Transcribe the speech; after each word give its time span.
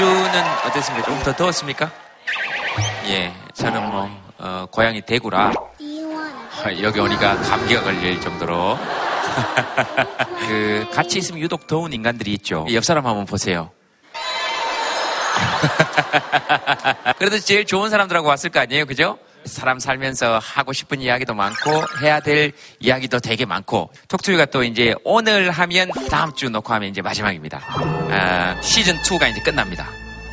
전주는 0.00 0.44
어땠습니까? 0.66 1.06
조금 1.06 1.22
더 1.22 1.32
더웠습니까? 1.34 1.92
예, 3.08 3.34
저는 3.52 3.90
뭐 3.90 4.10
어, 4.38 4.66
고향이 4.70 5.02
대구라 5.02 5.52
여기 6.80 7.00
오니까 7.00 7.36
감기가 7.36 7.82
걸릴 7.82 8.18
정도로 8.18 8.78
그 10.48 10.86
같이 10.90 11.18
있으면 11.18 11.42
유독 11.42 11.66
더운 11.66 11.92
인간들이 11.92 12.32
있죠. 12.34 12.66
옆 12.72 12.82
사람 12.82 13.06
한번 13.06 13.26
보세요. 13.26 13.72
그래도 17.18 17.38
제일 17.38 17.66
좋은 17.66 17.90
사람들하고 17.90 18.26
왔을 18.26 18.48
거 18.48 18.60
아니에요, 18.60 18.86
그죠? 18.86 19.18
사람 19.50 19.78
살면서 19.78 20.38
하고 20.38 20.72
싶은 20.72 21.00
이야기도 21.00 21.34
많고 21.34 21.82
해야 22.02 22.20
될 22.20 22.52
이야기도 22.78 23.20
되게 23.20 23.44
많고 23.44 23.90
톡투유가 24.08 24.46
또 24.46 24.64
이제 24.64 24.94
오늘 25.04 25.50
하면 25.50 25.90
다음 26.10 26.34
주 26.34 26.48
놓고 26.48 26.72
하면 26.74 26.88
이제 26.88 27.02
마지막입니다. 27.02 27.60
아, 28.10 28.56
시즌 28.62 28.96
2가 29.02 29.30
이제 29.30 29.40
끝납니다. 29.40 29.86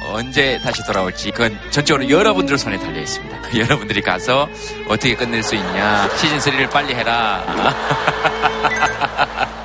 언제 0.09 0.57
다시 0.59 0.81
돌아올지 0.85 1.31
그건 1.31 1.59
전적으로 1.69 2.09
여러분들 2.09 2.57
손에 2.57 2.77
달려 2.77 3.01
있습니다. 3.01 3.57
여러분들이 3.59 4.01
가서 4.01 4.47
어떻게 4.87 5.15
끝낼 5.15 5.43
수 5.43 5.55
있냐 5.55 6.07
시즌 6.15 6.37
3를 6.37 6.69
빨리 6.69 6.95
해라. 6.95 7.43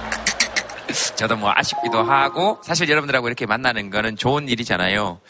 저도 1.14 1.36
뭐 1.36 1.52
아쉽기도 1.54 2.02
하고 2.02 2.58
사실 2.62 2.88
여러분들하고 2.88 3.28
이렇게 3.28 3.46
만나는 3.46 3.90
거는 3.90 4.16
좋은 4.16 4.48
일이잖아요. 4.48 5.20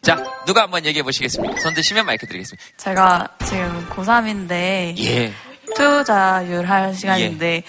자, 0.00 0.16
누가 0.46 0.62
한번 0.62 0.84
얘기해 0.84 1.02
보시겠습니까? 1.02 1.60
손 1.60 1.74
드시면 1.74 2.06
마이크 2.06 2.26
드리겠습니다. 2.26 2.64
제가 2.76 3.28
지금 3.44 3.86
고3인데 3.90 4.98
예. 4.98 5.32
투자율 5.76 6.68
할 6.68 6.94
시간인데 6.94 7.62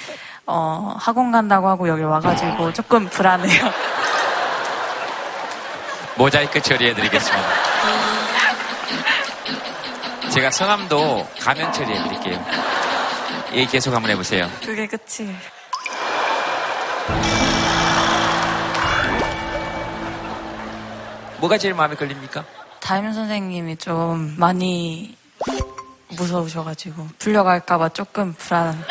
어, 0.46 0.96
학원 1.00 1.32
간다고 1.32 1.68
하고 1.68 1.88
여기 1.88 2.04
와가지고 2.04 2.74
조금 2.74 3.08
불안해요. 3.10 3.72
모자이크 6.18 6.62
처리해 6.62 6.94
드리겠습니다. 6.94 7.48
제가 10.32 10.52
성함도 10.52 11.28
가면 11.40 11.72
처리해 11.72 12.04
드릴게요. 12.04 12.46
예, 13.54 13.66
계속 13.66 13.94
한번 13.94 14.12
해보세요. 14.12 14.50
그게 14.66 14.88
끝이에요. 14.88 15.36
뭐가 21.44 21.58
제일 21.58 21.74
마음에 21.74 21.96
걸립니까? 21.96 22.46
담임 22.80 23.12
선생님이 23.12 23.76
좀 23.76 24.34
많이 24.38 25.18
무서우셔가지고 26.08 27.10
불려갈까봐 27.20 27.90
조금 27.90 28.34
불안. 28.34 28.72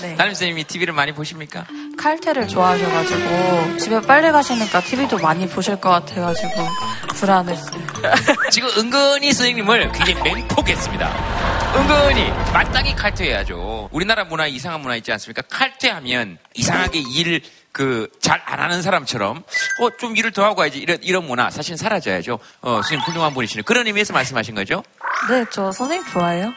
네. 0.00 0.16
담임 0.16 0.32
선생님이 0.32 0.64
TV를 0.64 0.94
많이 0.94 1.12
보십니까? 1.12 1.66
칼퇴를 1.98 2.48
좋아하셔가지고 2.48 3.76
집에 3.76 4.00
빨리 4.00 4.32
가시니까 4.32 4.80
TV도 4.80 5.18
많이 5.18 5.46
보실 5.46 5.78
것 5.78 5.90
같아가지고 5.90 6.66
불안했어요. 7.08 7.82
지금 8.50 8.70
은근히 8.78 9.34
선생님을 9.34 9.92
굉장히 9.92 10.22
맹폭했습니다. 10.22 11.74
은근히 11.76 12.30
마땅히 12.54 12.96
칼퇴해야죠. 12.96 13.90
우리나라 13.92 14.24
문화 14.24 14.46
이상한 14.46 14.80
문화 14.80 14.96
있지 14.96 15.12
않습니까? 15.12 15.42
칼퇴하면 15.42 16.38
이상하게 16.54 17.00
일 17.00 17.42
그 17.74 18.08
잘 18.20 18.40
안 18.46 18.60
하는 18.60 18.82
사람처럼 18.82 19.42
어 19.80 19.90
좀 19.98 20.16
일을 20.16 20.30
더 20.32 20.44
하고 20.44 20.54
가야지 20.54 20.78
이런 20.78 20.98
이런 21.02 21.26
문화 21.26 21.50
사실 21.50 21.76
사라져야죠. 21.76 22.38
어 22.62 22.72
선생님 22.82 23.04
훌륭한 23.06 23.34
분이시네. 23.34 23.62
그런 23.62 23.86
의미에서 23.86 24.12
말씀하신 24.12 24.54
거죠? 24.54 24.82
네, 25.28 25.44
저 25.50 25.70
선생님 25.72 26.06
좋아해요. 26.12 26.52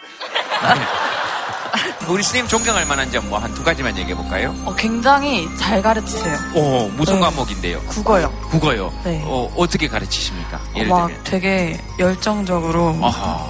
우리 2.08 2.24
선생님 2.24 2.47
존경할 2.47 2.86
만한 2.86 3.12
점 3.12 3.25
뭐 3.30 3.40
한 3.40 3.53
두 3.53 3.64
가지만 3.64 3.97
얘기해 3.97 4.16
볼까요? 4.16 4.56
어, 4.66 4.74
굉장히 4.75 5.47
잘 5.58 5.81
가르치세요. 5.81 6.38
오 6.56 6.88
무슨 6.90 7.16
네. 7.16 7.20
과목인데요? 7.22 7.80
국어요. 7.88 8.31
국어요. 8.50 8.94
네. 9.03 9.22
어 9.25 9.52
어떻게 9.58 9.88
가르치십니까? 9.88 10.58
어, 10.58 10.74
예를 10.75 10.90
막 10.90 11.08
들면. 11.08 11.24
되게 11.25 11.80
열정적으로 12.00 12.97
아하. 13.03 13.46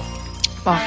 막 0.64 0.80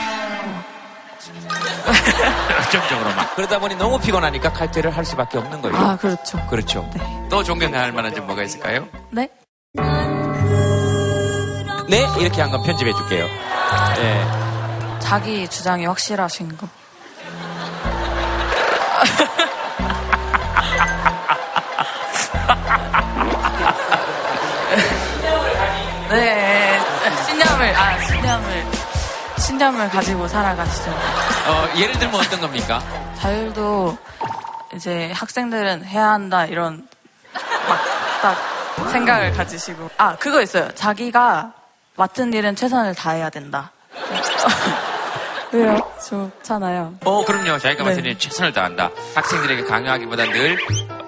열정적으로 2.56 3.14
막. 3.16 3.36
그러다 3.36 3.60
보니 3.60 3.76
너무 3.76 4.00
피곤하니까 4.00 4.54
칼퇴를 4.54 4.96
할 4.96 5.06
수밖에 5.06 5.38
없는 5.38 5.62
거예요. 5.62 5.76
아, 5.78 5.98
그렇죠. 5.98 6.38
그렇죠. 6.50 6.90
네. 6.94 7.28
또 7.30 7.44
존경할 7.44 7.92
만한 7.92 8.14
점 8.14 8.26
뭐가 8.28 8.44
있을까요? 8.44 8.88
네? 9.12 9.30
네? 11.90 12.08
이렇게 12.20 12.42
한 12.42 12.52
건 12.52 12.64
편집해 12.64 12.94
줄게요. 12.94 13.26
네. 13.98 14.26
자기 15.00 15.48
주장이 15.48 15.86
확실하신 15.86 16.56
거. 16.58 16.68
네, 26.10 26.80
신념을, 27.28 27.76
아, 27.76 28.00
신념을, 28.06 28.66
신념을 29.38 29.90
가지고 29.90 30.28
살아가시죠. 30.28 30.92
어, 31.48 31.68
예를 31.78 31.98
들면 31.98 32.16
어떤 32.16 32.40
겁니까? 32.40 32.82
자율도 33.18 33.98
이제 34.76 35.12
학생들은 35.14 35.86
해야 35.86 36.10
한다, 36.10 36.46
이런, 36.46 36.88
막, 37.34 37.80
딱 38.22 38.90
생각을 38.92 39.34
가지시고. 39.34 39.90
아, 39.98 40.16
그거 40.18 40.42
있어요. 40.42 40.70
자기가 40.76 41.54
맡은 41.96 42.34
일은 42.34 42.56
최선을 42.56 42.96
다해야 42.96 43.30
된다. 43.30 43.72
왜요? 45.52 45.78
좋잖아요. 46.08 46.96
어, 47.04 47.26
그럼요. 47.26 47.58
자기가 47.60 47.84
네. 47.84 47.90
맡은 47.90 48.06
일 48.06 48.18
최선을 48.18 48.54
다한다. 48.54 48.90
학생들에게 49.16 49.66
강요하기보다 49.66 50.24
늘 50.32 50.58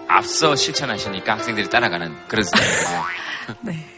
앞서 0.10 0.56
실천하시니까 0.56 1.34
학생들이 1.34 1.70
따라가는 1.70 2.28
그런 2.28 2.44
스타일이에요. 2.44 3.04
네. 3.62 3.96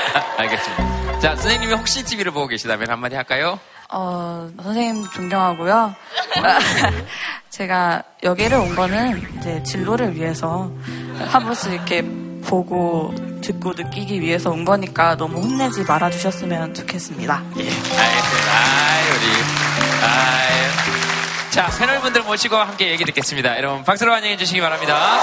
자, 1.20 1.36
선생님이 1.36 1.74
혹시 1.74 2.02
TV를 2.02 2.32
보고 2.32 2.46
계시다면 2.46 2.90
한마디 2.90 3.14
할까요? 3.14 3.60
어, 3.90 4.48
선생님 4.62 5.04
존경하고요. 5.10 5.94
제가 7.50 8.02
여기를 8.22 8.56
온 8.56 8.74
거는 8.74 9.38
이제 9.38 9.62
진로를 9.62 10.14
위해서 10.14 10.70
한 11.18 11.44
번씩 11.44 11.72
이렇게 11.72 12.02
보고 12.42 13.14
듣고 13.42 13.74
느끼기 13.74 14.20
위해서 14.22 14.50
온 14.50 14.64
거니까 14.64 15.14
너무 15.16 15.42
혼내지 15.42 15.82
말아주셨으면 15.82 16.72
좋겠습니다. 16.72 17.42
예, 17.58 17.68
알겠습니다. 17.68 18.52
아유, 18.52 19.14
우리. 19.16 19.26
아유. 20.06 20.70
자, 21.50 21.66
패널분들 21.78 22.22
모시고 22.22 22.56
함께 22.56 22.92
얘기 22.92 23.04
듣겠습니다. 23.04 23.58
여러분, 23.58 23.84
박수로 23.84 24.12
환영해 24.12 24.38
주시기 24.38 24.60
바랍니다. 24.60 25.20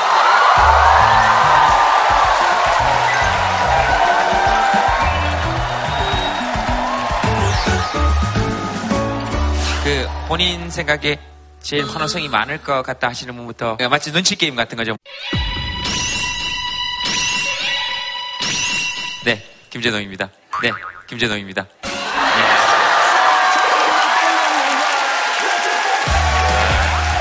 본인 10.27 10.69
생각에 10.69 11.17
제일 11.61 11.85
환호성이 11.85 12.27
많을 12.27 12.61
것 12.61 12.83
같다 12.83 13.07
하시는 13.07 13.33
분부터 13.35 13.77
마치 13.89 14.11
눈치 14.11 14.35
게임 14.35 14.55
같은 14.55 14.77
거죠. 14.77 14.95
네, 19.23 19.41
김재동입니다. 19.69 20.29
네, 20.61 20.71
김재동입니다. 21.07 21.65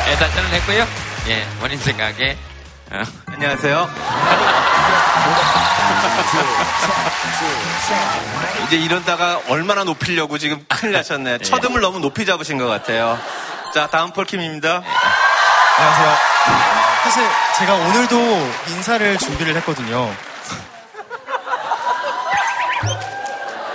예. 0.07 0.11
일단 0.11 0.31
저는 0.33 0.51
했고요. 0.51 0.87
예, 1.29 1.47
본인 1.61 1.79
생각에 1.79 2.37
어, 2.91 3.03
안녕하세요. 3.27 3.89
이제 8.67 8.77
이러다가 8.77 9.41
얼마나 9.49 9.85
높이려고 9.85 10.39
지금 10.39 10.65
큰일 10.69 10.93
나셨네. 10.93 11.39
첫 11.39 11.65
음을 11.65 11.81
너무 11.81 11.99
높이 12.01 12.27
잡으신 12.27 12.59
것 12.59 12.67
같아요. 12.67 13.19
자, 13.75 13.87
다음 13.89 14.13
폴킴입니다. 14.13 14.83
안녕하세요. 15.79 16.17
사실 17.05 17.23
제가 17.59 17.75
오늘도 17.75 18.17
인사를 18.69 19.19
준비를 19.19 19.55
했거든요. 19.57 20.13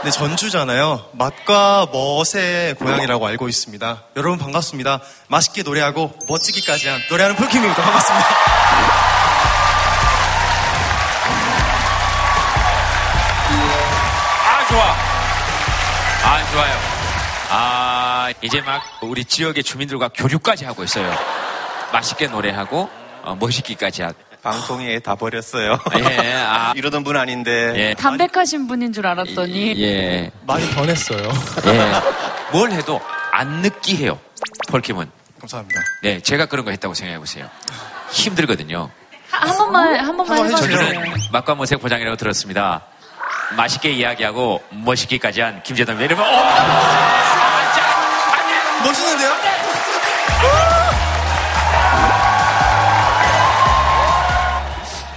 네, 0.03 0.09
전주잖아요. 0.09 1.09
맛과 1.13 1.87
멋의 1.91 2.73
고향이라고 2.75 3.27
알고 3.27 3.47
있습니다. 3.47 4.03
여러분 4.17 4.39
반갑습니다. 4.39 4.99
맛있게 5.27 5.61
노래하고 5.61 6.11
멋지기까지 6.27 6.87
한 6.87 6.99
노래하는 7.09 7.35
폴킴입니다. 7.35 7.81
반갑습니다. 7.81 9.10
좋아요. 16.51 16.73
아 17.49 18.31
이제 18.41 18.61
막 18.61 18.81
우리 19.01 19.23
지역의 19.25 19.63
주민들과 19.63 20.09
교류까지 20.09 20.65
하고 20.65 20.83
있어요. 20.83 21.11
맛있게 21.93 22.27
노래하고 22.27 22.89
어, 23.23 23.35
멋있기까지 23.39 24.01
하고. 24.03 24.15
방송에 24.41 24.97
다 24.99 25.13
버렸어요. 25.13 25.77
예, 25.99 26.33
아, 26.33 26.73
이러던 26.75 27.03
분 27.03 27.15
아닌데. 27.15 27.73
예, 27.75 27.93
담백하신 27.93 28.67
분인 28.67 28.91
줄 28.91 29.05
알았더니 29.05 29.79
예, 29.83 30.31
많이 30.47 30.67
변했어요. 30.71 31.29
예. 31.67 31.91
뭘 32.51 32.71
해도 32.71 32.99
안 33.31 33.61
느끼해요. 33.61 34.19
폴킴은. 34.69 35.09
감사합니다. 35.39 35.79
네, 36.03 36.19
제가 36.21 36.47
그런 36.47 36.65
거 36.65 36.71
했다고 36.71 36.93
생각해 36.95 37.19
보세요. 37.19 37.47
힘들거든요. 38.11 38.89
한 39.29 39.57
번만 39.57 39.95
한 39.95 40.17
번만 40.17 40.37
한번 40.39 40.51
해주세요. 40.53 40.77
저는 40.77 41.13
맛과 41.31 41.55
모색 41.55 41.79
포장이라고 41.79 42.17
들었습니다. 42.17 42.81
맛있게 43.55 43.91
이야기하고 43.91 44.61
멋있기까지 44.71 45.41
한 45.41 45.61
김재동입니다. 45.63 46.13
여러분, 46.13 46.25
오! 46.25 46.37
멋있는데요? 48.83 49.31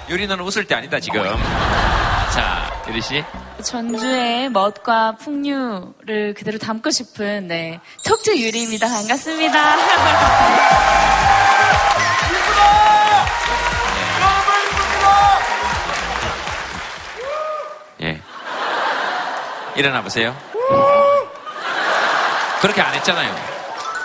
유리는 0.09 0.39
웃을 0.41 0.65
때 0.67 0.75
아니다, 0.75 1.01
지금. 1.01 1.23
자, 2.35 2.71
유리 2.89 3.01
씨. 3.01 3.25
전주의 3.63 4.51
멋과 4.51 5.17
풍류를 5.17 6.35
그대로 6.37 6.59
담고 6.59 6.91
싶은 6.91 7.49
네 7.49 7.81
톡투 8.05 8.37
유리입니다. 8.39 8.89
반갑습니다. 8.89 9.77
일어나 19.77 20.03
보세요. 20.03 20.37
그렇게 22.61 22.81
안 22.81 22.95
했잖아요. 22.95 23.35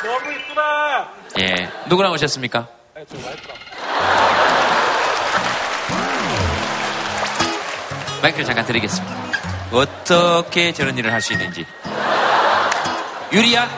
너무 0.04 0.32
이쁘다. 0.34 1.10
예. 1.40 1.70
누구랑 1.88 2.12
오셨습니까? 2.14 2.68
마이크를 8.22 8.46
잠깐 8.46 8.66
드리겠습니다. 8.66 9.16
어떻게 9.72 10.74
저런 10.74 10.98
일을 10.98 11.14
할 11.14 11.22
수 11.22 11.34
있는지. 11.34 11.66
유리야, 13.32 13.70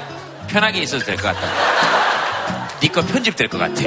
편하게 0.48 0.80
있어도 0.80 1.04
될 1.04 1.16
것 1.18 1.24
같다. 1.24 1.42
니거 2.82 3.02
편집될 3.02 3.48
것 3.50 3.58
같아. 3.58 3.82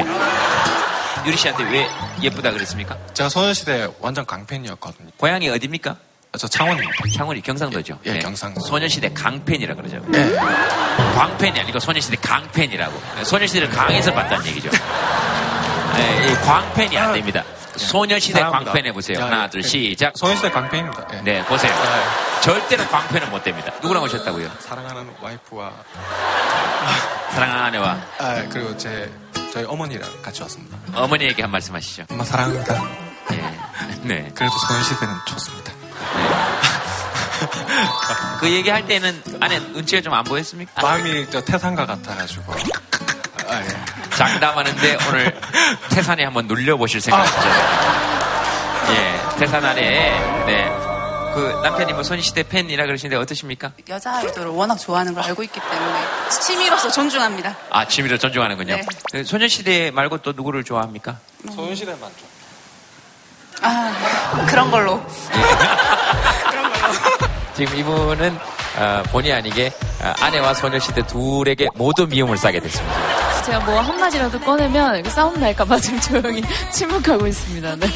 유리 1.26 1.36
씨한테 1.36 1.64
왜 1.70 1.88
예쁘다 2.20 2.50
그랬습니까? 2.52 2.96
제가 3.14 3.28
소녀시대 3.30 3.88
완전 4.00 4.26
강팬이었거든요. 4.26 5.08
고향이 5.16 5.48
어디입니까? 5.48 5.96
저 6.38 6.48
창원입니다. 6.48 6.92
창원이 7.14 7.40
경상도죠. 7.42 7.98
예, 8.06 8.18
경상도. 8.18 8.60
소녀시대 8.60 9.12
강팬이라 9.12 9.74
그러죠. 9.74 10.00
네. 10.08 10.34
광팬이 11.14 11.60
아니고 11.60 11.78
소녀시대 11.78 12.16
강팬이라고. 12.16 13.24
소녀시대를 13.24 13.70
강에서 13.70 14.12
봤다는 14.12 14.46
얘기죠. 14.46 14.70
네, 14.70 16.28
이 16.30 16.34
광팬이 16.44 16.98
안 16.98 17.12
됩니다. 17.12 17.44
소녀시대 17.76 18.34
사랑합니다. 18.38 18.72
광팬 18.72 18.86
해보세요. 18.86 19.18
야, 19.20 19.26
하나, 19.26 19.44
예. 19.44 19.50
둘, 19.50 19.62
시작. 19.62 20.12
소녀시대 20.16 20.50
강팬입니다. 20.50 21.06
예. 21.14 21.20
네, 21.22 21.44
보세요. 21.44 21.72
네. 21.72 22.40
절대로 22.40 22.86
광팬은 22.88 23.30
못 23.30 23.42
됩니다. 23.42 23.72
누구랑 23.82 24.02
오셨다고요? 24.04 24.50
사랑하는 24.60 25.08
와이프와 25.20 25.72
사랑하는 27.30 27.62
아내와 27.64 27.98
아, 28.18 28.42
그리고 28.50 28.76
제 28.76 29.10
저희 29.52 29.64
어머니랑 29.64 30.08
같이 30.22 30.42
왔습니다. 30.42 30.76
어머니에게 30.94 31.42
한 31.42 31.50
말씀 31.50 31.74
하시죠. 31.74 32.04
엄마 32.10 32.22
사랑합니다. 32.24 32.74
예. 33.32 33.36
네. 34.02 34.30
그래도 34.34 34.56
소녀시대는 34.58 35.14
좋습니다. 35.28 35.72
그 38.40 38.50
얘기 38.50 38.70
할 38.70 38.86
때는 38.86 39.22
아내 39.40 39.58
눈치가 39.58 40.00
좀 40.02 40.14
안 40.14 40.22
보였습니까? 40.24 40.80
마음이 40.80 41.26
저 41.30 41.40
태산가 41.40 41.86
같아가지고. 41.86 42.52
아, 42.52 43.60
예. 43.62 44.14
장담하는데 44.16 44.98
오늘 45.08 45.40
태산에 45.90 46.24
한번 46.24 46.46
눌려보실 46.46 47.00
생각이죠. 47.00 47.36
예, 48.90 49.20
태산 49.38 49.64
아내, 49.64 50.10
네. 50.46 50.70
그 51.34 51.60
남편이 51.64 51.94
뭐 51.94 52.04
소녀시대 52.04 52.44
팬이라 52.44 52.86
그러시는데 52.86 53.16
어떠십니까? 53.16 53.72
여자 53.88 54.18
아이돌을 54.18 54.52
워낙 54.52 54.76
좋아하는 54.76 55.14
걸 55.14 55.24
알고 55.24 55.42
있기 55.42 55.58
때문에 55.58 56.00
취미로서 56.46 56.92
존중합니다. 56.92 57.56
아, 57.70 57.88
취미로 57.88 58.16
존중하는군요. 58.18 58.76
네. 58.76 58.86
그 59.10 59.24
소녀시대 59.24 59.90
말고 59.90 60.18
또 60.18 60.32
누구를 60.32 60.62
좋아합니까? 60.62 61.16
소녀시대만 61.52 61.98
좀. 61.98 62.08
아 62.08 62.33
그런 64.46 64.70
걸로. 64.70 65.00
그런 66.50 66.72
걸로. 66.72 66.94
지금 67.54 67.76
이분은 67.76 68.38
어, 68.76 69.02
본의 69.10 69.32
아니게 69.32 69.72
어, 70.02 70.12
아내와 70.20 70.54
소녀시대 70.54 71.06
둘에게 71.06 71.68
모두 71.74 72.06
미움을 72.06 72.36
싸게 72.36 72.60
됐습니다. 72.60 73.42
제가 73.44 73.60
뭐 73.60 73.78
한마디라도 73.80 74.40
꺼내면 74.40 75.04
싸움 75.04 75.38
날까봐 75.38 75.78
지금 75.78 76.00
조용히 76.00 76.42
침묵하고 76.72 77.26
있습니다. 77.26 77.76
네. 77.76 77.86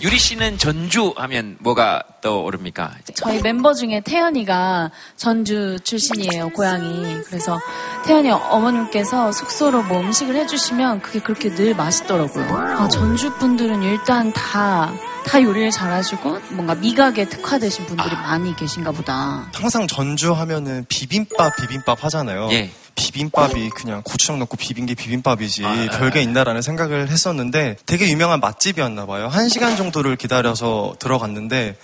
유리 0.00 0.16
씨는 0.18 0.58
전주 0.58 1.12
하면 1.16 1.56
뭐가 1.58 2.02
떠오릅니까? 2.20 2.92
저희 3.14 3.42
멤버 3.42 3.74
중에 3.74 4.00
태연이가 4.00 4.92
전주 5.16 5.78
출신이에요, 5.82 6.50
고향이. 6.50 7.22
그래서 7.26 7.58
태연이 8.06 8.30
어머님께서 8.30 9.32
숙소로 9.32 9.82
뭐 9.82 10.00
음식을 10.00 10.36
해주시면 10.36 11.02
그게 11.02 11.18
그렇게 11.18 11.52
늘 11.52 11.74
맛있더라고요. 11.74 12.46
아, 12.78 12.88
전주 12.88 13.34
분들은 13.38 13.82
일단 13.82 14.32
다, 14.32 14.92
다 15.28 15.42
요리를 15.42 15.70
잘하시고 15.70 16.40
뭔가 16.52 16.74
미각에 16.74 17.28
특화되신 17.28 17.84
분들이 17.84 18.10
많이 18.16 18.56
계신가 18.56 18.92
보다. 18.92 19.50
항상 19.52 19.86
전주 19.86 20.32
하면은 20.32 20.86
비빔밥 20.88 21.56
비빔밥 21.56 22.02
하잖아요. 22.04 22.48
예. 22.52 22.70
비빔밥이 22.94 23.68
그냥 23.70 24.02
고추장 24.02 24.38
넣고 24.40 24.56
비빈 24.56 24.86
게 24.86 24.94
비빔밥이지 24.94 25.66
아, 25.66 25.76
예. 25.82 25.86
별게 25.88 26.22
있나라는 26.22 26.62
생각을 26.62 27.10
했었는데 27.10 27.76
되게 27.84 28.08
유명한 28.08 28.40
맛집이었나 28.40 29.04
봐요. 29.04 29.28
한 29.28 29.50
시간 29.50 29.76
정도를 29.76 30.16
기다려서 30.16 30.96
들어갔는데 30.98 31.76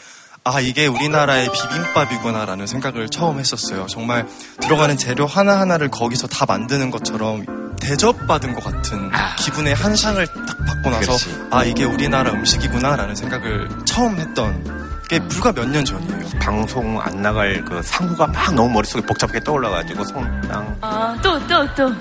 아 0.43 0.61
이게 0.61 0.87
우리나라의 0.87 1.51
비빔밥이구나라는 1.53 2.67
생각을 2.67 3.09
처음 3.11 3.39
했었어요. 3.39 3.87
정말 3.89 4.27
들어가는 4.61 4.97
재료 4.97 5.27
하나 5.27 5.61
하나를 5.61 5.91
거기서 5.91 6.27
다 6.29 6.47
만드는 6.47 6.91
것처럼 6.91 7.45
대접받은 7.81 8.55
것 8.55 8.65
같은 8.65 9.11
기분의 9.39 9.75
한 9.75 9.95
상을 9.97 10.27
딱 10.27 10.59
받고 10.67 10.91
나서 10.91 11.13
아. 11.13 11.17
그렇지. 11.17 11.47
아 11.51 11.65
이게 11.65 11.85
우리나라 11.85 12.31
음식이구나라는 12.33 13.15
생각을 13.15 13.69
처음 13.85 14.17
했던 14.19 14.85
게 15.09 15.19
불과 15.29 15.53
몇 15.53 15.67
년 15.69 15.85
전이에요. 15.85 16.25
방송 16.41 17.01
안 17.01 17.21
나갈 17.23 17.63
그 17.65 17.83
상호가 17.83 18.27
막 18.27 18.55
너무 18.55 18.71
머릿속에 18.71 19.03
복잡하게 19.05 19.41
떠올라가지고 19.41 20.05
성당, 20.05 20.77
아, 20.81 21.17
또, 21.23 21.39
또, 21.47 21.67
또. 21.75 21.93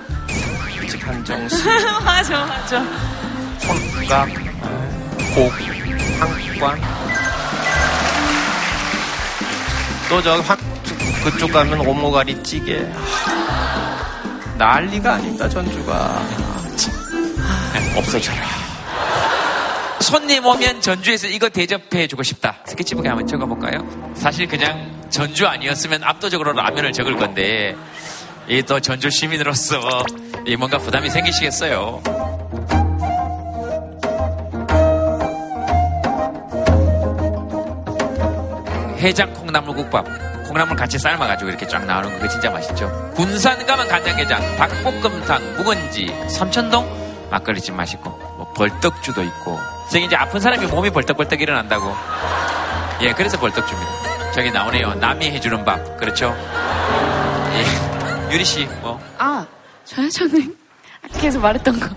한정식, 1.01 1.65
맞아, 2.05 2.45
맞아. 2.45 2.83
성각, 3.59 4.29
곡, 5.35 5.51
상관. 6.19 6.81
또 10.09 10.21
저기 10.21 10.41
확 10.43 10.59
그쪽 11.23 11.51
가면 11.51 11.79
오모가리 11.85 12.41
찌개. 12.43 12.85
난리가 14.57 15.15
아닙니다 15.15 15.49
전주가. 15.49 16.21
없어져라. 17.97 18.41
손님 19.99 20.45
오면 20.45 20.81
전주에서 20.81 21.27
이거 21.27 21.49
대접해주고 21.49 22.23
싶다. 22.23 22.57
스케치북에 22.65 23.07
한번 23.07 23.25
적어볼까요? 23.27 23.87
사실 24.15 24.47
그냥 24.47 24.91
전주 25.09 25.47
아니었으면 25.47 26.03
압도적으로 26.03 26.53
라면을 26.53 26.91
적을 26.91 27.15
건데, 27.17 27.75
이 28.47 28.61
또 28.63 28.79
전주 28.79 29.09
시민으로서 29.09 29.79
이 30.45 30.55
뭔가 30.57 30.77
부담이 30.77 31.09
생기시겠어요. 31.09 32.01
해장 38.99 39.33
콩나물국밥. 39.33 40.32
콩나물 40.53 40.77
같이 40.77 40.99
삶아가지고 40.99 41.49
이렇게 41.49 41.67
쫙 41.67 41.83
나오는 41.83 42.09
거 42.11 42.15
그거 42.15 42.27
진짜 42.27 42.51
맛있죠. 42.51 43.11
군산 43.15 43.65
가면 43.65 43.87
간장게장, 43.87 44.55
닭볶음탕, 44.55 45.57
묵은지, 45.57 46.15
삼천동 46.29 47.27
막걸리집 47.31 47.73
맛있고, 47.73 48.11
뭐 48.11 48.53
벌떡주도 48.55 49.23
있고. 49.23 49.59
저기 49.91 50.05
이제 50.05 50.15
아픈 50.15 50.39
사람이 50.39 50.67
몸이 50.67 50.91
벌떡벌떡 50.91 51.41
일어난다고. 51.41 51.95
예, 53.01 53.11
그래서 53.13 53.39
벌떡줍니다. 53.39 54.31
저기 54.33 54.51
나오네요. 54.51 54.93
남이 54.93 55.31
해주는 55.31 55.65
밥. 55.65 55.97
그렇죠? 55.97 56.35
예. 57.55 58.33
유리 58.33 58.45
씨, 58.45 58.65
뭐. 58.81 59.01
아, 59.17 59.45
저요, 59.85 60.07
저는 60.09 60.55
계속 61.19 61.41
말했던 61.41 61.79
거. 61.79 61.89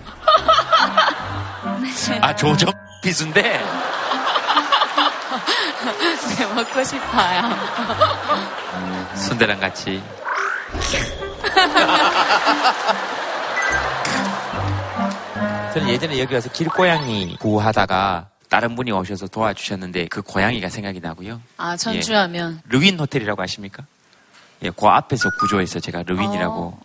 아, 2.21 2.35
조점 2.35 2.71
비수인데. 3.03 3.86
네, 6.57 6.63
먹고 6.63 6.83
싶어요. 6.83 7.41
순대랑 9.15 9.59
같이. 9.59 10.01
저는 15.73 15.89
예전에 15.89 16.19
여기 16.19 16.33
와서 16.33 16.49
길고양이 16.51 17.37
구하다가 17.39 18.27
다른 18.49 18.75
분이 18.75 18.91
오셔서 18.91 19.27
도와주셨는데 19.27 20.07
그 20.07 20.23
고양이가 20.23 20.69
생각이 20.69 20.99
나고요. 20.99 21.39
아, 21.57 21.77
전주하면. 21.77 22.61
르윈 22.69 22.99
호텔이라고 22.99 23.39
아십니까? 23.41 23.83
예, 24.63 24.71
그 24.71 24.87
앞에서 24.87 25.29
구조해서 25.39 25.79
제가 25.79 26.03
르윈이라고. 26.07 26.79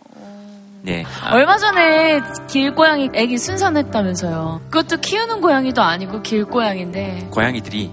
네. 0.83 1.03
아, 1.23 1.33
얼마 1.33 1.57
전에 1.57 2.21
길고양이 2.47 3.09
애기 3.15 3.37
순산했다면서요. 3.39 4.61
그것도 4.69 4.97
키우는 5.01 5.41
고양이도 5.41 5.81
아니고 5.81 6.21
길고양인데. 6.21 7.29
고양이들이 7.31 7.91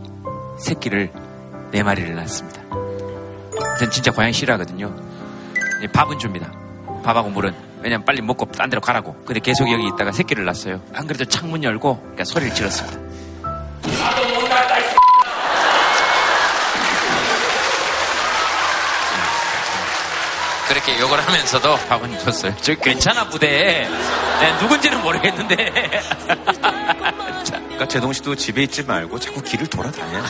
새끼를 0.58 1.10
네 1.70 1.82
마리를 1.82 2.14
낳습니다. 2.16 2.62
전 3.78 3.90
진짜 3.90 4.10
고양이 4.10 4.32
싫어하거든요. 4.32 4.94
예, 5.82 5.86
밥은 5.86 6.18
줍니다. 6.18 6.52
밥하고 7.04 7.30
물은. 7.30 7.54
왜냐면 7.82 8.04
빨리 8.04 8.20
먹고 8.20 8.46
딴 8.46 8.68
데로 8.68 8.80
가라고. 8.80 9.14
근데 9.24 9.40
계속 9.40 9.70
여기 9.72 9.86
있다가 9.86 10.12
새끼를 10.12 10.44
낳았어요. 10.44 10.82
안 10.94 11.06
그래도 11.06 11.24
창문 11.24 11.62
열고 11.64 11.98
그러니까 12.00 12.24
소리를 12.24 12.54
질렀습니다. 12.54 12.98
음, 12.98 13.10
그렇게 20.68 20.98
욕을 21.00 21.26
하면서도 21.26 21.76
밥은 21.88 22.18
줬어요. 22.18 22.54
저 22.60 22.74
괜찮아 22.74 23.28
부대. 23.28 23.88
네, 24.40 24.58
누군지는 24.60 25.00
모르겠는데. 25.02 25.56
그러니까 27.44 27.88
제동 27.88 28.12
씨도 28.12 28.34
집에 28.34 28.64
있지 28.64 28.82
말고 28.82 29.18
자꾸 29.18 29.40
길을 29.42 29.66
돌아다녀. 29.68 30.22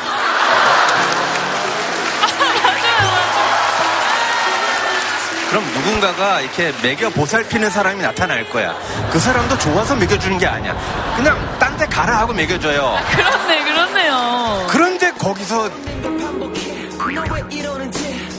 그럼 5.61 5.73
누군가가 5.75 6.41
이렇게 6.41 6.73
먹여 6.83 7.11
보살피는 7.11 7.69
사람이 7.71 8.01
나타날 8.01 8.49
거야. 8.49 8.75
그 9.13 9.19
사람도 9.19 9.59
좋아서 9.59 9.95
먹여주는 9.95 10.39
게 10.39 10.47
아니야. 10.47 10.75
그냥 11.17 11.59
딴 11.59 11.71
데 11.81 11.87
가라 11.87 12.19
하고 12.19 12.35
먹여줘요. 12.35 12.99
그렇네, 13.11 13.65
그렇네요. 13.65 14.67
그런데 14.69 15.11
거기서 15.13 15.71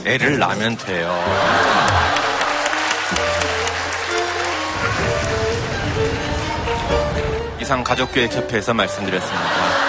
애를 0.04 0.38
낳으면 0.38 0.76
돼요. 0.76 1.24
이상 7.60 7.82
가족교육협회에서 7.82 8.74
말씀드렸습니다. 8.74 9.81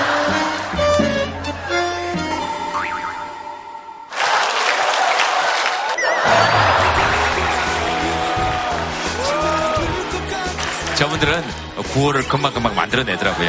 분들은 11.23 11.43
구호를 11.93 12.27
금방금방 12.27 12.75
만들어내더라고요. 12.75 13.47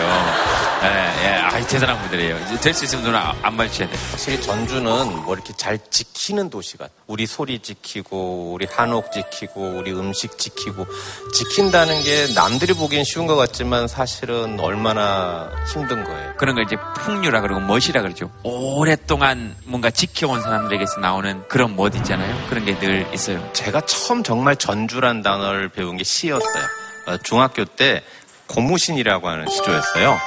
예, 0.82 1.24
예, 1.24 1.28
아이, 1.40 1.66
대단한 1.66 1.98
분들이에요. 2.00 2.60
될 2.60 2.74
수 2.74 2.84
있으면 2.84 3.04
누나 3.04 3.18
아, 3.30 3.34
안 3.42 3.56
맞춰야 3.56 3.88
돼. 3.88 3.96
확실히 4.10 4.40
전주는 4.40 5.22
뭐 5.24 5.34
이렇게 5.34 5.52
잘 5.56 5.78
지키는 5.90 6.50
도시가 6.50 6.88
우리 7.06 7.26
소리 7.26 7.58
지키고 7.58 8.52
우리 8.52 8.66
한옥 8.70 9.10
지키고 9.12 9.76
우리 9.78 9.92
음식 9.92 10.38
지키고 10.38 10.86
지킨다는 11.32 12.02
게 12.02 12.28
남들이 12.34 12.74
보기엔 12.74 13.04
쉬운 13.04 13.26
것 13.26 13.34
같지만 13.36 13.88
사실은 13.88 14.58
얼마나 14.60 15.50
힘든 15.72 16.04
거예요. 16.04 16.34
그런 16.36 16.54
걸 16.54 16.64
이제 16.64 16.76
풍류라 16.96 17.40
그러고 17.40 17.60
멋이라 17.60 18.02
그러죠. 18.02 18.30
오랫동안 18.42 19.56
뭔가 19.64 19.90
지켜온 19.90 20.42
사람들에게서 20.42 21.00
나오는 21.00 21.42
그런 21.48 21.74
멋 21.76 21.94
있잖아요. 21.96 22.46
그런 22.48 22.64
게 22.64 22.74
늘 22.78 23.06
있어요. 23.14 23.48
제가 23.52 23.80
처음 23.82 24.22
정말 24.22 24.56
전주란 24.56 25.22
단어를 25.22 25.68
배운 25.70 25.96
게 25.96 26.04
시였어요. 26.04 26.83
어, 27.06 27.16
중학교 27.18 27.64
때 27.64 28.02
고무신이라고 28.46 29.28
하는 29.28 29.48
시조였어요. 29.48 30.18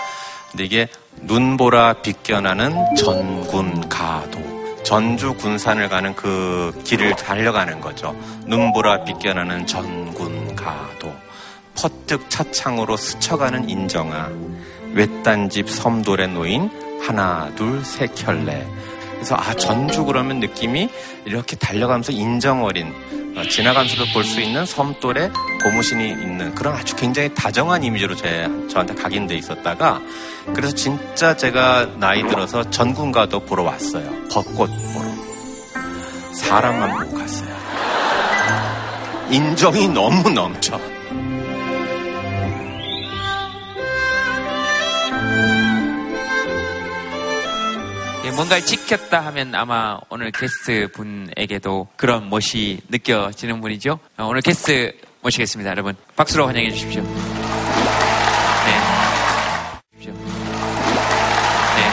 근데 0.52 0.66
이게 0.66 0.88
눈보라 1.22 2.02
비껴나는 2.02 2.96
전군가도. 2.96 4.58
전주 4.84 5.34
군산을 5.34 5.90
가는 5.90 6.16
그 6.16 6.80
길을 6.86 7.16
달려가는 7.16 7.82
거죠. 7.82 8.16
눈보라 8.46 9.04
비껴나는 9.04 9.68
전군가도. 9.68 11.14
퍼뜩 11.76 12.30
차창으로 12.30 12.96
스쳐가는 12.96 13.70
인정아. 13.70 14.30
외딴 14.94 15.50
집 15.50 15.70
섬돌에 15.70 16.28
놓인 16.28 16.70
하나, 17.02 17.52
둘, 17.56 17.84
세 17.84 18.08
켤레. 18.08 18.66
그래서 19.12 19.36
아 19.36 19.54
전주 19.56 20.06
그러면 20.06 20.40
느낌이 20.40 20.90
이렇게 21.26 21.56
달려가면서 21.56 22.12
인정 22.12 22.64
어린 22.64 22.88
어, 22.88 23.17
지나가면서도 23.44 24.06
볼 24.14 24.24
수 24.24 24.42
있는 24.42 24.66
섬돌에 24.66 25.32
고무신이 25.64 26.10
있는 26.10 26.54
그런 26.56 26.76
아주 26.76 26.96
굉장히 26.96 27.34
다정한 27.34 27.84
이미지로 27.84 28.16
제, 28.16 28.48
저한테 28.70 28.96
각인돼 28.96 29.36
있었다가 29.36 30.02
그래서 30.54 30.74
진짜 30.76 31.36
제가 31.36 31.98
나이 31.98 32.26
들어서 32.28 32.70
전군가도 32.70 33.42
보러 33.42 33.64
왔어요. 33.64 34.10
벚꽃 34.32 34.70
보러. 34.94 35.08
사람만 36.34 37.00
보고 37.06 37.18
갔어요. 37.18 37.50
인정이 39.30 39.90
너무 39.90 40.30
넘쳐. 40.30 40.80
뭔가를 48.32 48.66
지켰다 48.66 49.20
하면 49.28 49.56
아마 49.56 50.00
오늘 50.10 50.32
게스트 50.32 50.90
분에게도 50.94 51.88
그런 51.96 52.30
멋이 52.30 52.80
느껴지는 52.90 53.62
분이죠. 53.62 54.00
어, 54.18 54.26
오늘 54.26 54.42
게스트 54.42 54.94
모시겠습니다, 55.22 55.72
여러분. 55.72 55.96
박수로 56.16 56.48
환영해 56.48 56.72
주십시오. 56.72 57.02
네. 57.02 57.10
네. 61.76 61.88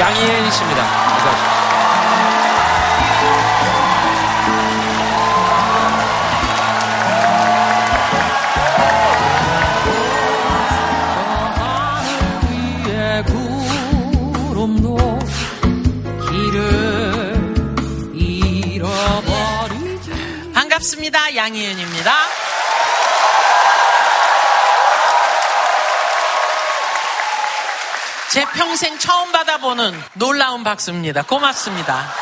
양희은 0.00 0.50
씨입니다. 0.50 1.10
오십시 1.16 1.49
반갑습니다. 20.90 21.36
양희은입니다. 21.36 22.12
제 28.32 28.44
평생 28.56 28.98
처음 28.98 29.32
받아보는 29.32 29.92
놀라운 30.14 30.64
박수입니다. 30.64 31.22
고맙습니다. 31.22 32.12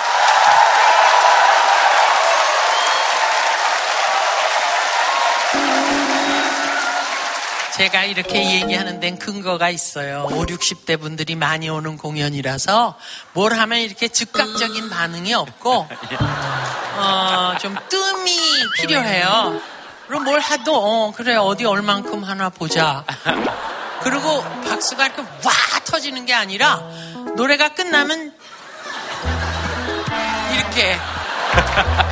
제가 7.76 8.04
이렇게 8.04 8.54
얘기하는 8.60 8.98
데는 9.00 9.18
근거가 9.18 9.70
있어요. 9.70 10.28
5, 10.32 10.46
60대 10.46 11.00
분들이 11.00 11.36
많이 11.36 11.68
오는 11.68 11.96
공연이라서 11.96 12.98
뭘 13.34 13.52
하면 13.54 13.78
이렇게 13.78 14.08
즉각적인 14.08 14.90
반응이 14.90 15.32
없고, 15.32 15.88
어, 16.98 17.56
좀 17.58 17.76
뜸이 17.88 18.36
필요해요. 18.76 19.60
그럼 20.06 20.24
뭘 20.24 20.40
해도, 20.42 20.74
어, 20.74 21.12
그래, 21.12 21.36
어디 21.36 21.64
얼만큼 21.64 22.24
하나 22.24 22.48
보자. 22.48 23.04
그리고 24.02 24.42
박수가 24.66 25.06
이렇게 25.06 25.22
와 25.22 25.52
터지는 25.84 26.26
게 26.26 26.34
아니라, 26.34 26.80
노래가 27.36 27.70
끝나면, 27.70 28.32
이렇게 30.54 30.98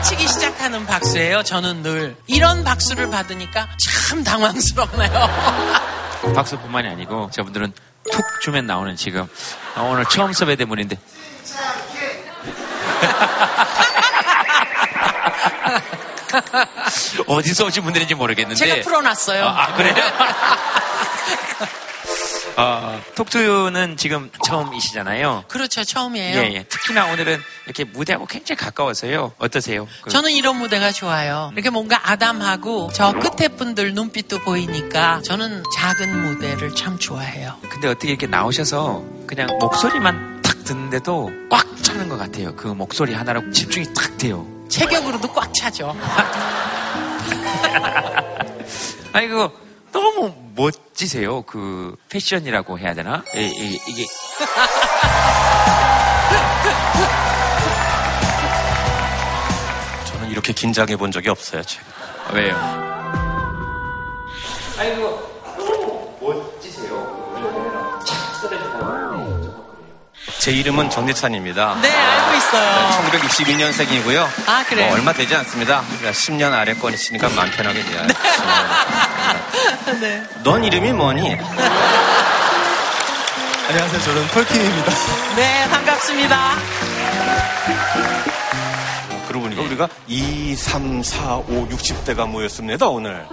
치기 0.05 0.29
시작하는 0.29 0.87
박수예요. 0.87 1.43
저는 1.43 1.83
늘 1.83 2.17
이런 2.27 2.65
박수를 2.65 3.11
받으니까 3.11 3.69
참 4.09 4.23
당황스럽네요. 4.25 5.11
박수뿐만이 6.35 6.89
아니고 6.89 7.31
저분들은 7.33 7.73
툭 8.11 8.25
주면 8.43 8.67
나오는 8.67 8.97
지금 8.97 9.29
어, 9.77 9.91
오늘 9.93 10.05
처음 10.07 10.33
섭외된 10.33 10.69
분인데 10.69 10.99
어디서 17.27 17.67
오신 17.67 17.83
분들인지 17.85 18.15
모르겠는데 18.15 18.57
제가 18.65 18.83
풀어놨어요. 18.83 19.45
아, 19.45 19.63
아, 19.65 19.75
그래요? 19.75 19.95
어, 22.59 22.99
톡투유는 23.15 23.99
지금 23.99 24.31
처음이시잖아요. 24.47 25.45
그렇죠, 25.47 25.85
처음이에요. 25.85 26.39
예, 26.39 26.55
예. 26.55 26.63
특히나 26.63 27.05
오늘은 27.13 27.39
이렇게 27.67 27.85
무대하고 27.85 28.25
굉장히 28.25 28.57
가까워서요. 28.57 29.33
어떠세요? 29.37 29.87
그- 30.01 30.09
저는 30.09 30.31
이런 30.33 30.57
무대가 30.57 30.91
좋아요. 30.91 31.51
이렇게 31.53 31.69
뭔가 31.69 32.01
아담하고 32.11 32.91
저 32.95 33.13
끝에 33.13 33.49
분들 33.49 33.93
눈빛도 33.93 34.39
보이니까 34.41 35.21
저는 35.23 35.65
작은 35.77 36.23
무대를 36.23 36.75
참 36.75 36.99
좋아해요. 36.99 37.59
근데 37.69 37.89
어떻게 37.89 38.09
이렇게 38.09 38.27
나오셔서 38.27 39.05
그냥 39.27 39.49
목소리만 39.61 40.41
탁 40.41 40.65
듣는데도 40.65 41.31
꽉 41.51 41.67
차는 41.83 42.09
것 42.09 42.17
같아요. 42.17 42.57
그 42.57 42.69
목소리 42.69 43.13
하나로 43.13 43.51
집중이 43.51 43.93
탁 43.95 44.17
돼요. 44.17 44.47
체격으로도 44.69 45.33
꽉 45.33 45.53
차죠. 45.55 45.97
아니 49.13 49.29
그거 49.29 49.51
너무 49.93 50.35
멋지세요. 50.55 51.43
그 51.43 51.97
패션이라고 52.09 52.79
해야 52.79 52.95
되나? 52.95 53.25
이, 53.35 53.41
이, 53.41 53.81
이게 53.89 54.05
저는 60.07 60.31
이렇게 60.31 60.53
긴장해 60.53 60.97
본 60.97 61.11
적이 61.11 61.31
없어요, 61.31 61.63
지금. 61.63 61.85
왜요? 62.33 62.55
아니 64.79 64.95
그거 64.95 65.26
제 70.47 70.53
이름은 70.53 70.91
정대찬입니다. 70.91 71.77
네, 71.83 71.91
알고 71.93 72.37
있어요. 72.37 72.89
1962년생이고요. 73.11 74.29
아, 74.47 74.65
그래요? 74.69 74.93
얼마 74.93 75.13
되지 75.13 75.35
않습니다. 75.35 75.83
그러니까 75.89 76.13
10년 76.13 76.53
아래권이시니까 76.53 77.31
마음 77.31 77.51
편하게 77.51 77.83
돼요. 77.83 78.07
네. 80.01 80.23
넌 80.45 80.63
이름이 80.63 80.93
뭐니? 80.93 81.37
안녕하세요. 83.69 84.01
저는 84.03 84.29
폴킴입니다. 84.29 84.93
네, 85.35 85.69
반갑습니다. 85.69 86.55
그러고 89.27 89.47
보니 89.47 89.57
그러니까 89.57 89.63
우리가 89.63 89.89
2, 90.07 90.55
3, 90.55 91.03
4, 91.03 91.39
5, 91.39 91.67
60대가 91.71 92.29
모였습니다, 92.29 92.87
오늘. 92.87 93.27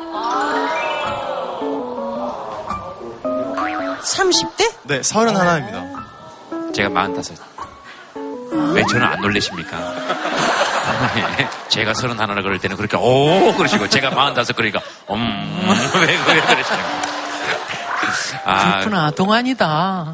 30대? 4.01 4.73
네, 4.85 5.03
서른 5.03 5.37
하나입니다. 5.37 6.02
제가 6.73 6.89
45. 6.89 7.43
왜 8.73 8.83
저는 8.89 9.03
안 9.05 9.21
놀래십니까? 9.21 9.95
제가 11.69 11.93
서른 11.93 12.19
하나라 12.19 12.41
그럴 12.41 12.59
때는 12.59 12.75
그렇게 12.75 12.97
오 12.97 13.53
그러시고 13.55 13.87
제가 13.89 14.09
45 14.11 14.53
그러니까 14.55 14.81
음왜 15.09 15.17
왜 16.07 16.41
그러시는 16.41 16.79
거예요? 16.79 17.13
아, 18.45 18.71
그렇구나. 18.79 19.11
동안이다. 19.11 20.13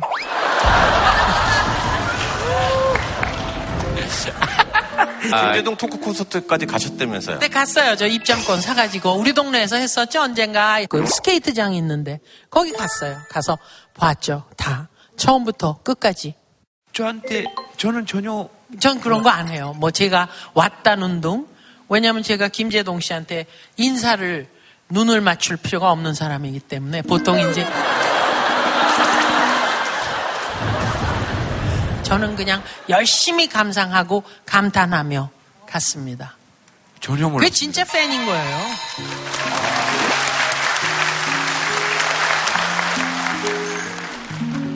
김대동 5.22 5.76
토크 5.76 6.00
콘서트까지 6.00 6.66
가셨다면서요? 6.66 7.40
네, 7.40 7.48
갔어요. 7.48 7.96
저 7.96 8.08
입장권 8.08 8.62
사가지고. 8.62 9.14
우리 9.14 9.34
동네에서 9.34 9.76
했었죠, 9.76 10.22
언젠가. 10.22 10.80
그 10.90 11.06
스케이트장이 11.06 11.78
있는데. 11.78 12.20
거기 12.50 12.72
갔어요. 12.72 13.18
가서 13.30 13.58
봤죠. 13.98 14.46
다. 14.58 14.90
처음부터 15.18 15.80
끝까지. 15.84 16.36
저한테 17.04 17.46
저는 17.78 18.06
전혀 18.06 18.50
전 18.80 19.00
그런 19.00 19.24
거 19.24 19.30
안 19.30 19.48
해요. 19.48 19.74
뭐 19.78 19.90
제가 19.90 20.28
왔다는 20.54 21.22
둥. 21.22 21.48
왜냐면 21.88 22.22
제가 22.24 22.50
김재동 22.50 23.00
씨한테 23.00 23.46
인사를 23.78 24.48
눈을 24.90 25.22
맞출 25.22 25.56
필요가 25.56 25.92
없는 25.92 26.14
사람이기 26.14 26.60
때문에 26.60 27.02
보통 27.04 27.40
이제 27.50 27.66
저는 32.04 32.36
그냥 32.36 32.62
열심히 32.90 33.48
감상하고 33.48 34.24
감탄하며 34.46 35.30
갔습니다. 35.68 36.36
전혀 37.00 37.30
몰랐어요. 37.30 37.40
그게 37.40 37.50
진짜 37.50 37.86
팬인 37.86 38.26
거예요. 38.26 38.58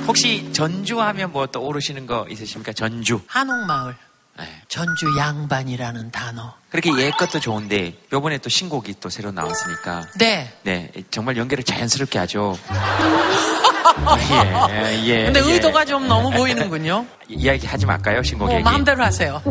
혹시 0.07 0.51
전주하면 0.51 1.31
뭐 1.31 1.47
떠오르시는 1.47 2.05
거 2.05 2.25
있으십니까? 2.29 2.73
전주. 2.73 3.21
한옥마을. 3.27 3.95
네. 4.39 4.61
전주 4.67 5.05
양반이라는 5.17 6.11
단어. 6.11 6.55
그렇게 6.69 6.91
옛 6.97 7.11
것도 7.11 7.39
좋은데 7.39 7.93
요번에 8.11 8.39
또 8.39 8.49
신곡이 8.49 8.95
또 8.99 9.09
새로 9.09 9.31
나왔으니까 9.31 10.07
네. 10.17 10.51
네 10.63 10.91
정말 11.11 11.37
연결을 11.37 11.63
자연스럽게 11.63 12.17
하죠. 12.19 12.57
예, 14.71 15.03
예. 15.05 15.25
근데 15.25 15.39
예. 15.39 15.53
의도가 15.53 15.85
좀 15.85 16.07
너무 16.07 16.31
보이는군요. 16.31 17.05
이야기 17.29 17.67
하지 17.67 17.85
말까요? 17.85 18.23
신곡 18.23 18.47
뭐 18.47 18.55
얘기. 18.55 18.63
마음대로 18.63 19.03
하세요. 19.03 19.41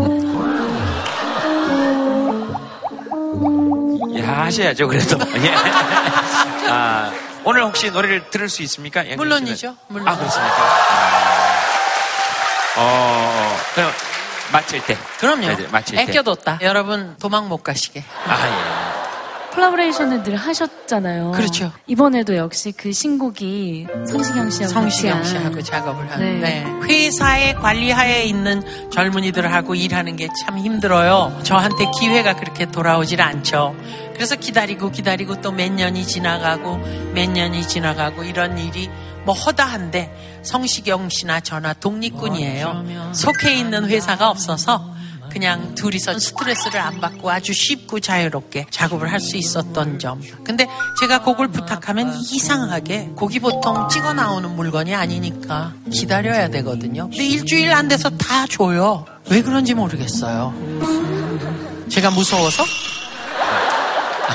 예, 4.15 4.21
하셔야죠, 4.21 4.89
그래도. 4.89 5.17
예. 5.43 5.55
아, 6.69 7.13
오늘 7.45 7.65
혹시 7.65 7.91
노래를 7.91 8.31
들을 8.31 8.49
수 8.49 8.63
있습니까? 8.63 9.03
물론이죠. 9.17 9.77
물론. 9.89 10.09
아, 10.09 10.17
그렇습니까? 10.17 10.55
아. 10.57 11.63
어, 12.79 13.57
그럼 13.75 13.91
마칠 14.53 14.83
때. 14.85 14.97
그럼요. 15.19 15.47
네, 15.49 15.57
네, 15.57 15.67
마칠 15.71 15.97
때. 15.97 16.03
애껴뒀다. 16.03 16.59
여러분 16.63 17.17
도망 17.21 17.49
못 17.49 17.59
가시게. 17.59 18.05
아, 18.27 18.47
예. 18.49 19.03
콜라보레이션을 19.55 20.23
늘 20.23 20.37
하셨잖아요. 20.37 21.33
그렇죠. 21.33 21.71
이번에도 21.87 22.35
역시 22.37 22.73
그 22.75 22.91
신곡이 22.91 23.87
성시경 24.09 24.49
씨하고 24.49 24.73
성시경 24.73 25.23
씨하고 25.25 25.63
작업을 25.63 26.11
하는. 26.11 26.41
네. 26.41 26.65
네. 26.65 26.73
회사의 26.89 27.57
관리하에 27.57 28.23
있는 28.25 28.63
젊은이들하고 28.91 29.75
일하는 29.75 30.17
게 30.17 30.29
참 30.43 30.57
힘들어요. 30.57 31.39
저한테 31.43 31.85
기회가 32.01 32.35
그렇게 32.35 32.65
돌아오질 32.65 33.21
않죠. 33.21 33.77
그래서 34.15 34.37
기다리고 34.37 34.91
기다리고 34.91 35.41
또 35.41 35.53
몇 35.53 35.71
년이 35.73 36.07
지나가고 36.07 36.77
몇 37.15 37.29
년이 37.31 37.67
지나가고 37.69 38.25
이런 38.25 38.59
일이 38.59 38.89
뭐 39.25 39.35
허다한데 39.35 40.41
성시경 40.43 41.09
씨나 41.09 41.41
저나 41.41 41.75
독립군이에요. 41.75 42.85
속해 43.15 43.55
있는 43.55 43.87
회사가 43.89 44.31
없어서 44.31 44.91
그냥 45.31 45.75
둘이서 45.75 46.19
스트레스를 46.19 46.79
안 46.81 47.01
받고 47.01 47.31
아주 47.31 47.55
쉽고 47.55 48.01
자유롭게 48.01 48.67
작업을 48.71 49.11
할 49.11 49.19
수 49.21 49.37
있었던 49.39 49.99
점. 49.99 50.21
근데 50.45 50.67
제가 51.01 51.23
곡을 51.23 51.49
부탁하면 51.49 52.13
이상하게 52.19 53.13
곡이 53.17 53.39
보통 53.41 53.89
찍어 53.89 54.13
나오는 54.13 54.51
물건이 54.55 54.95
아니니까 54.95 55.73
기다려야 55.91 56.49
되거든요. 56.49 57.09
근데 57.09 57.25
일주일 57.27 57.73
안 57.73 57.89
돼서 57.89 58.11
다 58.11 58.47
줘요. 58.47 59.07
왜 59.31 59.41
그런지 59.41 59.73
모르겠어요. 59.75 60.53
제가 61.89 62.11
무서워서? 62.11 62.65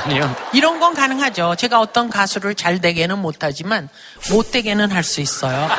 아니요. 0.04 0.34
이런 0.52 0.80
건 0.80 0.94
가능하죠. 0.94 1.54
제가 1.56 1.80
어떤 1.80 2.08
가수를 2.10 2.54
잘 2.54 2.80
되게는 2.80 3.18
못하지만 3.18 3.88
못 4.30 4.50
되게는 4.50 4.90
할 4.92 5.02
수 5.04 5.20
있어요. 5.20 5.68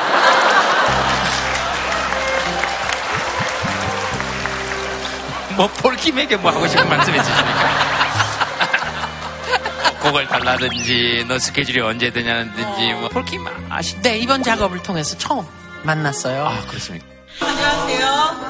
뭐, 5.56 5.66
폴킴에게 5.68 6.36
뭐 6.36 6.50
하고 6.50 6.66
싶은 6.66 6.88
말씀 6.88 7.14
있으십니까? 7.14 7.90
곡을 10.00 10.26
달라든지, 10.26 11.24
너 11.28 11.38
스케줄이 11.38 11.80
언제 11.80 12.10
되냐든지, 12.10 12.94
뭐, 12.94 13.08
폴킴 13.10 13.44
아시, 13.68 14.00
네, 14.00 14.18
이번 14.18 14.42
작업을 14.42 14.82
통해서 14.82 15.18
처음 15.18 15.46
만났어요. 15.82 16.46
아, 16.46 16.60
그렇습니까? 16.66 17.09
안녕하세요. 17.40 18.40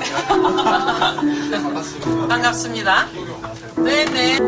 반갑습니다. 2.28 3.06
네네. 3.76 4.38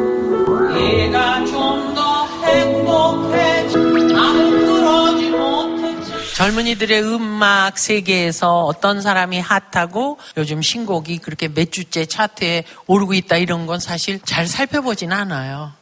내가 0.72 1.44
좀 1.46 1.92
더 1.94 2.26
행복해지 2.44 3.76
나는 3.76 4.50
그러지 4.66 5.31
못했지. 5.31 6.35
젊은이들의 6.35 7.02
음악 7.05 7.78
세계에서 7.78 8.64
어떤 8.64 9.00
사람이 9.02 9.40
핫하고 9.40 10.18
요즘 10.37 10.61
신곡이 10.62 11.18
그렇게 11.18 11.48
몇 11.48 11.70
주째 11.70 12.05
차트에 12.07 12.64
오르고 12.87 13.14
있다 13.14 13.37
이런 13.37 13.66
건 13.66 13.78
사실 13.78 14.20
잘 14.24 14.46
살펴보진 14.46 15.12
않아요. 15.12 15.72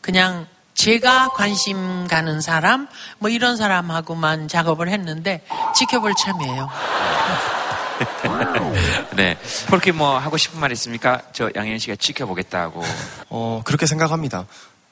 그냥 0.00 0.46
제가 0.74 1.28
관심 1.28 2.06
가는 2.08 2.40
사람, 2.40 2.88
뭐 3.18 3.30
이런 3.30 3.56
사람하고만 3.56 4.48
작업을 4.48 4.88
했는데 4.88 5.44
지켜볼 5.76 6.14
참이에요. 6.18 6.68
네. 9.16 9.36
폴킴 9.68 9.96
뭐 9.96 10.18
하고 10.18 10.36
싶은 10.36 10.60
말 10.60 10.72
있습니까? 10.72 11.20
저 11.32 11.50
양현 11.54 11.78
씨가 11.78 11.96
지켜보겠다고. 11.96 12.82
어, 13.30 13.62
그렇게 13.64 13.86
생각합니다. 13.86 14.44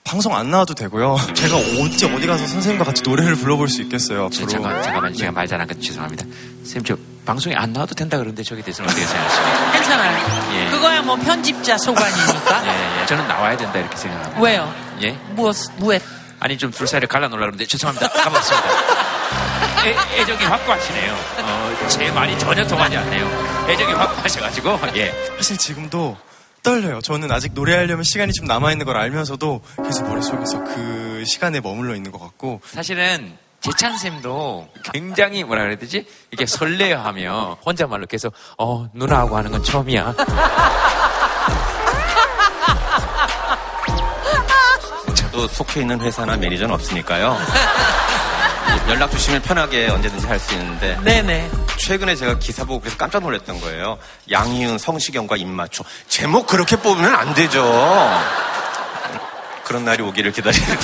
방송 0.03 0.35
안 0.35 0.51
나와도 0.51 0.75
되고요. 0.75 1.18
제가 1.35 1.57
언제 1.57 2.07
어디 2.12 2.27
가서 2.27 2.46
선생님과 2.46 2.85
같이 2.85 3.03
노래를 3.03 3.37
불러볼 3.37 3.68
수 3.68 3.83
있겠어요, 3.83 4.31
저, 4.33 4.42
앞으로. 4.44 4.46
잠깐, 4.49 4.83
잠깐만, 4.83 5.14
제가 5.14 5.31
말 5.31 5.46
잘한 5.46 5.68
거 5.68 5.75
죄송합니다. 5.75 6.25
선생님, 6.64 6.85
저 6.85 6.96
방송에 7.27 7.55
안 7.55 7.73
나와도 7.73 7.94
된다 7.94 8.16
그러는데 8.16 8.42
저기 8.42 8.62
대해서는 8.62 8.90
어떻게 8.90 9.05
생각하십니까? 9.07 9.73
괜찮아요. 9.73 10.57
예. 10.57 10.70
그거야 10.70 11.03
뭐 11.03 11.16
편집자 11.16 11.77
소관이니까. 11.79 12.66
예, 12.66 13.03
예. 13.03 13.07
저는 13.07 13.29
나와야 13.29 13.57
된다 13.57 13.79
이렇게 13.79 13.96
생각합니다. 13.96 14.40
왜요? 14.40 14.75
예? 15.03 15.11
무엇, 15.35 15.55
무엇? 15.77 16.03
아니 16.40 16.57
좀 16.57 16.70
둘 16.73 16.87
사이를 16.87 17.07
갈라놓으려고 17.07 17.40
그러는데 17.53 17.66
죄송합니다. 17.66 18.09
가보겠습니다. 18.09 18.68
애, 19.87 20.20
애정이 20.20 20.44
확고하시네요. 20.44 21.12
어, 21.12 21.88
제 21.88 22.11
말이 22.11 22.38
전혀 22.38 22.66
통하지 22.66 22.96
않네요. 22.96 23.66
애정이 23.68 23.92
확고하셔가지고, 23.94 24.79
예. 24.96 25.12
사실 25.37 25.57
지금도 25.57 26.16
떨려요. 26.62 27.01
저는 27.01 27.31
아직 27.33 27.53
노래하려면 27.55 28.03
시간이 28.05 28.33
좀 28.33 28.46
남아있는 28.46 28.85
걸 28.85 28.96
알면서도 28.96 29.62
계속 29.85 30.09
머릿속에서 30.09 30.62
그 30.64 31.25
시간에 31.27 31.61
머물러 31.61 31.94
있는 31.94 32.12
것 32.12 32.20
같고 32.20 32.61
사실은 32.66 33.37
재찬 33.61 33.96
쌤도 33.96 34.68
굉장히 34.92 35.44
뭐라 35.44 35.62
그래야 35.62 35.79
되지? 35.79 36.07
이렇게 36.31 36.46
설레어하며 36.46 37.59
혼자말로 37.64 38.07
계속 38.07 38.33
어 38.59 38.88
누나하고 38.92 39.37
하는 39.37 39.51
건 39.51 39.62
처음이야. 39.62 40.14
저도 45.14 45.46
속해 45.49 45.81
있는 45.81 46.01
회사나 46.01 46.37
매니저는 46.37 46.75
없으니까요. 46.75 47.37
연락 48.88 49.11
주시면 49.11 49.43
편하게 49.43 49.88
언제든지 49.88 50.27
할 50.27 50.38
수 50.40 50.55
있는데 50.55 50.99
네네. 51.05 51.51
최근에 51.77 52.16
제가 52.16 52.38
기사 52.38 52.64
보고 52.64 52.81
그래서 52.81 52.97
깜짝 52.97 53.23
놀랐던 53.23 53.61
거예요. 53.61 53.99
양희은, 54.31 54.79
성시경과 54.79 55.37
입맞춤. 55.37 55.85
제목 56.09 56.47
그렇게 56.47 56.77
뽑으면 56.77 57.14
안 57.14 57.35
되죠. 57.35 57.62
그런 59.64 59.85
날이 59.85 60.03
오기를 60.03 60.33
기다립니 60.33 60.66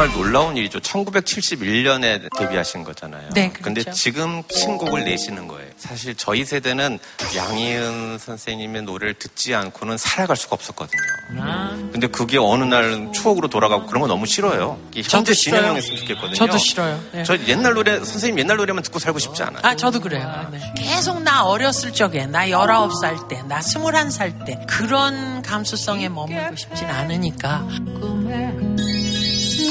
정말 0.00 0.16
놀라운 0.16 0.56
일이죠. 0.56 0.80
1971년에 0.80 2.34
데뷔하신 2.38 2.84
거잖아요. 2.84 3.28
네, 3.34 3.50
그렇죠. 3.50 3.62
근데 3.62 3.92
지금 3.92 4.42
신곡을 4.50 5.04
내시는 5.04 5.46
거예요. 5.46 5.68
사실 5.76 6.14
저희 6.14 6.42
세대는 6.46 6.98
양희은 7.36 8.16
선생님의 8.16 8.82
노래를 8.84 9.12
듣지 9.14 9.54
않고는 9.54 9.98
살아갈 9.98 10.38
수가 10.38 10.54
없었거든요. 10.54 11.02
아. 11.38 11.76
근데 11.92 12.06
그게 12.06 12.38
어느 12.38 12.64
날 12.64 13.10
추억으로 13.12 13.48
돌아가고 13.48 13.84
그런 13.86 14.00
거 14.00 14.06
너무 14.06 14.24
싫어요. 14.24 14.78
현재. 15.04 15.34
진행형했으면 15.34 15.98
좋겠거든요. 15.98 16.34
저도 16.34 16.56
싫어요. 16.56 16.98
네. 17.12 17.22
저 17.24 17.36
옛날 17.46 17.74
노래, 17.74 17.96
선생님 17.98 18.38
옛날 18.38 18.56
노래만 18.56 18.82
듣고 18.82 18.98
살고 18.98 19.18
싶지 19.18 19.42
않아요. 19.42 19.60
아, 19.62 19.76
저도 19.76 20.00
그래요. 20.00 20.48
네. 20.50 20.60
계속 20.78 21.22
나 21.22 21.44
어렸을 21.44 21.92
적에, 21.92 22.24
나 22.24 22.46
19살 22.46 23.28
때, 23.28 23.42
나 23.42 23.60
21살 23.60 24.46
때, 24.46 24.64
그런 24.66 25.42
감수성에 25.42 26.08
머물고 26.08 26.56
싶진 26.56 26.88
않으니까. 26.88 27.66
꿈에 28.00 28.56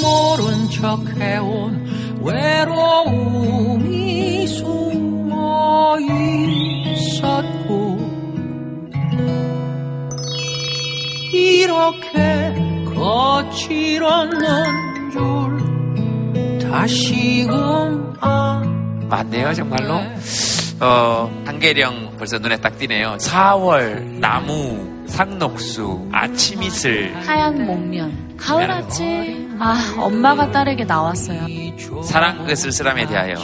모른 0.01 0.69
척 0.69 0.99
해온 1.19 1.87
외로움이 2.21 3.67
숨어 4.47 5.97
있었고, 6.95 7.97
이렇게 11.33 12.55
거칠었는 12.95 14.39
줄 15.11 15.19
다시금 16.69 18.13
아. 18.21 18.61
맞네요, 19.09 19.53
정말로. 19.53 20.01
어, 20.81 21.29
한계령 21.45 22.15
벌써 22.17 22.37
눈에 22.37 22.57
딱 22.57 22.77
띄네요. 22.77 23.17
4월, 23.19 24.01
나무, 24.19 25.03
상록수, 25.07 26.07
아침 26.11 26.63
이슬, 26.63 27.13
하얀 27.25 27.65
목면, 27.65 28.37
가을 28.37 28.69
아침. 28.69 29.48
아, 29.59 29.93
엄마가 29.97 30.51
딸에게 30.51 30.85
나왔어요. 30.85 31.41
사랑 32.03 32.45
그 32.45 32.55
쓸쓸함에 32.55 33.05
대하여. 33.07 33.35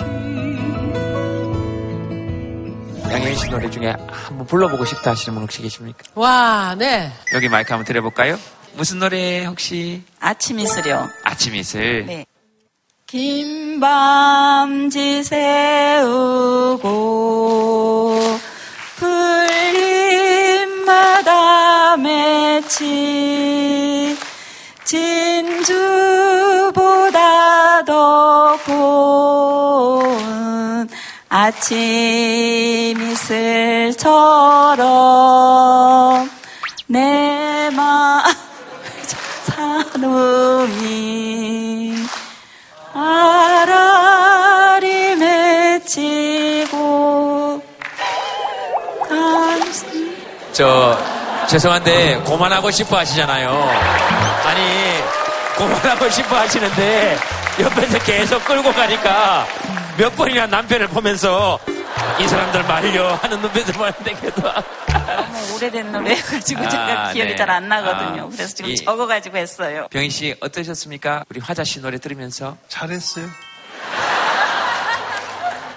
양현 3.12 3.36
씨 3.36 3.50
노래 3.50 3.70
중에 3.70 3.94
한번 4.10 4.48
불러보고 4.48 4.86
싶다 4.86 5.12
하시는 5.12 5.34
분 5.36 5.44
혹시 5.44 5.62
계십니까? 5.62 6.00
와, 6.16 6.76
네. 6.78 7.12
여기 7.34 7.48
마이크 7.50 7.72
한번 7.72 7.86
드려볼까요? 7.86 8.38
무슨 8.76 9.00
노래 9.00 9.46
혹시? 9.46 10.04
아침 10.20 10.60
이슬이요. 10.60 11.08
아침 11.24 11.56
이슬. 11.56 12.06
네. 12.06 12.26
긴 13.08 13.80
밤 13.80 14.90
지새우고 14.90 16.86
주보다 25.66 27.84
더 27.86 28.58
고운 28.66 30.06
아침 31.28 33.02
이슬처럼 33.02 34.86
내맘 36.88 38.22
사람이 39.46 40.06
아라리 42.94 45.16
맺히고 45.16 46.76
저 50.54 50.98
죄송한데 51.48 52.18
고만하고 52.26 52.70
싶어 52.72 52.98
하시잖아요. 52.98 53.50
아니 54.46 54.85
고만하고 55.58 56.10
싶어 56.10 56.36
하시는데 56.38 57.18
옆에서 57.62 58.00
계속 58.00 58.44
끌고 58.46 58.72
가니까 58.74 59.48
몇 59.98 60.16
번이나 60.16 60.46
남편을 60.48 60.88
보면서 60.88 61.58
이 62.20 62.28
사람들 62.28 62.64
말려 62.64 63.16
하는 63.16 63.40
눈빛을 63.42 63.74
보는데 63.74 64.14
그래도 64.16 64.42
너무 64.42 65.56
오래된 65.56 65.92
노래여가지고 65.92 66.66
아, 66.66 66.70
제가 66.70 67.12
기억이 67.14 67.32
네. 67.32 67.36
잘안 67.36 67.70
나거든요. 67.70 68.24
아, 68.24 68.30
그래서 68.32 68.54
지금 68.54 68.72
이- 68.72 68.76
적어가지고 68.76 69.38
했어요. 69.38 69.88
병희 69.92 70.10
씨 70.10 70.36
어떠셨습니까? 70.42 71.24
우리 71.30 71.40
화자 71.40 71.64
씨 71.64 71.80
노래 71.82 71.98
들으면서 71.98 72.58
잘했어요. 72.68 73.26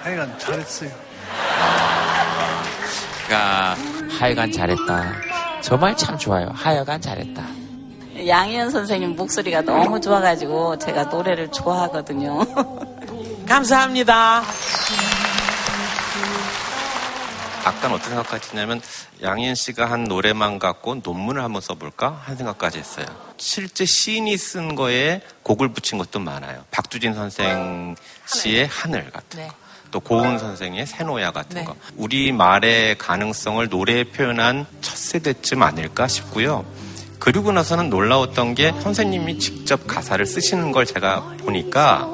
하여간 0.03 0.39
잘했어요. 0.39 0.91
가 3.29 3.77
하여간 4.19 4.51
잘했다. 4.53 5.13
저 5.61 5.77
말 5.77 5.95
참 5.97 6.17
좋아요. 6.19 6.51
하여간 6.55 7.01
잘했다. 7.01 7.43
양희은 8.27 8.71
선생님 8.71 9.17
목소리가 9.17 9.63
너무 9.63 10.01
좋아가지고 10.01 10.79
제가 10.79 11.05
노래를 11.05 11.51
좋아하거든요. 11.53 12.41
감사합니다. 13.47 14.43
아까 17.65 17.89
어떤 17.89 18.01
생각까지 18.01 18.49
했냐면 18.49 18.81
양희은 19.23 19.55
씨가 19.55 19.91
한 19.91 20.05
노래만 20.05 20.59
갖고 20.59 20.97
논문을 21.03 21.43
한번 21.43 21.61
써볼까 21.61 22.23
하는 22.25 22.39
생각까지 22.39 22.79
했어요. 22.79 23.07
실제 23.37 23.85
시인이 23.85 24.37
쓴 24.39 24.75
거에 24.75 25.21
곡을 25.43 25.69
붙인 25.73 25.99
것도 25.99 26.19
많아요. 26.19 26.65
박두진 26.71 27.15
선생 27.15 27.95
씨의 28.27 28.67
하늘 28.69 29.11
같은 29.11 29.41
네. 29.41 29.49
거. 29.49 29.55
또 29.91 30.01
고은 30.01 30.39
선생의 30.39 30.87
새노야 30.87 31.33
같은 31.33 31.61
네. 31.61 31.65
거. 31.65 31.75
우리 31.97 32.33
말의 32.33 32.99
가능성을 32.99 33.69
노래에 33.69 34.05
표현한 34.05 34.67
첫 34.81 34.97
세대쯤 34.97 35.63
아닐까 35.63 36.09
싶고요. 36.09 36.65
그리고 37.19 37.53
나서는 37.53 37.91
놀라웠던 37.91 38.55
게 38.55 38.73
선생님이 38.81 39.39
직접 39.39 39.87
가사를 39.87 40.25
쓰시는 40.25 40.73
걸 40.73 40.87
제가 40.87 41.37
보니까 41.41 42.09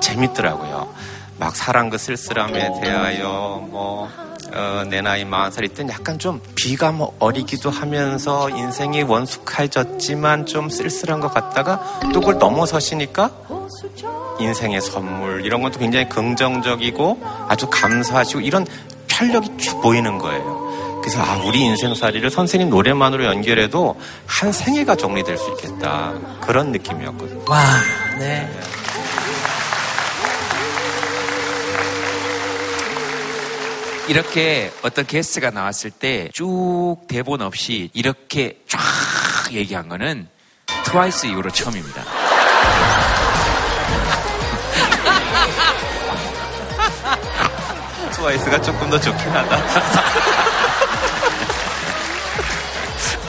재밌더라고요. 0.00 0.92
막 1.38 1.56
사랑 1.56 1.90
그 1.90 1.98
쓸쓸함에 1.98 2.80
대하여 2.80 3.66
뭐 3.70 4.08
어, 4.52 4.84
내 4.88 5.00
나이 5.00 5.24
마흔 5.24 5.50
살일 5.50 5.74
땐 5.74 5.88
약간 5.88 6.18
좀 6.18 6.40
비감 6.54 7.04
어리기도 7.18 7.70
하면서 7.70 8.48
인생이 8.50 9.02
원숙해졌지만 9.02 10.46
좀 10.46 10.68
쓸쓸한 10.68 11.20
것 11.20 11.34
같다가 11.34 12.00
또 12.12 12.20
그걸 12.20 12.38
넘어서시니까 12.38 13.30
인생의 14.38 14.80
선물 14.80 15.44
이런 15.44 15.62
것도 15.62 15.80
굉장히 15.80 16.08
긍정적이고 16.08 17.20
아주 17.48 17.68
감사하시고 17.68 18.40
이런 18.42 18.64
편력이 19.08 19.56
쭉 19.58 19.80
보이는 19.80 20.18
거예요. 20.18 20.63
그래서 21.04 21.20
아 21.22 21.36
우리 21.44 21.60
인생살이를 21.60 22.30
선생님 22.30 22.70
노래만으로 22.70 23.26
연결해도 23.26 24.00
한 24.24 24.52
생애가 24.52 24.96
정리될 24.96 25.36
수 25.36 25.50
있겠다 25.50 26.14
그런 26.40 26.72
느낌이었거든요. 26.72 27.44
와, 27.46 27.62
네. 28.18 28.48
이렇게 34.08 34.70
어떤 34.82 35.06
게스트가 35.06 35.50
나왔을 35.50 35.90
때 35.90 36.28
쭉 36.32 36.96
대본 37.08 37.40
없이 37.42 37.90
이렇게 37.94 38.58
쫙 38.68 38.78
얘기한 39.52 39.88
거는 39.88 40.28
트와이스 40.84 41.26
이후로 41.26 41.50
처음입니다. 41.50 42.02
트와이스가 48.12 48.60
조금 48.62 48.90
더 48.90 49.00
좋긴 49.00 49.28
하다. 49.28 50.34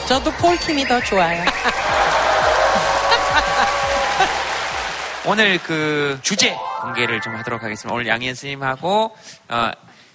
저도 0.08 0.32
폴킴이 0.34 0.86
더 0.86 1.02
좋아요. 1.02 1.44
오늘 5.26 5.58
그 5.58 6.20
주제 6.22 6.56
공개를 6.82 7.20
좀 7.22 7.36
하도록 7.36 7.64
하겠습니다. 7.64 7.92
오늘 7.94 8.08
양희은 8.08 8.36
스님하고 8.36 9.18
어, 9.50 9.72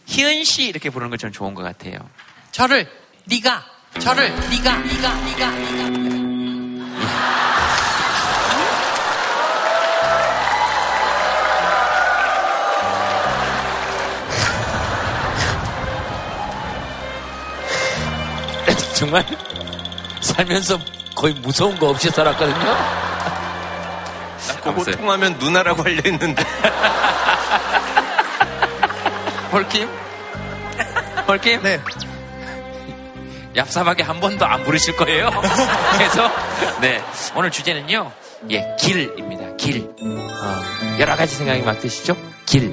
희은 0.06 0.44
씨 0.44 0.66
이렇게 0.66 0.88
부르는 0.90 1.10
거좀 1.10 1.32
좋은 1.32 1.54
것 1.54 1.64
같아요. 1.64 1.98
저를 2.52 2.88
네가 3.24 3.64
저를 3.98 4.32
네가 4.50 4.76
네가 4.76 5.14
네가 5.14 5.50
네가 5.50 5.90
정말 18.94 19.24
살면서 20.34 20.78
거의 21.14 21.34
무서운 21.34 21.78
거 21.78 21.88
없이 21.88 22.10
살았거든요. 22.10 22.76
그거 24.62 24.84
통하면 24.92 25.36
누나라고 25.38 25.82
알려 25.82 26.00
있는데. 26.06 26.44
홀킴? 29.52 29.88
홀킴? 31.28 31.62
네. 31.62 31.80
얍삽하게 33.56 34.04
한 34.04 34.20
번도 34.20 34.46
안 34.46 34.62
부르실 34.64 34.96
거예요. 34.96 35.30
그래서 35.92 36.30
네 36.80 37.02
오늘 37.34 37.50
주제는요, 37.50 38.12
예 38.50 38.76
길입니다. 38.78 39.56
길. 39.56 39.82
어, 39.82 40.62
여러 41.00 41.16
가지 41.16 41.34
생각이 41.34 41.62
막 41.62 41.80
드시죠? 41.80 42.16
길. 42.46 42.72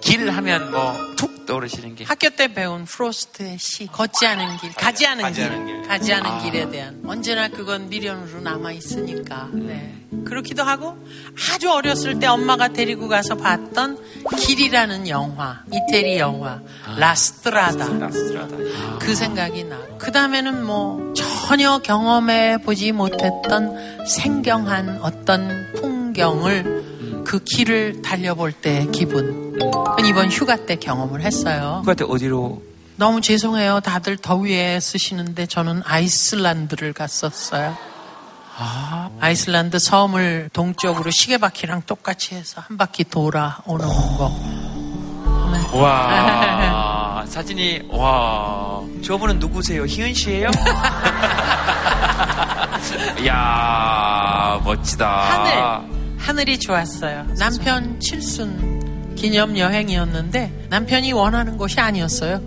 길 0.00 0.30
하면 0.30 0.70
뭐 0.70 0.96
툭 1.16 1.39
떠오르시는 1.50 1.96
게 1.96 2.04
학교 2.04 2.30
때 2.30 2.46
배운 2.46 2.84
프로스트의 2.84 3.58
시 3.58 3.86
걷지 3.88 4.24
않은 4.24 4.58
길, 4.58 4.72
가지 4.72 5.04
않은 5.06 5.22
가지 5.22 5.40
길, 5.40 5.50
않은 5.50 5.66
길. 5.66 5.82
가지 5.82 6.12
않은 6.14 6.30
아. 6.30 6.38
길에 6.42 6.70
대한 6.70 7.02
언제나 7.04 7.48
그건 7.48 7.88
미련으로 7.88 8.40
남아 8.40 8.70
있으니까. 8.72 9.48
네. 9.52 9.96
그렇기도 10.24 10.62
하고 10.62 10.96
아주 11.52 11.70
어렸을 11.70 12.20
때 12.20 12.28
엄마가 12.28 12.68
데리고 12.68 13.08
가서 13.08 13.34
봤던 13.36 13.98
길이라는 14.38 15.08
영화, 15.08 15.64
이태리 15.72 16.18
영화 16.18 16.60
라스트라다. 16.96 17.98
라스트라다. 17.98 18.56
그 19.00 19.14
생각이 19.16 19.64
나. 19.64 19.80
그 19.98 20.12
다음에는 20.12 20.64
뭐 20.64 21.12
전혀 21.14 21.78
경험해 21.78 22.58
보지 22.58 22.92
못했던 22.92 24.06
생경한 24.06 25.00
어떤 25.02 25.72
풍경을 25.74 26.99
그 27.30 27.38
길을 27.44 28.02
달려볼 28.02 28.50
때 28.50 28.88
기분. 28.90 29.56
이번 30.04 30.30
휴가 30.32 30.56
때 30.66 30.74
경험을 30.74 31.22
했어요. 31.22 31.80
그때 31.86 32.04
어디로 32.04 32.60
너무 32.96 33.20
죄송해요. 33.20 33.78
다들 33.84 34.16
더위에 34.16 34.80
쓰시는데 34.80 35.46
저는 35.46 35.82
아이슬란드를 35.84 36.92
갔었어요. 36.92 37.76
아이슬란드 39.20 39.78
섬을 39.78 40.50
동쪽으로 40.52 41.12
시계바퀴랑 41.12 41.82
똑같이 41.86 42.34
해서 42.34 42.62
한 42.66 42.76
바퀴 42.76 43.04
돌아오는 43.04 43.86
거. 43.86 44.32
와 45.72 47.24
사진이 47.30 47.90
와 47.92 48.82
저분은 49.04 49.38
누구세요? 49.38 49.84
희은 49.84 50.14
씨예요? 50.14 50.50
이야 53.22 54.60
멋지다. 54.64 55.08
하늘, 55.08 55.99
하늘이 56.20 56.58
좋았어요. 56.58 57.26
남편 57.38 57.98
칠순 58.00 59.14
기념 59.16 59.56
여행이었는데 59.58 60.66
남편이 60.70 61.12
원하는 61.12 61.56
곳이 61.56 61.80
아니었어요. 61.80 62.40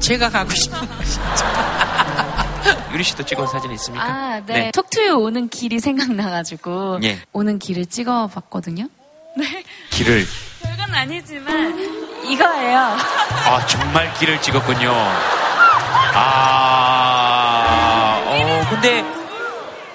제가 0.00 0.28
가고 0.30 0.50
싶은 0.50 0.78
곳이었죠. 0.86 1.44
유리 2.92 3.02
씨도 3.04 3.24
찍은 3.24 3.46
사진 3.46 3.70
있습니까? 3.72 4.04
아, 4.04 4.40
네. 4.44 4.70
톡투유 4.72 5.14
오는 5.14 5.48
길이 5.48 5.80
생각나가지고 5.80 7.00
예. 7.04 7.20
오는 7.32 7.58
길을 7.58 7.86
찍어봤거든요. 7.86 8.88
네. 9.36 9.64
길을 9.90 10.26
별건 10.62 10.94
아니지만 10.94 12.24
이거예요. 12.28 12.78
아 12.78 13.66
정말 13.66 14.12
길을 14.14 14.40
찍었군요. 14.42 14.92
아, 16.92 18.20
어 18.26 18.66
근데 18.70 19.02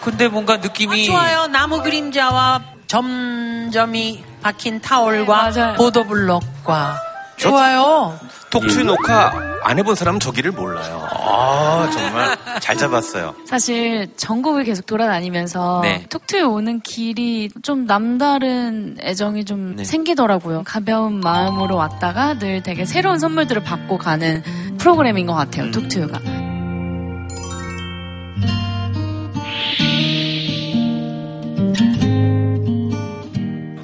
근데 0.06 0.28
뭔가 0.28 0.58
느낌이 0.58 1.06
좋아요. 1.06 1.48
나무 1.48 1.82
그림자와 1.82 2.62
점점이 2.86 4.24
박힌 4.44 4.80
타올과 4.80 5.50
네, 5.50 5.60
맞아요. 5.60 5.74
보도블럭과 5.74 6.96
좋아요. 7.38 8.18
톡투 8.52 8.84
녹화 8.84 9.34
안 9.63 9.80
해본 9.80 9.96
사람은 9.96 10.20
저기를 10.20 10.52
몰라요. 10.52 11.10
아, 11.12 11.89
정말 11.91 12.38
잘 12.62 12.78
잡았어요. 12.78 13.34
사실 13.48 14.08
전국을 14.15 14.63
계속 14.63 14.86
돌아다니면서 14.86 15.80
네. 15.82 16.06
톡투유 16.08 16.46
오는 16.50 16.80
길이 16.82 17.50
좀 17.63 17.88
남다른 17.88 18.98
애정이 19.02 19.44
좀 19.44 19.76
네. 19.78 19.84
생기더라고요. 19.84 20.62
가벼운 20.65 21.20
마음으로 21.20 21.76
왔다가 21.76 22.38
늘 22.38 22.62
되게 22.62 22.86
새로운 22.86 23.18
선물들을 23.18 23.63
받고 23.63 23.98
가는 23.98 24.44
프로그램인 24.78 25.26
것 25.26 25.34
같아요. 25.34 25.72
톡투유 25.72 26.08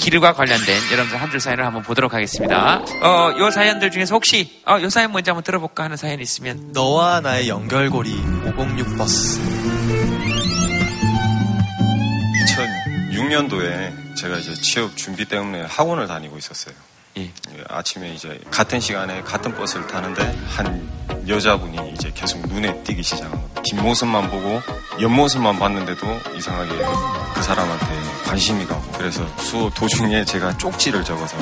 가. 0.01 0.05
길과 0.05 0.33
관련된 0.33 0.91
여러분들 0.91 1.21
한 1.21 1.29
줄 1.31 1.39
사연을 1.39 1.65
한번 1.65 1.83
보도록 1.83 2.13
하겠습니다. 2.13 2.81
어, 3.03 3.33
요 3.39 3.51
사연들 3.51 3.91
중에서 3.91 4.15
혹시 4.15 4.61
어, 4.67 4.79
요 4.81 4.89
사연 4.89 5.11
먼저 5.11 5.31
한번 5.31 5.43
들어볼까 5.43 5.83
하는 5.85 5.95
사연이 5.97 6.21
있으면 6.23 6.71
너와 6.73 7.21
나의 7.21 7.47
연결고리 7.47 8.11
506 8.57 8.97
버스. 8.97 9.39
2006년도에 13.11 14.15
제가 14.17 14.37
이제 14.37 14.53
취업 14.55 14.95
준비 14.97 15.25
때문에 15.25 15.63
학원을 15.63 16.07
다니고 16.07 16.37
있었어요. 16.37 16.75
예. 17.17 17.23
예, 17.23 17.31
아침에 17.67 18.13
이제 18.13 18.39
같은 18.49 18.79
시간에 18.79 19.21
같은 19.21 19.53
버스를 19.53 19.85
타는데 19.87 20.23
한 20.47 20.89
여자분이 21.27 21.91
이제 21.93 22.11
계속 22.15 22.39
눈에 22.47 22.81
띄기 22.83 23.03
시작한 23.03 23.31
거예요. 23.31 23.49
뒷모습만 23.63 24.29
보고 24.29 24.61
옆모습만 24.99 25.59
봤는데도 25.59 26.07
이상하게 26.37 26.71
그 27.35 27.43
사람한테 27.43 27.85
관심이 28.25 28.65
가고 28.65 28.81
그래서 28.93 29.25
수업 29.37 29.73
도중에 29.75 30.23
제가 30.25 30.57
쪽지를 30.57 31.03
적어서 31.03 31.37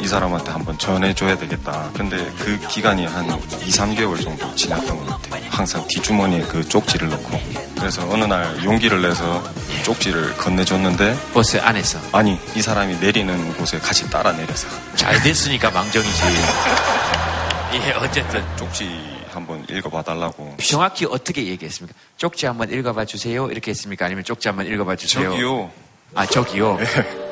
이 0.00 0.06
사람한테 0.06 0.50
한번 0.52 0.78
전해줘야 0.78 1.36
되겠다. 1.38 1.90
근데 1.94 2.16
그 2.38 2.58
기간이 2.68 3.06
한 3.06 3.26
2, 3.26 3.30
3개월 3.70 4.22
정도 4.22 4.54
지났던 4.54 4.96
것 5.04 5.22
같아요. 5.22 5.44
항상 5.50 5.84
뒷주머니에 5.88 6.42
그 6.42 6.66
쪽지를 6.68 7.08
넣고. 7.08 7.40
그래서 7.78 8.08
어느 8.10 8.24
날 8.24 8.62
용기를 8.64 9.02
내서 9.02 9.42
쪽지를 9.84 10.36
건네줬는데 10.36 11.16
버스 11.32 11.56
안에서 11.58 11.98
아니 12.12 12.38
이 12.54 12.62
사람이 12.62 12.96
내리는 12.98 13.52
곳에 13.54 13.78
같이 13.78 14.08
따라 14.10 14.32
내려서 14.32 14.68
잘 14.94 15.20
됐으니까 15.22 15.70
망정이지. 15.70 16.22
예, 17.74 17.92
어쨌든 17.92 18.44
쪽지 18.56 19.18
한번 19.30 19.64
읽어봐 19.68 20.02
달라고. 20.02 20.56
정확히 20.62 21.06
어떻게 21.06 21.44
얘기했습니까? 21.46 21.96
쪽지 22.16 22.46
한번 22.46 22.70
읽어봐 22.72 23.04
주세요. 23.04 23.48
이렇게 23.50 23.70
했습니까? 23.72 24.06
아니면 24.06 24.24
쪽지 24.24 24.48
한번 24.48 24.66
읽어봐 24.66 24.96
주세요. 24.96 25.30
저기요. 25.30 25.70
아 26.14 26.26
저기요. 26.26 26.78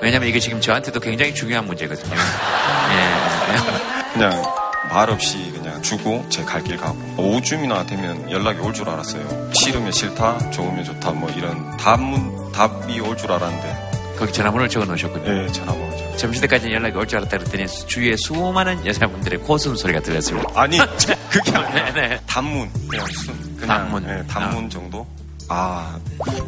왜냐면 0.01 0.29
이게 0.29 0.39
지금 0.39 0.61
저한테도 0.61 1.01
굉장히 1.01 1.35
중요한 1.35 1.67
문제거든요. 1.67 2.15
예. 2.15 4.13
그냥 4.13 4.43
말 4.91 5.11
없이 5.11 5.51
그냥 5.55 5.83
주고 5.83 6.25
제 6.29 6.45
갈 6.45 6.63
길 6.63 6.77
가고 6.77 6.97
오후쯤이나 7.19 7.85
되면 7.87 8.31
연락이 8.31 8.61
올 8.61 8.73
줄 8.73 8.89
알았어요. 8.89 9.51
싫으면 9.53 9.91
싫다, 9.93 10.51
좋으면 10.51 10.85
좋다 10.85 11.11
뭐 11.13 11.29
이런 11.31 11.77
답문 11.77 12.53
답이 12.53 13.01
올 13.01 13.17
줄 13.17 13.33
알았는데 13.33 14.15
거기 14.19 14.33
전화번호를 14.33 14.69
적어 14.69 14.85
놓으셨군요. 14.87 15.45
예 15.45 15.47
전화번호죠. 15.53 16.17
점심때까지 16.19 16.71
연락이 16.73 16.97
올 16.97 17.07
줄 17.07 17.19
알았다 17.19 17.39
그랬더니 17.39 17.67
주위에 17.87 18.15
수많은 18.17 18.87
여자분들의 18.87 19.41
코숨 19.41 19.75
소리가 19.75 20.01
들렸습니다. 20.01 20.49
아니 20.55 20.79
그게 21.31 21.51
아니라 21.53 21.93
네 21.93 22.09
네. 22.09 22.21
단문 22.27 22.71
그냥 22.89 23.07
순 23.09 23.57
그냥 23.57 23.67
단문. 23.91 24.09
예, 24.09 24.23
단문 24.29 24.71
정도. 24.71 25.07
아 25.49 25.99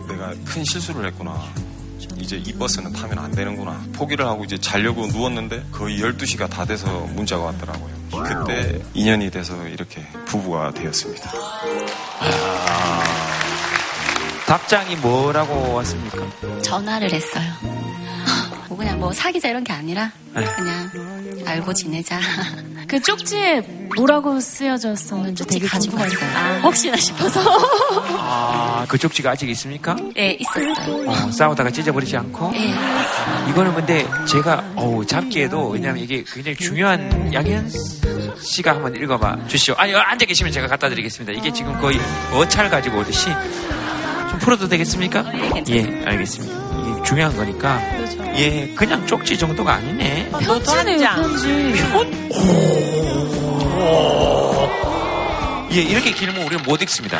내가 0.08 0.32
큰 0.46 0.62
실수를 0.64 1.06
했구나. 1.06 1.42
이제 2.20 2.36
이 2.36 2.52
버스는 2.52 2.92
타면 2.92 3.18
안 3.18 3.30
되는구나. 3.30 3.84
포기를 3.92 4.26
하고 4.26 4.44
이제 4.44 4.58
자려고 4.58 5.06
누웠는데 5.06 5.66
거의 5.72 6.00
12시가 6.00 6.48
다 6.50 6.64
돼서 6.64 6.86
문자가 7.14 7.44
왔더라고요. 7.44 7.98
그때 8.10 8.80
인연이 8.94 9.30
돼서 9.30 9.54
이렇게 9.68 10.06
부부가 10.26 10.72
되었습니다. 10.72 11.30
답장이 14.46 14.96
뭐라고 14.96 15.74
왔습니까? 15.74 16.18
전화를 16.62 17.12
했어요. 17.12 17.52
뭐 18.78 18.84
그냥 18.84 19.00
뭐 19.00 19.12
사귀자 19.12 19.48
이런 19.48 19.64
게 19.64 19.72
아니라 19.72 20.12
네. 20.32 20.44
그냥 20.54 20.88
알고 21.44 21.74
지내자. 21.74 22.20
그 22.86 23.02
쪽지에 23.02 23.60
뭐라고 23.96 24.38
쓰여졌었는지 24.38 25.44
되게 25.46 25.66
가지고. 25.66 25.98
왔어요. 25.98 26.60
혹시나 26.62 26.96
싶어서. 26.96 27.40
아, 28.16 28.86
그 28.88 28.96
쪽지가 28.96 29.32
아직 29.32 29.50
있습니까? 29.50 29.96
예, 30.16 30.38
있었어요. 30.38 31.08
어, 31.08 31.30
싸우다가 31.32 31.72
찢어버리지 31.72 32.16
않고? 32.16 32.52
예. 32.54 32.72
이거는 33.50 33.74
근데 33.74 34.06
제가 34.26 34.72
어우 34.76 35.04
잡기에도 35.04 35.70
왜냐면 35.70 35.98
이게 36.04 36.22
굉장히 36.32 36.56
중요한 36.56 37.34
양현 37.34 37.68
씨가 38.40 38.76
한번 38.76 38.94
읽어봐 38.94 39.48
주시죠. 39.48 39.74
아니 39.76 39.92
앉아 39.92 40.24
계시면 40.24 40.52
제가 40.52 40.68
갖다 40.68 40.88
드리겠습니다. 40.88 41.36
이게 41.36 41.52
지금 41.52 41.76
거의 41.80 41.98
어찰 42.32 42.70
가지고 42.70 43.00
오듯이 43.00 43.26
좀 44.30 44.38
풀어도 44.38 44.68
되겠습니까? 44.68 45.24
예, 45.68 46.04
알겠습니다. 46.06 46.57
중요한 47.08 47.34
거니까 47.34 47.80
예, 48.36 48.68
그냥 48.74 49.06
쪽지 49.06 49.38
정도가 49.38 49.76
아니네. 49.76 50.28
편지네요, 50.42 51.08
편지. 51.14 51.74
예, 55.72 55.80
이렇게 55.80 56.12
길면 56.12 56.42
우리는 56.44 56.62
못 56.64 56.82
읽습니다. 56.82 57.18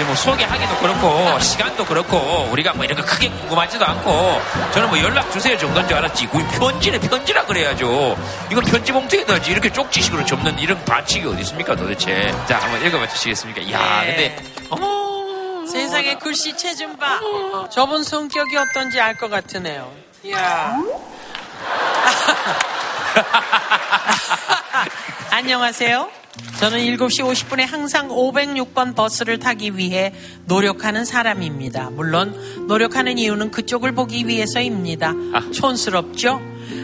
예, 0.00 0.04
뭐 0.04 0.16
소개하기도 0.16 0.76
그렇고 0.78 1.38
시간도 1.38 1.84
그렇고 1.86 2.48
우리가 2.50 2.72
뭐 2.74 2.84
이런 2.84 2.96
거 2.98 3.04
크게 3.04 3.28
궁금하지도 3.28 3.86
않고 3.86 4.40
저는 4.72 4.88
뭐 4.88 4.98
연락 4.98 5.30
주세요 5.30 5.56
정도인 5.56 5.86
줄 5.86 5.96
알았지. 5.96 6.26
그 6.26 6.44
편지는 6.58 6.98
편지라 6.98 7.44
그래야죠. 7.46 8.18
이건 8.50 8.64
편지 8.64 8.90
봉투에 8.90 9.22
넣어야지 9.24 9.52
이렇게 9.52 9.70
쪽지식으로 9.70 10.24
접는 10.24 10.58
이런 10.58 10.84
반칙이 10.84 11.24
어디 11.24 11.42
있습니까 11.42 11.76
도대체? 11.76 12.34
자, 12.48 12.58
한번 12.58 12.84
읽어봐 12.84 13.06
주시겠습니까? 13.10 13.60
이야, 13.60 14.00
네. 14.02 14.06
근데 14.06 14.36
어머. 14.70 14.97
세상에 15.70 16.14
글씨 16.16 16.56
체 16.56 16.74
좀 16.74 16.96
봐. 16.96 17.18
저분 17.70 18.02
성격이 18.04 18.56
어떤지 18.56 19.00
알 19.00 19.16
것 19.16 19.28
같으네요. 19.30 19.92
이야. 20.24 20.76
안녕하세요. 25.30 26.08
저는 26.60 26.78
7시 26.78 27.22
50분에 27.24 27.66
항상 27.66 28.08
506번 28.08 28.94
버스를 28.94 29.38
타기 29.40 29.76
위해 29.76 30.14
노력하는 30.46 31.04
사람입니다. 31.04 31.90
물론 31.90 32.32
노력하는 32.68 33.18
이유는 33.18 33.50
그쪽을 33.50 33.92
보기 33.92 34.26
위해서입니다. 34.28 35.12
촌스럽죠? 35.52 36.40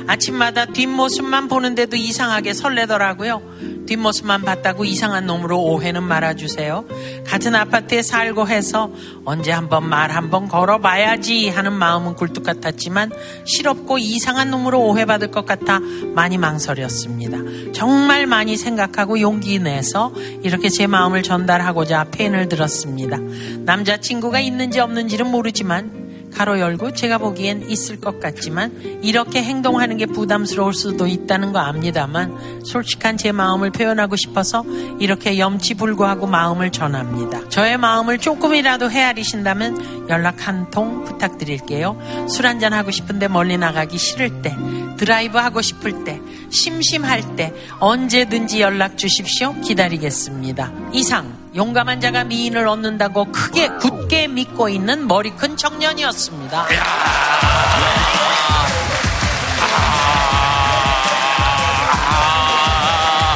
아침마다 0.07 0.67
뒷모습만 0.67 1.49
보는데도 1.49 1.97
이상하게 1.97 2.55
설레더라고요. 2.55 3.43
뒷모습만 3.87 4.43
봤다고 4.43 4.85
이상한 4.85 5.27
놈으로 5.27 5.61
오해는 5.63 6.03
말아주세요. 6.03 6.85
같은 7.27 7.55
아파트에 7.55 8.03
살고 8.03 8.49
해서 8.49 8.91
언제 9.25 9.53
한번 9.53 9.89
말 9.89 10.11
한번 10.11 10.49
걸어봐야지 10.49 11.49
하는 11.49 11.73
마음은 11.73 12.15
굴뚝 12.15 12.45
같았지만 12.45 13.13
실없고 13.45 13.99
이상한 13.99 14.51
놈으로 14.51 14.81
오해받을 14.81 15.31
것 15.31 15.45
같아 15.45 15.81
많이 16.15 16.39
망설였습니다. 16.39 17.39
정말 17.73 18.27
많이 18.27 18.57
생각하고 18.57 19.21
용기 19.21 19.59
내서 19.59 20.13
이렇게 20.43 20.69
제 20.69 20.87
마음을 20.87 21.23
전달하고자 21.23 22.07
펜을 22.11 22.49
들었습니다. 22.49 23.19
남자친구가 23.65 24.41
있는지 24.41 24.81
없는지는 24.81 25.31
모르지만 25.31 26.04
가로 26.35 26.59
열고 26.59 26.93
제가 26.93 27.19
보기엔 27.19 27.71
있을 27.71 28.01
것 28.01 28.21
같지만 28.21 29.01
이렇게 29.03 29.43
행동하는 29.43 29.97
게 29.97 30.07
부담스러울 30.07 30.75
수도 30.75 31.07
있다는 31.07 31.53
거 31.53 31.61
압니다만 31.61 32.63
솔직한 32.65 33.17
제 33.17 33.33
마음을 33.33 33.71
표현하고 33.71 34.17
싶어서 34.17 34.65
이렇게 35.01 35.39
염치불구하고 35.39 36.27
마음을 36.27 36.71
전합니다. 36.71 37.49
저의 37.49 37.79
마음을 37.79 38.19
조금이라도 38.19 38.91
헤아리신다면 38.91 40.09
연락 40.11 40.47
한 40.47 40.65
통 40.71 41.05
부탁드릴게요. 41.05 41.97
술 42.29 42.47
한잔 42.47 42.73
하고 42.73 42.91
싶은데 42.91 43.29
멀리 43.29 43.57
나가기 43.57 43.97
싫을 43.97 44.43
때 44.43 44.57
드라이브 44.97 45.39
하고 45.39 45.61
싶을 45.63 46.05
때 46.05 46.21
심심할 46.51 47.37
때 47.37 47.53
언제든지 47.79 48.61
연락 48.61 48.97
주십시오. 48.99 49.55
기다리겠습니다. 49.61 50.73
이상 50.93 51.34
용감한 51.55 52.01
자가 52.01 52.25
미인을 52.25 52.67
얻는다고 52.67 53.31
크게 53.31 53.69
굳게 53.81 54.27
믿고 54.27 54.69
있는 54.69 55.07
머리 55.07 55.31
큰 55.31 55.57
청년이었습니다. 55.57 56.67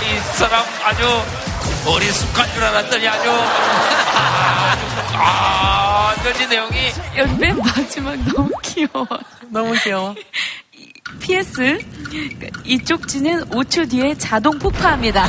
이 0.02 0.36
사람 0.36 0.64
아주 0.84 1.22
어리숙한 1.86 2.52
줄 2.54 2.64
알았더니 2.64 3.08
아주 3.08 3.30
아, 5.14 6.14
아주 6.18 6.48
내용이 6.48 6.92
맨 7.38 7.56
마지막 7.56 8.16
너무 8.32 8.50
귀여워. 8.62 9.06
너무 9.48 9.74
귀여워. 9.84 10.14
PS 11.20 11.78
이쪽 12.64 13.06
지는 13.06 13.48
5초 13.50 13.88
뒤에 13.90 14.16
자동 14.18 14.58
폭파합니다. 14.58 15.24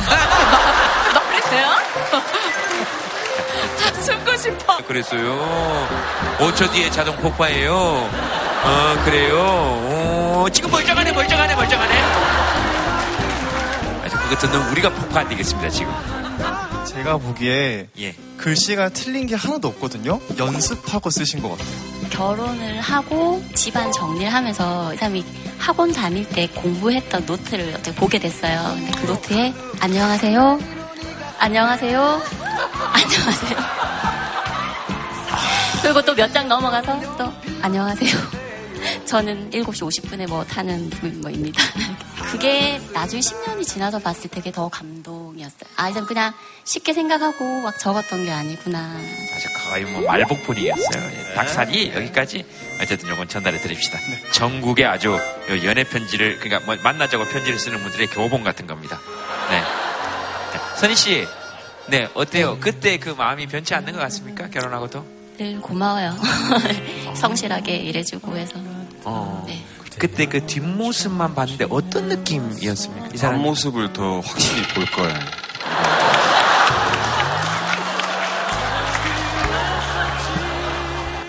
너무세요? 1.14 1.68
싶어. 4.40 4.78
그랬어요. 4.86 5.88
5초 6.38 6.72
뒤에 6.72 6.90
자동 6.90 7.14
폭파예요. 7.16 7.74
어, 7.74 9.02
그래요. 9.04 9.36
오, 10.44 10.48
지금 10.50 10.70
멀쩡하네, 10.70 11.12
멀쩡하네, 11.12 11.54
멀쩡하네. 11.54 11.94
아주 14.04 14.16
그거 14.16 14.36
듣는 14.36 14.70
우리가 14.70 14.90
폭파 14.90 15.20
안 15.20 15.28
되겠습니다, 15.28 15.68
지금. 15.70 15.92
제가 16.86 17.18
보기에 17.18 17.88
예. 18.00 18.14
글씨가 18.36 18.88
틀린 18.90 19.26
게 19.26 19.34
하나도 19.34 19.68
없거든요. 19.68 20.18
연습하고 20.38 21.10
쓰신 21.10 21.40
것 21.42 21.50
같아요. 21.50 21.68
결혼을 22.10 22.80
하고 22.80 23.42
집안 23.54 23.92
정리를 23.92 24.32
하면서 24.32 24.92
이 24.92 24.96
사람이 24.96 25.24
학원 25.58 25.92
다닐 25.92 26.26
때 26.28 26.48
공부했던 26.48 27.26
노트를 27.26 27.74
어떻게 27.74 27.94
보게 27.94 28.18
됐어요. 28.18 28.74
근데 28.74 28.90
그 29.00 29.06
노트에 29.06 29.54
안녕하세요. 29.80 30.58
안녕하세요. 31.38 32.00
안녕하세요. 32.92 33.99
그리고 35.82 36.02
또 36.02 36.14
몇 36.14 36.32
장 36.32 36.48
넘어가서 36.48 37.16
또 37.16 37.32
안녕하세요. 37.62 38.10
저는 39.06 39.50
7시 39.50 39.64
50분에 40.04 40.28
뭐 40.28 40.44
타는 40.44 40.90
뭐입니다. 41.22 41.62
그게 42.30 42.80
나중에 42.92 43.20
10년이 43.20 43.66
지나서 43.66 43.98
봤을 43.98 44.22
때 44.30 44.36
되게 44.36 44.52
더 44.52 44.68
감동이었어요. 44.68 45.68
아, 45.76 45.88
이 45.88 45.92
사람 45.92 46.06
그냥 46.06 46.32
쉽게 46.64 46.92
생각하고 46.92 47.62
막 47.62 47.76
적었던 47.78 48.24
게 48.24 48.30
아니구나. 48.30 48.78
아주 49.34 49.48
거의 49.58 49.84
뭐 49.84 50.02
말복분이었어요. 50.02 51.10
예, 51.12 51.34
닭살이 51.34 51.92
여기까지 51.94 52.44
어쨌든 52.80 53.08
요건 53.08 53.26
전달해 53.28 53.58
드립시다. 53.60 53.98
전국에 54.32 54.84
아주 54.84 55.08
요 55.14 55.64
연애 55.64 55.82
편지를 55.84 56.38
그러니까 56.38 56.64
뭐 56.64 56.76
만나자고 56.82 57.24
편지를 57.24 57.58
쓰는 57.58 57.82
분들의 57.82 58.06
교본 58.08 58.44
같은 58.44 58.66
겁니다. 58.66 59.00
네. 59.50 59.60
자, 60.52 60.74
선희 60.76 60.94
씨, 60.94 61.26
네 61.88 62.08
어때요? 62.14 62.58
그때 62.60 62.98
그 62.98 63.10
마음이 63.10 63.46
변치 63.48 63.74
않는 63.74 63.92
것 63.94 63.98
같습니까? 63.98 64.48
결혼하고도? 64.50 65.19
늘 65.40 65.58
고마워요. 65.58 66.14
성실하게 67.16 67.74
일해주고 67.76 68.36
해서. 68.36 68.56
어. 69.04 69.46
그때 69.98 70.26
그 70.26 70.44
뒷모습만 70.44 71.34
봤는데 71.34 71.64
어떤 71.70 72.08
느낌이었습니까? 72.08 73.08
이 73.14 73.16
사람 73.16 73.40
앞모습을 73.40 73.94
더 73.94 74.20
확실히 74.20 74.62
볼 74.74 74.84
거예요. 74.84 75.18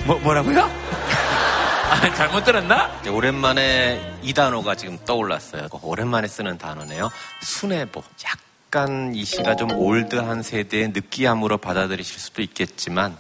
뭐 0.06 0.20
뭐라고요? 0.20 0.60
아, 1.90 2.14
잘못 2.14 2.44
들었나? 2.44 2.92
오랜만에 3.10 4.18
이 4.24 4.34
단어가 4.34 4.76
지금 4.76 4.98
떠올랐어요. 5.06 5.70
오랜만에 5.82 6.28
쓰는 6.28 6.58
단어네요. 6.58 7.10
순애보. 7.44 8.04
약간 8.26 9.16
이 9.16 9.24
시가 9.24 9.56
좀 9.56 9.72
올드한 9.72 10.44
세대의 10.44 10.90
느끼함으로 10.90 11.60
받아들이실 11.60 12.20
수도 12.20 12.42
있겠지만 12.42 13.16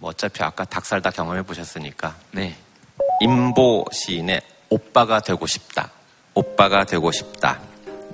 뭐 0.00 0.10
어차피 0.10 0.42
아까 0.42 0.64
닭살 0.64 1.02
다 1.02 1.10
경험해 1.10 1.42
보셨으니까 1.42 2.14
네. 2.32 2.56
임보 3.20 3.86
시인의 3.92 4.40
오빠가 4.70 5.20
되고 5.20 5.46
싶다. 5.46 5.90
오빠가 6.34 6.84
되고 6.84 7.10
싶다. 7.10 7.58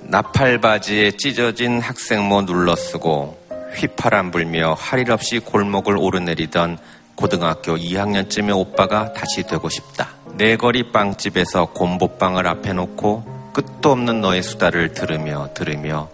나팔바지에 0.01 1.11
찢어진 1.17 1.79
학생모 1.81 2.43
눌러쓰고 2.43 3.45
휘파람 3.75 4.31
불며 4.31 4.73
할 4.73 4.99
일 5.01 5.11
없이 5.11 5.39
골목을 5.39 5.97
오르내리던 5.97 6.77
고등학교 7.15 7.75
2학년쯤의 7.75 8.57
오빠가 8.57 9.13
다시 9.13 9.43
되고 9.43 9.69
싶다. 9.69 10.09
내거리 10.35 10.91
빵집에서 10.91 11.67
곰보빵을 11.67 12.47
앞에 12.47 12.73
놓고 12.73 13.51
끝도 13.53 13.91
없는 13.91 14.21
너의 14.21 14.43
수다를 14.43 14.93
들으며 14.93 15.49
들으며 15.53 16.09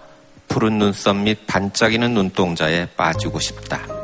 푸른 0.48 0.78
눈썹 0.80 1.16
및 1.16 1.48
반짝이는 1.48 2.14
눈동자에 2.14 2.88
빠지고 2.98 3.40
싶다. 3.40 4.01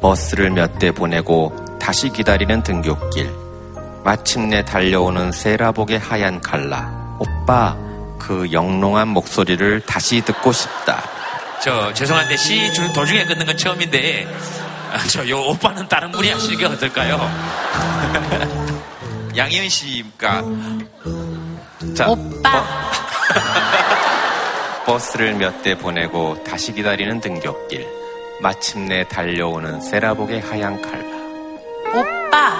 버스를 0.00 0.50
몇 0.50 0.78
대 0.78 0.90
보내고 0.92 1.52
다시 1.80 2.10
기다리는 2.10 2.62
등굣길. 2.62 3.30
마침내 4.04 4.64
달려오는 4.64 5.32
세라복의 5.32 5.98
하얀 5.98 6.40
칼라. 6.40 7.16
오빠, 7.18 7.76
그 8.18 8.50
영롱한 8.52 9.08
목소리를 9.08 9.80
다시 9.82 10.20
듣고 10.22 10.52
싶다. 10.52 11.02
저 11.60 11.92
죄송한데 11.92 12.36
시 12.36 12.72
중- 12.72 12.92
도중에 12.92 13.24
끊는 13.24 13.44
건 13.44 13.56
처음인데 13.56 14.28
아, 14.92 14.98
저 15.08 15.28
요 15.28 15.40
오빠는 15.40 15.88
다른 15.88 16.12
분이 16.12 16.30
하시는 16.30 16.56
게 16.56 16.64
어떨까요? 16.66 17.18
양희은 19.36 19.68
씨가 19.68 20.42
자, 21.96 22.08
오빠. 22.08 22.64
버스를 24.86 25.34
몇 25.34 25.60
대 25.62 25.76
보내고 25.76 26.42
다시 26.44 26.72
기다리는 26.72 27.20
등굣길. 27.20 27.86
마침내 28.40 29.06
달려오는 29.08 29.80
세라복의 29.80 30.40
하얀 30.40 30.80
칼라. 30.80 31.04
오빠. 31.88 32.54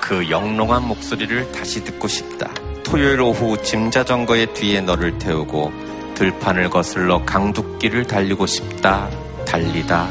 그 0.00 0.28
영롱한 0.28 0.86
목소리를 0.86 1.52
다시 1.52 1.82
듣고 1.82 2.06
싶다. 2.06 2.50
토요일 2.82 3.20
오후 3.22 3.60
짐자전거의 3.62 4.52
뒤에 4.52 4.82
너를 4.82 5.18
태우고 5.18 5.72
들판을 6.14 6.68
거슬러 6.68 7.24
강둑길을 7.24 8.06
달리고 8.06 8.46
싶다. 8.46 9.08
달리다. 9.46 10.08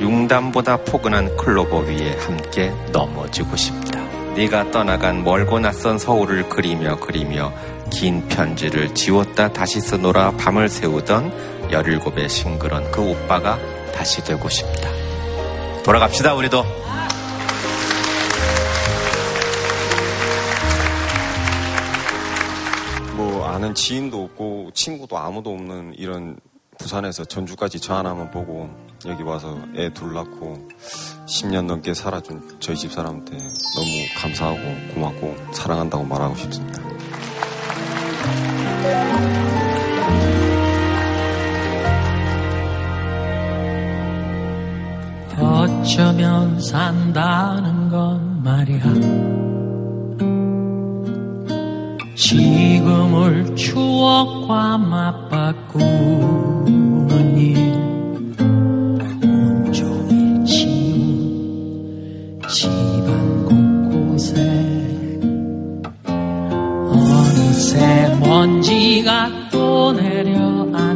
융담보다 0.00 0.78
포근한 0.78 1.36
클로버 1.36 1.80
위에 1.80 2.16
함께 2.18 2.72
넘어지고 2.92 3.56
싶다. 3.56 4.00
네가 4.34 4.70
떠나간 4.70 5.22
멀고 5.22 5.58
낯선 5.58 5.98
서울을 5.98 6.48
그리며 6.48 6.96
그리며 6.96 7.52
긴 7.90 8.26
편지를 8.28 8.94
지웠다 8.94 9.52
다시 9.52 9.80
쓰노라 9.80 10.32
밤을 10.32 10.68
새우던 10.68 11.70
열일곱의 11.72 12.28
싱그런 12.28 12.90
그 12.92 13.02
오빠가 13.02 13.58
다시 13.98 14.22
되고 14.22 14.48
싶다. 14.48 14.88
돌아갑시다 15.84 16.34
우리도. 16.34 16.64
뭐 23.16 23.44
아는 23.46 23.74
지인도 23.74 24.24
없고 24.24 24.70
친구도 24.74 25.18
아무도 25.18 25.50
없는 25.52 25.94
이런 25.96 26.38
부산에서 26.78 27.24
전주까지 27.24 27.80
저 27.80 27.94
하나만 27.96 28.30
보고 28.30 28.70
여기 29.06 29.22
와서 29.24 29.58
애 29.76 29.90
둘 29.90 30.14
낳고 30.14 30.68
10년 31.26 31.64
넘게 31.66 31.92
살아준 31.94 32.58
저희 32.60 32.76
집 32.76 32.92
사람한테 32.92 33.36
너무 33.36 33.88
감사하고 34.16 34.94
고맙고 34.94 35.36
사랑한다고 35.52 36.04
말하고 36.04 36.36
싶습니다. 36.36 36.78
어쩌면 45.68 46.60
산다는 46.60 47.88
건 47.88 48.42
말이야. 48.42 48.82
지금을 52.16 53.54
추억과 53.54 54.76
맞바꾸는 54.78 55.78
일 57.38 57.56
온종일 59.22 60.44
치운 60.44 62.40
집안 62.48 63.44
곳곳에 63.44 64.34
어느새 66.90 68.16
먼지가 68.20 69.30
또 69.50 69.92
내려앉듯 69.92 70.87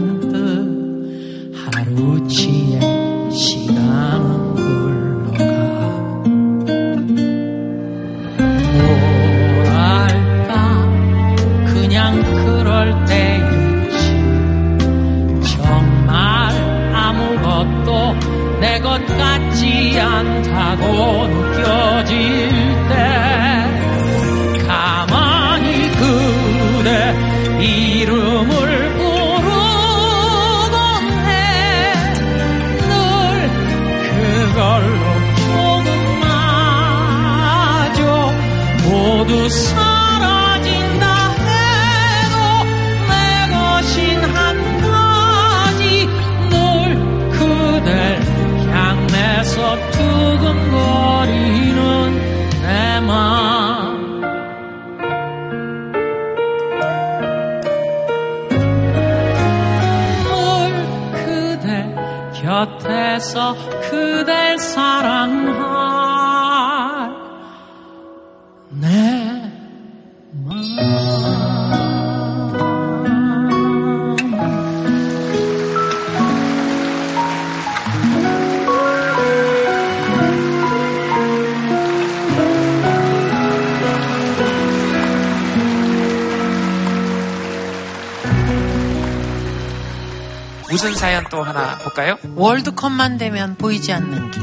하나 91.43 91.77
볼까요? 91.79 92.17
월드컵만 92.35 93.19
되면 93.19 93.57
보이지 93.57 93.93
않는 93.93 94.31
길. 94.31 94.43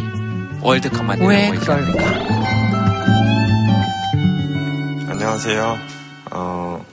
월드컵만 0.61 1.17
되면 1.19 1.29
왜 1.29 1.47
보이지 1.49 1.65
그럴까? 1.65 1.99
안녕하세요. 5.09 5.77
어, 6.31 6.85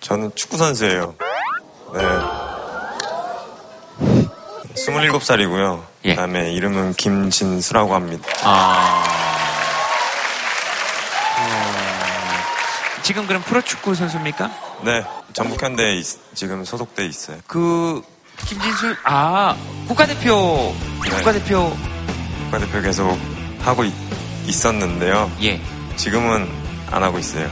저는 0.00 0.30
축구 0.34 0.56
선수예요. 0.56 1.14
네. 1.94 2.00
27살이고요. 4.74 5.82
예. 6.06 6.10
그다음에 6.14 6.52
이름은 6.52 6.94
김진수라고 6.94 7.94
합니다. 7.94 8.26
아. 8.44 9.04
지금 13.02 13.26
그럼 13.26 13.42
프로축구 13.42 13.94
선수입니까? 13.94 14.50
네. 14.84 15.04
전북현대에 15.32 15.96
있- 15.96 16.34
지금 16.34 16.64
소속돼 16.64 17.04
있어요. 17.06 17.38
그 17.46 18.02
김진수 18.46 18.96
아 19.04 19.56
국가대표 19.86 20.74
네. 21.04 21.10
국가대표 21.10 21.76
국가대표 22.44 22.82
계속 22.82 23.18
하고 23.60 23.84
있, 23.84 23.92
있었는데요. 24.46 25.30
예. 25.42 25.60
지금은 25.96 26.48
안 26.90 27.02
하고 27.02 27.18
있어요. 27.18 27.48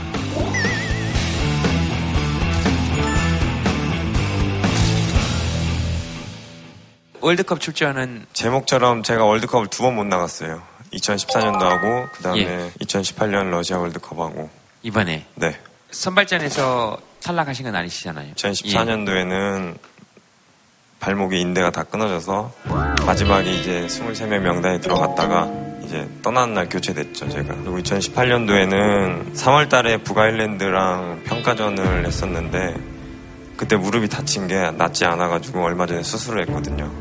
월드컵 7.21 7.59
출전은 7.59 8.25
제목처럼 8.33 9.03
제가 9.03 9.25
월드컵을 9.25 9.67
두 9.67 9.83
번 9.83 9.95
못 9.95 10.05
나갔어요. 10.05 10.61
2014년도 10.93 11.59
하고 11.61 12.07
그다음에 12.13 12.39
예. 12.41 12.71
2018년 12.81 13.49
러시아 13.49 13.77
월드컵 13.77 14.19
하고 14.19 14.49
이번에 14.81 15.25
네. 15.35 15.59
선발전에서 15.91 16.97
탈락하신 17.23 17.65
건 17.65 17.75
아니시잖아요. 17.75 18.33
2014년도에는 18.35 19.77
발목에 20.99 21.37
인대가 21.37 21.69
다 21.71 21.83
끊어져서 21.83 22.51
마지막에 23.05 23.51
이제 23.51 23.85
23명 23.87 24.39
명단에 24.39 24.79
들어갔다가 24.79 25.49
이제 25.83 26.07
떠나는 26.21 26.53
날 26.53 26.69
교체됐죠, 26.69 27.29
제가. 27.29 27.55
그리고 27.55 27.79
2018년도에는 27.79 29.33
3월 29.33 29.69
달에 29.69 29.97
북아일랜드랑 29.97 31.23
평가전을 31.25 32.05
했었는데 32.05 32.75
그때 33.57 33.75
무릎이 33.75 34.07
다친 34.07 34.47
게 34.47 34.71
낫지 34.71 35.05
않아가지고 35.05 35.63
얼마 35.63 35.85
전에 35.85 36.03
수술을 36.03 36.47
했거든요. 36.47 36.91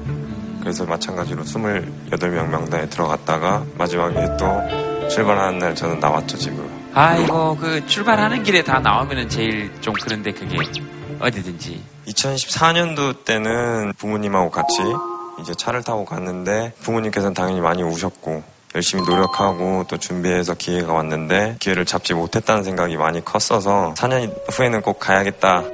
그래서 0.60 0.84
마찬가지로 0.84 1.42
28명 1.44 2.48
명단에 2.48 2.88
들어갔다가 2.88 3.64
마지막에 3.76 4.14
또 4.38 5.08
출발하는 5.08 5.58
날 5.58 5.74
저는 5.74 6.00
나왔죠, 6.00 6.36
지금. 6.36 6.68
아 6.94 7.16
이거 7.16 7.56
그 7.60 7.84
출발하는 7.86 8.42
길에 8.42 8.62
다 8.62 8.80
나오면 8.80 9.18
은 9.18 9.28
제일 9.28 9.70
좀 9.80 9.94
그런데 10.02 10.32
그게 10.32 10.56
어디든지 11.20 11.80
2014년도 12.08 13.24
때는 13.24 13.92
부모님하고 13.98 14.50
같이 14.50 14.78
이제 15.40 15.52
차를 15.54 15.82
타고 15.82 16.04
갔는데 16.04 16.72
부모님께서는 16.80 17.34
당연히 17.34 17.60
많이 17.60 17.82
우셨고 17.82 18.42
열심히 18.74 19.04
노력하고 19.04 19.84
또 19.88 19.96
준비해서 19.96 20.54
기회가 20.54 20.92
왔는데 20.92 21.56
기회를 21.58 21.84
잡지 21.84 22.14
못했다는 22.14 22.64
생각이 22.64 22.96
많이 22.96 23.24
컸어서 23.24 23.94
4년 23.96 24.34
후에는 24.50 24.82
꼭 24.82 24.98
가야겠다. 24.98 25.64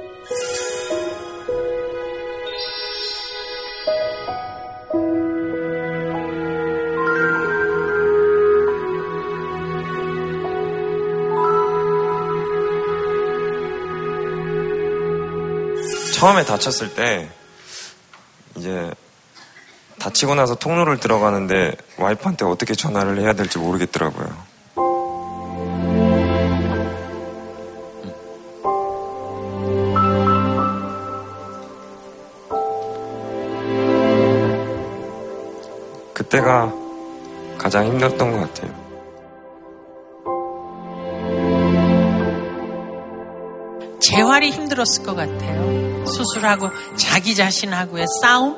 처음에 16.25 16.43
다쳤을 16.43 16.95
때 16.95 17.29
이제 18.55 18.91
다치고 19.99 20.33
나서 20.33 20.55
통로를 20.55 20.99
들어가는데 20.99 21.75
와이프한테 21.99 22.45
어떻게 22.45 22.73
전화를 22.73 23.19
해야 23.19 23.33
될지 23.33 23.59
모르겠더라고요. 23.59 24.35
그때가 36.15 36.73
가장 37.59 37.85
힘들었던 37.85 38.31
것 38.31 38.39
같아요. 38.39 38.85
재활이 43.99 44.49
힘들었을 44.49 45.03
것 45.03 45.13
같아요. 45.13 45.84
수술하고 46.05 46.69
자기 46.95 47.35
자신하고의 47.35 48.05
싸움? 48.21 48.55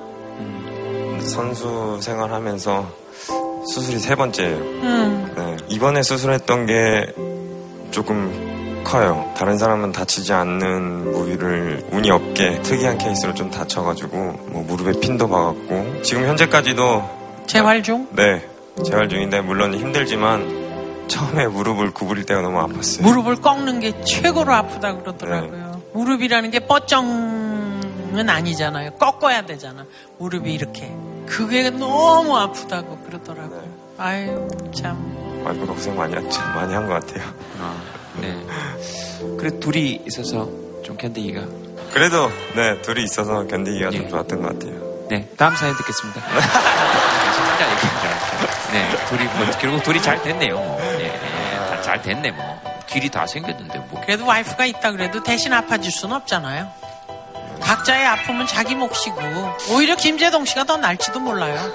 선수 1.21 1.99
생활하면서 2.01 2.87
수술이 3.67 3.99
세 3.99 4.15
번째예요. 4.15 4.57
음. 4.57 5.33
네, 5.35 5.57
이번에 5.67 6.01
수술했던 6.03 6.65
게 6.67 7.13
조금 7.91 8.81
커요. 8.83 9.29
다른 9.35 9.57
사람은 9.57 9.91
다치지 9.91 10.31
않는 10.31 11.11
부위를 11.11 11.87
운이 11.91 12.09
없게 12.09 12.61
특이한 12.61 12.97
케이스로 12.97 13.33
좀 13.33 13.51
다쳐가지고 13.51 14.17
뭐 14.17 14.63
무릎에 14.65 14.97
핀도 14.99 15.27
박았고 15.27 16.01
지금 16.03 16.25
현재까지도 16.25 17.03
재활 17.47 17.83
중? 17.83 18.07
네 18.15 18.47
재활 18.85 19.09
중인데 19.09 19.41
물론 19.41 19.73
힘들지만 19.73 21.05
처음에 21.09 21.47
무릎을 21.47 21.91
구부릴 21.91 22.25
때가 22.25 22.41
너무 22.41 22.59
아팠어요. 22.59 23.01
무릎을 23.01 23.37
꺾는 23.37 23.79
게 23.81 24.01
최고로 24.01 24.53
아프다 24.53 24.95
그러더라고요. 24.95 25.66
무릎이라는 25.97 26.51
게 26.51 26.59
뻗정은 26.59 28.29
아니잖아요. 28.29 28.91
꺾어야 28.95 29.47
되잖아. 29.47 29.85
무릎이 30.19 30.53
이렇게. 30.53 30.91
그게 31.25 31.71
너무 31.71 32.37
아프다고 32.37 32.99
그러더라고요. 32.99 33.63
아유, 33.97 34.47
참. 34.75 35.41
와이프가 35.43 35.73
고생 35.73 35.95
많이. 35.97 36.13
많이 36.13 36.73
한 36.73 36.87
것 36.87 36.93
같아요. 37.05 37.27
아, 37.59 37.75
네. 38.21 38.37
그래 39.39 39.59
둘이 39.59 40.03
있어서 40.05 40.47
좀 40.83 40.95
견디기가. 40.97 41.41
그래도, 41.93 42.29
네, 42.55 42.79
둘이 42.83 43.03
있어서 43.03 43.47
견디기가 43.47 43.91
예. 43.91 43.97
좀 43.97 44.09
좋았던 44.09 44.41
것 44.43 44.53
같아요. 44.59 45.07
네, 45.09 45.27
다음 45.35 45.55
사연 45.55 45.75
듣겠습니다. 45.77 46.21
네, 48.71 48.89
둘이 49.09 49.23
뭐 49.25 49.45
결국 49.59 49.83
둘이 49.83 49.99
잘 50.01 50.21
됐네요. 50.21 50.55
뭐. 50.57 50.79
예, 50.99 51.05
예, 51.05 51.57
다잘 51.71 52.01
됐네 52.03 52.31
뭐. 52.31 52.76
길이 52.87 53.09
다 53.09 53.27
생겼는데 53.27 53.79
뭐. 53.89 54.01
그래도 54.01 54.25
와이프가 54.25 54.65
있다 54.65 54.91
그래도 54.91 55.21
대신 55.23 55.53
아파줄 55.53 55.91
수는 55.91 56.15
없잖아요. 56.15 56.71
각자의 57.61 58.05
아픔은 58.05 58.47
자기 58.47 58.75
몫이고 58.75 59.17
오히려 59.71 59.95
김재동 59.95 60.45
씨가 60.45 60.63
더 60.63 60.77
날지도 60.77 61.19
몰라요. 61.19 61.73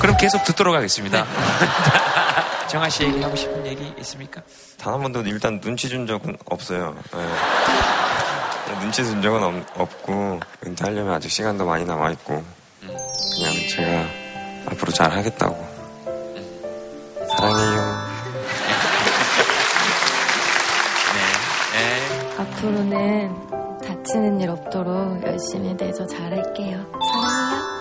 그럼 0.00 0.16
계속 0.16 0.42
듣도록 0.44 0.74
하겠습니다. 0.74 1.24
정아 2.68 2.88
씨 2.88 3.04
얘기하고 3.04 3.34
싶은 3.34 3.66
얘기 3.66 3.92
있습니까? 3.98 4.40
단 4.78 4.92
한 4.94 5.00
번도 5.02 5.22
일단 5.22 5.60
눈치 5.60 5.88
준 5.88 6.06
적은 6.06 6.36
없어요. 6.50 6.94
네. 7.12 8.78
눈치 8.80 9.02
준 9.04 9.22
적은 9.22 9.42
없, 9.42 9.80
없고 9.80 10.40
은퇴하려면 10.66 11.14
아직 11.14 11.30
시간도 11.30 11.64
많이 11.64 11.84
남아 11.84 12.10
있고 12.12 12.44
그냥 12.80 13.54
제가 13.70 14.06
앞으로 14.72 14.92
잘 14.92 15.10
하겠다고 15.10 15.68
사랑해요. 17.36 17.77
앞으로는 22.58 23.78
다치는 23.80 24.40
일 24.40 24.50
없도록 24.50 25.22
열심히 25.24 25.76
내서 25.76 26.04
잘할게요. 26.06 26.84
사랑해요. 27.12 27.78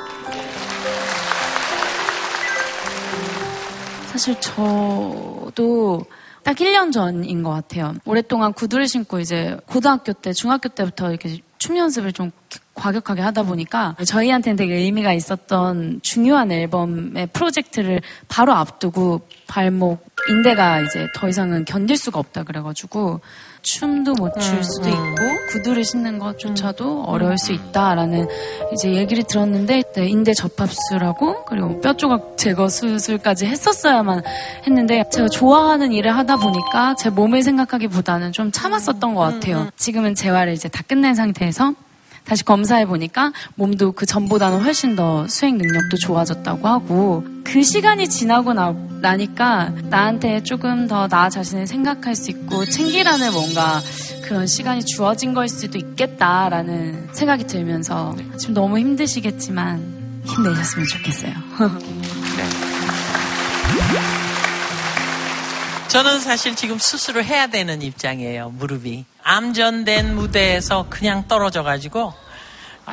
사실 4.06 4.40
저도 4.40 6.06
딱 6.44 6.56
1년 6.56 6.92
전인 6.92 7.42
것 7.44 7.50
같아요. 7.50 7.96
오랫동안 8.06 8.54
구두를 8.54 8.88
신고 8.88 9.20
이제 9.20 9.58
고등학교 9.66 10.14
때, 10.14 10.32
중학교 10.32 10.70
때부터 10.70 11.10
이렇게 11.10 11.40
춤 11.58 11.76
연습을 11.78 12.14
좀 12.14 12.32
과격하게 12.76 13.22
하다 13.22 13.44
보니까 13.44 13.96
저희한테는 14.06 14.56
되게 14.56 14.76
의미가 14.76 15.14
있었던 15.14 16.02
중요한 16.04 16.52
앨범의 16.52 17.28
프로젝트를 17.34 18.02
바로 18.28 18.54
앞두고 18.54 19.22
발목 19.48 20.06
인대가 20.30 20.82
이제 20.82 21.08
더 21.16 21.28
이상은 21.28 21.66
견딜 21.66 21.98
수가 21.98 22.20
없다 22.20 22.44
그래가지고 22.44 23.22
춤도 23.62 24.14
못 24.16 24.34
출 24.40 24.64
수도 24.64 24.88
있고 24.90 25.16
구두를 25.52 25.84
신는 25.84 26.20
것조차도 26.20 27.04
어려울 27.04 27.38
수 27.38 27.52
있다라는 27.54 28.28
이제 28.74 28.94
얘기를 28.94 29.24
들었는데 29.24 29.84
네, 29.96 30.08
인대 30.08 30.34
접합술하고 30.34 31.46
그리고 31.46 31.80
뼈 31.82 31.94
조각 31.96 32.38
제거 32.38 32.70
수술까지 32.70 33.46
했었어야만 33.46 34.24
했는데 34.66 35.04
제가 35.12 35.28
좋아하는 35.30 35.92
일을 35.92 36.16
하다 36.16 36.38
보니까 36.38 36.96
제 36.96 37.10
몸을 37.10 37.42
생각하기보다는 37.44 38.32
좀 38.32 38.52
참았었던 38.52 39.16
것 39.16 39.22
같아요. 39.22 39.70
지금은 39.76 40.16
재활을 40.16 40.54
이제 40.54 40.68
다 40.70 40.84
끝낸 40.88 41.16
상태에서 41.16 41.74
다시 42.28 42.44
검사해 42.44 42.86
보니까 42.86 43.32
몸도 43.56 43.94
그 43.94 44.06
전보다는 44.06 44.62
훨씬 44.62 44.96
더 44.98 45.26
수행 45.30 45.58
능력도 45.58 45.98
좋아졌다고 45.98 46.68
하고 46.68 47.26
그 47.46 47.64
시간이 47.64 48.10
지나고 48.10 48.54
나, 48.54 48.74
나니까 49.02 49.72
나한테 49.90 50.44
조금 50.44 50.88
더 50.88 51.08
나 51.08 51.30
자신을 51.30 51.68
생각할 51.68 52.16
수 52.16 52.30
있고 52.32 52.66
챙기라는 52.66 53.32
뭔가 53.32 53.82
그런 54.24 54.46
시간이 54.46 54.84
주어진 54.86 55.34
걸 55.34 55.48
수도 55.48 55.78
있겠다라는 55.78 57.10
생각이 57.14 57.48
들면서 57.48 58.14
지금 58.38 58.54
너무 58.54 58.78
힘드시겠지만 58.78 60.22
힘내셨으면 60.26 60.86
좋겠어요. 60.86 61.34
저는 65.88 66.20
사실 66.20 66.56
지금 66.58 66.78
수술을 66.78 67.24
해야 67.24 67.48
되는 67.48 67.82
입장이에요, 67.82 68.50
무릎이. 68.50 69.06
암전된 69.28 70.16
무대에서 70.16 70.86
그냥 70.90 71.28
떨어져가지고, 71.28 72.14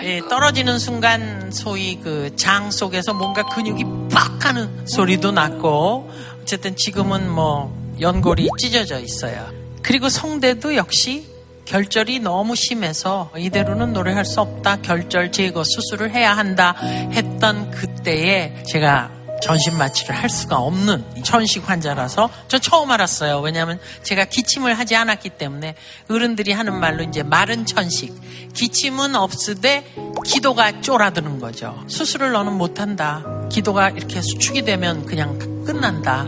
예, 0.03 0.21
떨어지는 0.29 0.81
순간 0.81 1.53
소위 1.53 1.97
그 2.01 2.35
장 2.37 2.73
속에서 2.73 3.15
뭔가 3.15 3.45
근육이 3.45 3.85
빡 4.13 4.45
하는 4.45 4.85
소리도 4.89 5.31
났고, 5.31 6.11
어쨌든 6.43 6.75
지금은 6.77 7.31
뭐 7.31 7.73
연골이 8.01 8.49
찢어져 8.59 8.99
있어요. 8.99 9.49
그리고 9.83 10.09
성대도 10.09 10.75
역시 10.75 11.33
결절이 11.67 12.19
너무 12.19 12.57
심해서 12.57 13.31
이대로는 13.37 13.93
노래할 13.93 14.25
수 14.25 14.41
없다. 14.41 14.83
결절 14.83 15.31
제거 15.31 15.63
수술을 15.65 16.11
해야 16.13 16.37
한다. 16.37 16.75
했던 17.13 17.71
그때에 17.71 18.65
제가 18.67 19.11
전신 19.43 19.77
마취를 19.77 20.15
할 20.15 20.31
수가 20.31 20.59
없는 20.59 21.23
천식 21.23 21.69
환자라서 21.69 22.31
저 22.49 22.59
처음 22.59 22.91
알았어요. 22.91 23.41
왜냐하면 23.41 23.79
제가 24.03 24.25
기침을 24.25 24.79
하지 24.79 24.97
않았기 24.97 25.31
때문에 25.31 25.75
어른들이 26.11 26.53
하는 26.53 26.79
말로 26.79 27.03
이제 27.05 27.23
마른 27.23 27.67
천식. 27.67 28.15
기침은 28.55 29.15
없으되 29.15 29.85
기도가 30.25 30.81
쫄아드는 30.81 31.41
거죠. 31.41 31.83
수술을 31.89 32.33
너는 32.33 32.55
못한다. 32.55 33.23
기도가 33.51 33.91
이렇게 33.91 34.21
수축이 34.23 34.63
되면 34.63 35.05
그냥 35.05 35.39
끝난다. 35.65 36.25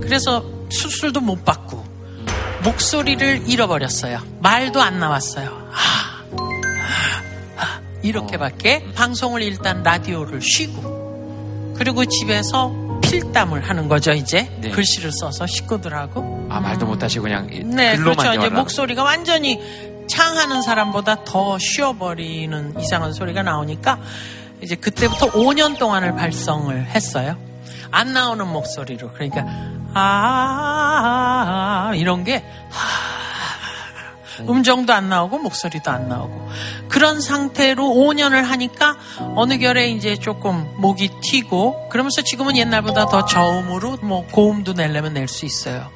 그래서 0.00 0.44
수술도 0.70 1.20
못 1.20 1.44
받고 1.44 1.84
목소리를 2.62 3.44
잃어버렸어요. 3.46 4.22
말도 4.40 4.80
안 4.80 4.98
나왔어요. 4.98 5.70
아, 5.70 6.24
아, 6.38 7.62
아, 7.62 7.80
이렇게밖에 8.02 8.92
방송을 8.94 9.42
일단 9.42 9.82
라디오를 9.82 10.40
쉬고 10.40 11.03
그리고 11.76 12.04
집에서 12.04 12.72
필담을 13.02 13.68
하는 13.68 13.88
거죠 13.88 14.12
이제. 14.12 14.50
네. 14.60 14.70
글씨를 14.70 15.12
써서 15.12 15.46
식구들하고. 15.46 16.48
아 16.50 16.60
말도 16.60 16.86
못하시고 16.86 17.22
그냥 17.22 17.46
네 17.48 17.96
글로만 17.96 18.16
그렇죠. 18.16 18.40
이제 18.40 18.48
목소리가 18.48 19.02
완전히 19.02 19.60
창하는 20.08 20.62
사람보다 20.62 21.24
더 21.24 21.58
쉬어버리는 21.58 22.74
이상한 22.78 23.12
소리가 23.12 23.42
나오니까 23.42 23.98
이제 24.62 24.74
그때부터 24.76 25.32
5년 25.32 25.78
동안을 25.78 26.14
발성을 26.14 26.86
했어요. 26.86 27.36
안 27.90 28.12
나오는 28.12 28.46
목소리로. 28.46 29.12
그러니까 29.12 29.44
아 29.94 31.92
이런 31.94 32.24
게 32.24 32.44
음정도 34.40 34.92
안 34.92 35.08
나오고 35.08 35.38
목소리도 35.38 35.90
안 35.90 36.08
나오고 36.08 36.48
그런 36.88 37.20
상태로 37.20 37.84
5년을 37.84 38.42
하니까 38.42 38.96
어느 39.36 39.58
결에 39.58 39.88
이제 39.90 40.16
조금 40.16 40.66
목이 40.76 41.10
튀고 41.22 41.88
그러면서 41.88 42.22
지금은 42.22 42.56
옛날보다 42.56 43.06
더 43.06 43.24
저음으로 43.24 43.98
뭐 44.02 44.26
고음도 44.26 44.74
내려면 44.74 45.14
낼 45.14 45.28
수 45.28 45.46
있어요. 45.46 45.90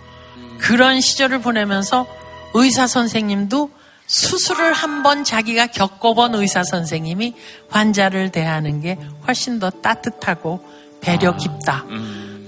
그런 0.59 1.01
시절을 1.01 1.41
보내면서 1.41 2.07
의사 2.55 2.87
선생님도 2.87 3.71
수술을 4.07 4.73
한 4.73 5.03
번 5.03 5.23
자기가 5.23 5.67
겪어본 5.67 6.35
의사 6.35 6.65
선생님이 6.65 7.35
환자를 7.69 8.31
대하는 8.33 8.81
게 8.81 8.97
훨씬 9.27 9.59
더 9.59 9.69
따뜻하고 9.71 10.65
배려 11.01 11.37
깊다. 11.37 11.85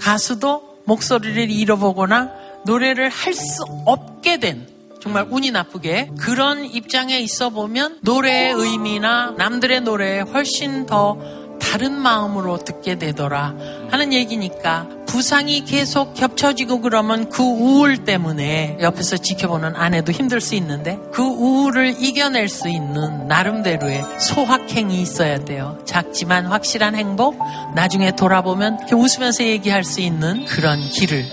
가수도 0.00 0.78
목소리를 0.86 1.50
잃어보거나 1.50 2.30
노래를 2.64 3.08
할 3.10 3.34
수 3.34 3.62
없게 3.86 4.38
된 4.38 4.66
정말 5.00 5.26
운이 5.30 5.50
나쁘게 5.50 6.10
그런 6.18 6.64
입장에 6.64 7.18
있어 7.20 7.50
보면 7.50 7.98
노래의 8.02 8.52
의미나 8.52 9.34
남들의 9.36 9.80
노래에 9.80 10.20
훨씬 10.20 10.86
더 10.86 11.18
다른 11.60 11.92
마음으로 11.92 12.58
듣게 12.58 12.98
되더라 12.98 13.54
하는 13.90 14.12
얘기니까 14.12 14.88
부상이 15.06 15.64
계속 15.64 16.14
겹쳐지고 16.14 16.80
그러면 16.80 17.28
그 17.30 17.42
우울 17.42 18.04
때문에 18.04 18.78
옆에서 18.80 19.16
지켜보는 19.16 19.76
아내도 19.76 20.12
힘들 20.12 20.40
수 20.40 20.54
있는데 20.56 20.98
그 21.12 21.22
우울을 21.22 22.02
이겨낼 22.02 22.48
수 22.48 22.68
있는 22.68 23.26
나름대로의 23.26 24.04
소확행이 24.18 25.00
있어야 25.00 25.44
돼요. 25.44 25.78
작지만 25.84 26.46
확실한 26.46 26.94
행복 26.94 27.38
나중에 27.74 28.12
돌아보면 28.12 28.88
웃으면서 28.92 29.44
얘기할 29.44 29.84
수 29.84 30.00
있는 30.00 30.44
그런 30.46 30.80
길을 30.80 31.26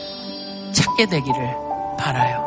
찾게 0.72 1.08
되기를 1.08 1.56
바라요. 1.98 2.47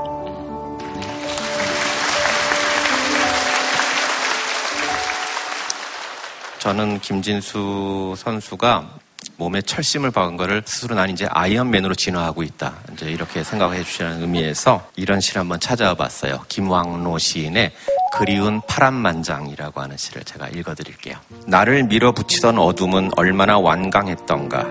저는 6.61 7.01
김진수 7.01 8.15
선수가 8.19 8.91
몸에 9.39 9.63
철심을 9.63 10.11
박은 10.11 10.37
거를 10.37 10.63
스스로 10.67 10.95
난 10.95 11.09
이제 11.09 11.27
아이언맨으로 11.31 11.95
진화하고 11.95 12.43
있다. 12.43 12.75
이제 12.93 13.11
이렇게 13.11 13.43
생각해 13.43 13.83
주시는 13.83 14.21
의미에서 14.21 14.87
이런 14.95 15.21
시를 15.21 15.41
한번 15.41 15.59
찾아와 15.59 15.95
봤어요. 15.95 16.45
김왕로 16.49 17.17
시인의 17.17 17.73
그리운 18.13 18.61
파란만장이라고 18.69 19.81
하는 19.81 19.97
시를 19.97 20.23
제가 20.25 20.49
읽어 20.49 20.75
드릴게요. 20.75 21.17
나를 21.47 21.85
밀어붙이던 21.85 22.59
어둠은 22.59 23.13
얼마나 23.17 23.59
완강했던가. 23.59 24.67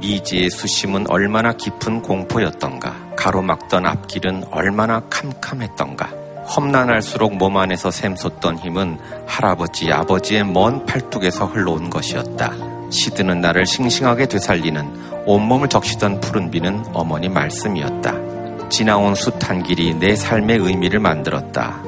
미지의 0.00 0.50
수심은 0.50 1.08
얼마나 1.08 1.52
깊은 1.52 2.02
공포였던가. 2.02 3.14
가로막던 3.16 3.86
앞길은 3.86 4.46
얼마나 4.50 5.00
캄캄했던가. 5.08 6.23
험난할수록 6.46 7.36
몸 7.36 7.56
안에서 7.56 7.90
샘솟던 7.90 8.58
힘은 8.58 8.98
할아버지, 9.26 9.92
아버지의 9.92 10.44
먼 10.44 10.84
팔뚝에서 10.86 11.46
흘러온 11.46 11.90
것이었다. 11.90 12.52
시드는 12.90 13.40
나를 13.40 13.66
싱싱하게 13.66 14.26
되살리는 14.26 15.24
온몸을 15.26 15.68
적시던 15.68 16.20
푸른 16.20 16.50
비는 16.50 16.84
어머니 16.92 17.28
말씀이었다. 17.28 18.68
지나온 18.68 19.14
숱한 19.14 19.62
길이 19.62 19.94
내 19.94 20.14
삶의 20.14 20.58
의미를 20.58 21.00
만들었다. 21.00 21.82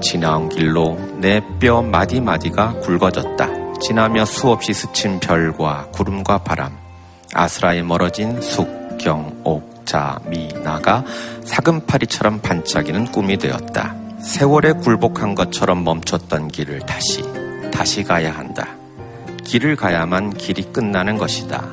지나온 0.00 0.48
길로 0.48 0.96
내 1.16 1.40
뼈 1.58 1.82
마디마디가 1.82 2.74
굵어졌다. 2.80 3.48
지나며 3.80 4.24
수없이 4.24 4.72
스친 4.72 5.20
별과 5.20 5.88
구름과 5.92 6.38
바람, 6.38 6.76
아스라에 7.34 7.82
멀어진 7.82 8.40
숙, 8.40 8.98
경, 8.98 9.40
옥, 9.44 9.84
자, 9.84 10.18
미, 10.26 10.48
나가 10.62 11.04
사금파리처럼 11.44 12.40
반짝이는 12.40 13.06
꿈이 13.12 13.36
되었다. 13.38 13.94
세월에 14.20 14.72
굴복한 14.72 15.34
것처럼 15.34 15.84
멈췄던 15.84 16.48
길을 16.48 16.80
다시, 16.80 17.22
다시 17.72 18.02
가야 18.02 18.32
한다. 18.36 18.66
길을 19.44 19.76
가야만 19.76 20.34
길이 20.34 20.62
끝나는 20.64 21.16
것이다. 21.16 21.64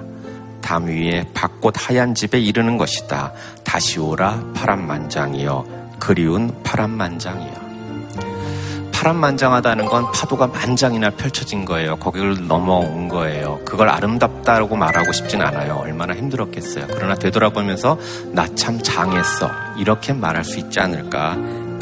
담 0.62 0.86
위에 0.86 1.26
밭꽃 1.34 1.74
하얀 1.78 2.16
집에 2.16 2.40
이르는 2.40 2.78
것이다. 2.78 3.34
다시 3.64 4.00
오라 4.00 4.42
파란만장이여 4.56 5.66
그리운 6.00 6.56
파란만장이여. 6.64 7.66
파란만장하다는 8.94 9.86
건 9.88 10.12
파도가 10.12 10.48
만장이나 10.48 11.12
펼쳐진 11.12 11.66
거예요. 11.66 11.98
거기를 11.98 12.48
넘어온 12.48 13.08
거예요. 13.10 13.60
그걸 13.66 13.90
아름답다고 13.90 14.76
말하고 14.76 15.12
싶진 15.12 15.42
않아요. 15.42 15.76
얼마나 15.76 16.16
힘들었겠어요. 16.16 16.88
그러나 16.88 17.14
되돌아보면서 17.16 18.00
나 18.32 18.48
참 18.56 18.80
장했어. 18.82 19.52
이렇게 19.78 20.14
말할 20.14 20.44
수 20.46 20.60
있지 20.60 20.80
않을까. 20.80 21.36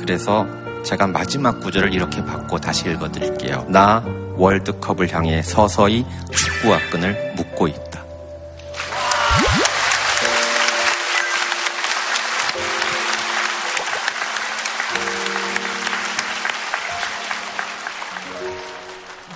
그래서 0.03 0.45
제가 0.83 1.07
마지막 1.07 1.61
구절을 1.61 1.93
이렇게 1.93 2.21
받고 2.25 2.59
다시 2.59 2.89
읽어드릴게요. 2.89 3.65
나 3.69 4.03
월드컵을 4.35 5.13
향해 5.13 5.41
서서히 5.41 6.05
축구와 6.29 6.77
끈을 6.91 7.35
묶고 7.37 7.69
있다. 7.69 8.03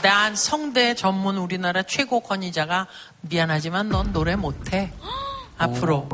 난 0.01 0.35
성대 0.35 0.95
전문 0.95 1.37
우리나라 1.37 1.83
최고 1.83 2.19
권위자가 2.19 2.87
미안하지만 3.21 3.87
넌 3.87 4.11
노래 4.11 4.35
못해. 4.35 4.91
앞으로. 5.57 6.07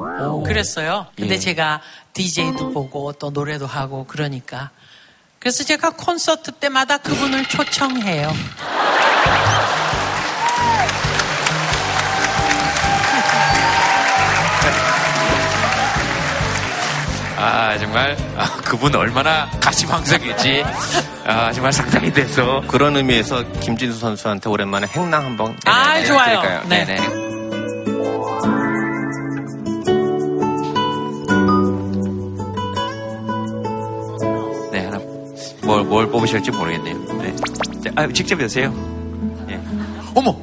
그랬어요. 0.45 1.07
근데 1.15 1.35
예. 1.35 1.39
제가 1.39 1.81
DJ도 2.13 2.71
보고 2.71 3.11
또 3.13 3.29
노래도 3.29 3.65
하고 3.65 4.05
그러니까. 4.07 4.69
그래서 5.39 5.63
제가 5.63 5.91
콘서트 5.91 6.51
때마다 6.51 6.97
그분을 6.97 7.45
초청해요. 7.45 8.31
아, 17.35 17.77
정말, 17.77 18.15
아, 18.37 18.45
그분 18.63 18.95
얼마나 18.95 19.49
가시방석이지. 19.59 20.63
아, 21.25 21.51
정말 21.51 21.73
상상이 21.73 22.13
돼서. 22.13 22.61
그런 22.69 22.95
의미에서 22.95 23.43
김진수 23.59 23.99
선수한테 23.99 24.49
오랜만에 24.49 24.87
행랑 24.87 25.25
한번 25.25 25.57
아, 25.65 26.01
좋아요. 26.05 26.41
네. 26.69 26.85
네 26.85 26.85
네. 26.85 26.95
네, 26.95 27.23
뭘, 35.73 35.83
뭘 35.85 36.07
뽑으실지 36.07 36.51
모르겠네요. 36.51 36.95
네. 37.17 37.35
자, 37.35 37.91
아, 37.95 38.07
직접 38.09 38.39
여세요. 38.39 38.71
예. 39.49 39.59
어머! 40.13 40.35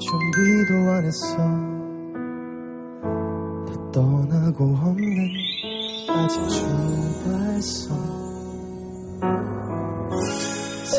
준비도 0.00 0.74
안 0.90 1.04
했어 1.04 1.36
다 3.68 3.72
떠나고 3.92 4.76
없는 4.76 5.30
아직 6.08 6.48
출발선 6.48 7.86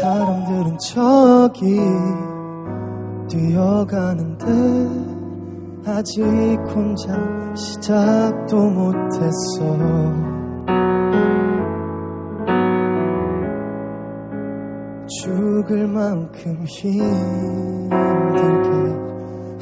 사람들은 0.02 0.78
저기 0.80 1.80
뛰어가는데 3.30 4.46
아직 5.86 6.24
혼자 6.74 7.14
시작도 7.56 8.58
못했어. 8.58 9.78
죽을 15.22 15.88
만큼 15.88 16.64
힘들게 16.66 17.90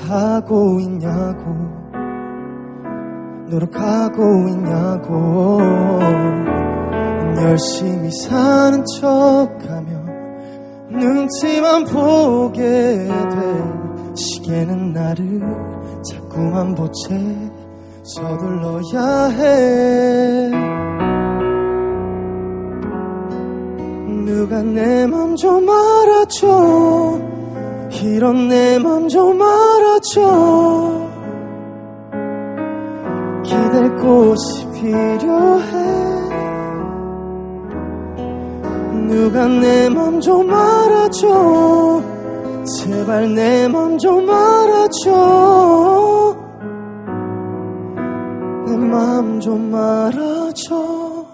하고 0.07 0.79
있냐고 0.79 1.43
노력하고 3.49 4.47
있냐고. 4.47 5.59
열심히 7.41 8.09
사는 8.11 8.83
척하며 8.99 9.90
눈치만 11.01 11.83
보게 11.85 12.61
돼 12.61 14.13
시계는 14.15 14.93
나를 14.93 15.41
자꾸만 16.07 16.75
보채 16.75 17.19
서둘러야 18.03 19.27
해. 19.29 20.51
누가 24.25 24.61
내 24.63 25.05
맘 25.07 25.35
좀 25.35 25.67
알아줘. 25.69 27.19
이런 28.03 28.47
내 28.47 28.77
맘 28.79 29.07
좀 29.07 29.39
알아줘. 29.41 31.09
기댈 33.43 33.95
곳이 33.97 34.67
필요해 34.73 36.00
누가 39.11 39.45
내 39.45 39.89
맘 39.89 40.21
좀 40.21 40.49
알아줘 40.49 42.01
제발 42.79 43.33
내 43.35 43.65
맘 43.67 43.97
좀 43.97 44.29
알아줘 44.29 45.11
내 48.67 48.71
맘 48.77 49.39
좀 49.41 49.75
알아줘 49.75 51.25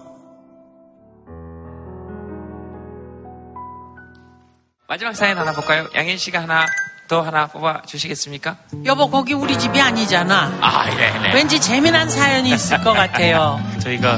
마지막 4.89 5.15
사연 5.15 5.37
하나 5.37 5.51
볼까요? 5.51 5.85
양현 5.93 6.17
씨가 6.17 6.41
하나 6.41 6.65
더 7.07 7.21
하나 7.21 7.45
뽑아 7.47 7.83
주시겠습니까? 7.85 8.57
여보, 8.85 9.09
거기 9.09 9.33
우리 9.33 9.57
집이 9.57 9.79
아니잖아. 9.79 10.57
아, 10.61 10.89
예, 10.91 10.95
네. 11.19 11.33
왠지 11.33 11.59
재미난 11.59 12.09
사연이 12.09 12.49
있을 12.51 12.81
것 12.83 12.93
같아요. 12.93 13.59
저희가 13.79 14.17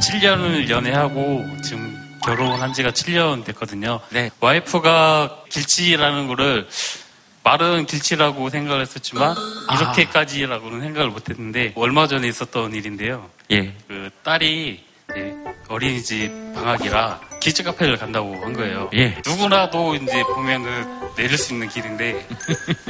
7년을 0.00 0.68
연애하고 0.68 1.44
지금 1.62 1.95
결혼한 2.26 2.72
지가 2.72 2.90
7년 2.90 3.44
됐거든요. 3.44 4.00
네. 4.10 4.30
와이프가 4.40 5.44
길치라는 5.48 6.26
거를 6.26 6.66
말은 7.44 7.86
길치라고 7.86 8.50
생각을 8.50 8.82
했었지만 8.82 9.36
아. 9.68 9.74
이렇게까지라고는 9.76 10.80
생각을 10.80 11.10
못했는데 11.10 11.72
얼마 11.76 12.08
전에 12.08 12.26
있었던 12.26 12.74
일인데요. 12.74 13.30
예. 13.52 13.72
그 13.86 14.10
딸이 14.24 14.84
이제 15.10 15.34
어린이집 15.68 16.32
방학이라 16.54 17.20
길치 17.40 17.62
카페를 17.62 17.96
간다고 17.96 18.34
한 18.42 18.52
거예요. 18.52 18.90
예. 18.94 19.16
누구나도 19.24 19.94
이제 19.94 20.24
보면은 20.24 21.14
내릴 21.14 21.38
수 21.38 21.52
있는 21.52 21.68
길인데 21.68 22.26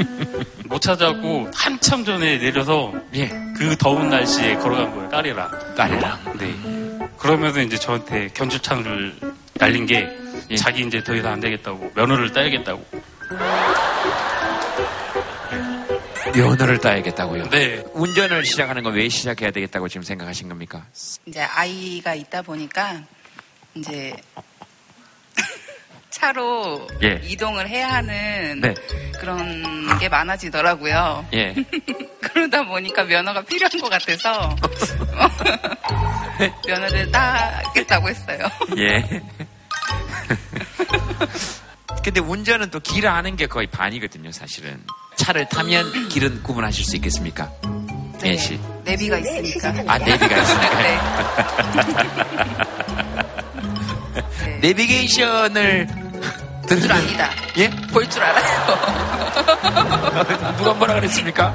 못 0.65 0.81
찾아고 0.81 1.51
한참 1.55 2.07
전에 2.07 2.39
내려서 2.39 2.95
예. 3.15 3.29
그 3.59 3.77
더운 3.79 4.09
날씨에 4.09 4.55
걸어간 4.57 4.95
거예요. 4.95 5.09
딸이랑. 5.11 5.75
딸이랑. 5.77 6.39
네. 6.39 6.76
그러면서 7.19 7.61
이제 7.61 7.77
저한테 7.79 8.29
견주창을 8.35 9.17
날린 9.55 9.87
게 9.87 10.09
예. 10.51 10.57
자기 10.57 10.83
이제 10.87 11.03
더 11.03 11.15
이상 11.15 11.33
안 11.35 11.41
되겠다고 11.41 11.93
면허를 11.95 12.33
따야겠다고. 12.33 12.85
면허를 16.35 16.79
따야겠다고요. 16.79 17.49
네. 17.51 17.83
운전을 17.95 18.45
시작하는 18.45 18.83
건 18.83 18.95
왜 18.95 19.09
시작해야 19.09 19.51
되겠다고 19.51 19.89
지금 19.89 20.03
생각하신 20.03 20.49
겁니까? 20.49 20.85
이제 21.27 21.41
아이가 21.41 22.15
있다 22.15 22.43
보니까 22.43 23.01
이제 23.75 24.15
차로 26.21 26.87
예. 27.03 27.21
이동을 27.25 27.69
해야 27.69 27.93
하는 27.93 28.61
네. 28.63 28.73
그런 29.21 29.99
게 29.99 30.09
많아지더라고요. 30.09 31.27
예. 31.35 31.55
그러다 32.23 32.65
보니까 32.67 33.05
면허가 33.05 33.43
필요한 33.43 33.79
것 33.79 33.91
같아서 33.91 34.57
면허를 36.67 37.13
따겠다고 37.13 38.09
했어요. 38.09 38.39
예. 38.79 39.05
근데 42.03 42.21
운전은 42.21 42.71
또 42.71 42.81
길 42.81 43.07
아는 43.09 43.37
게 43.37 43.47
거의 43.47 43.67
반이거든요, 43.67 44.33
사실은. 44.33 44.83
차를 45.17 45.47
타면 45.49 46.09
길은 46.09 46.43
구분하실 46.43 46.85
수 46.85 46.97
있겠습니까? 46.97 47.51
네. 48.21 48.31
예 48.31 48.37
씨. 48.37 48.59
내비가 48.85 49.19
있으니까. 49.19 49.69
아, 49.87 49.99
내비가 49.99 50.37
있으니까. 50.37 50.83
네. 50.83 50.99
내비게이션을 54.61 56.06
줄 56.67 56.93
압니다. 56.93 57.31
예? 57.59 57.71
볼 57.93 58.09
줄 58.09 58.23
알아요. 58.23 58.77
누가 60.59 60.73
뭐라 60.75 60.95
그랬습니까? 60.95 61.55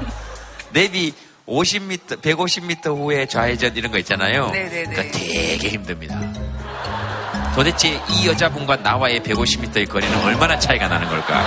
내비 0.70 1.12
50m, 1.46 2.22
150m 2.22 2.86
후에 2.96 3.26
좌회전 3.26 3.76
이런 3.76 3.90
거 3.92 3.98
있잖아요. 3.98 4.50
네네네. 4.50 4.84
그러니까 4.94 5.18
되게 5.18 5.68
힘듭니다. 5.68 6.18
도대체 7.54 8.00
이 8.08 8.26
여자분과 8.26 8.76
나와의 8.76 9.20
150m의 9.20 9.86
거리는 9.88 10.24
얼마나 10.24 10.58
차이가 10.58 10.88
나는 10.88 11.06
걸까? 11.08 11.42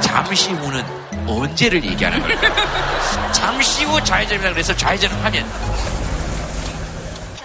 잠시 0.00 0.50
후는 0.50 0.84
언제를 1.28 1.84
얘기하는 1.84 2.20
걸까? 2.20 3.32
잠시 3.32 3.84
후 3.84 4.02
좌회전이라 4.02 4.50
그래서 4.52 4.74
좌회전을 4.76 5.24
하면 5.24 5.46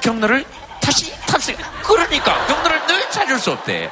경로를 0.01 0.43
다시 0.81 1.11
탑승. 1.27 1.55
그러니까 1.83 2.45
경로를 2.47 2.87
늘 2.87 3.11
찾을 3.11 3.37
수 3.37 3.51
없대. 3.51 3.91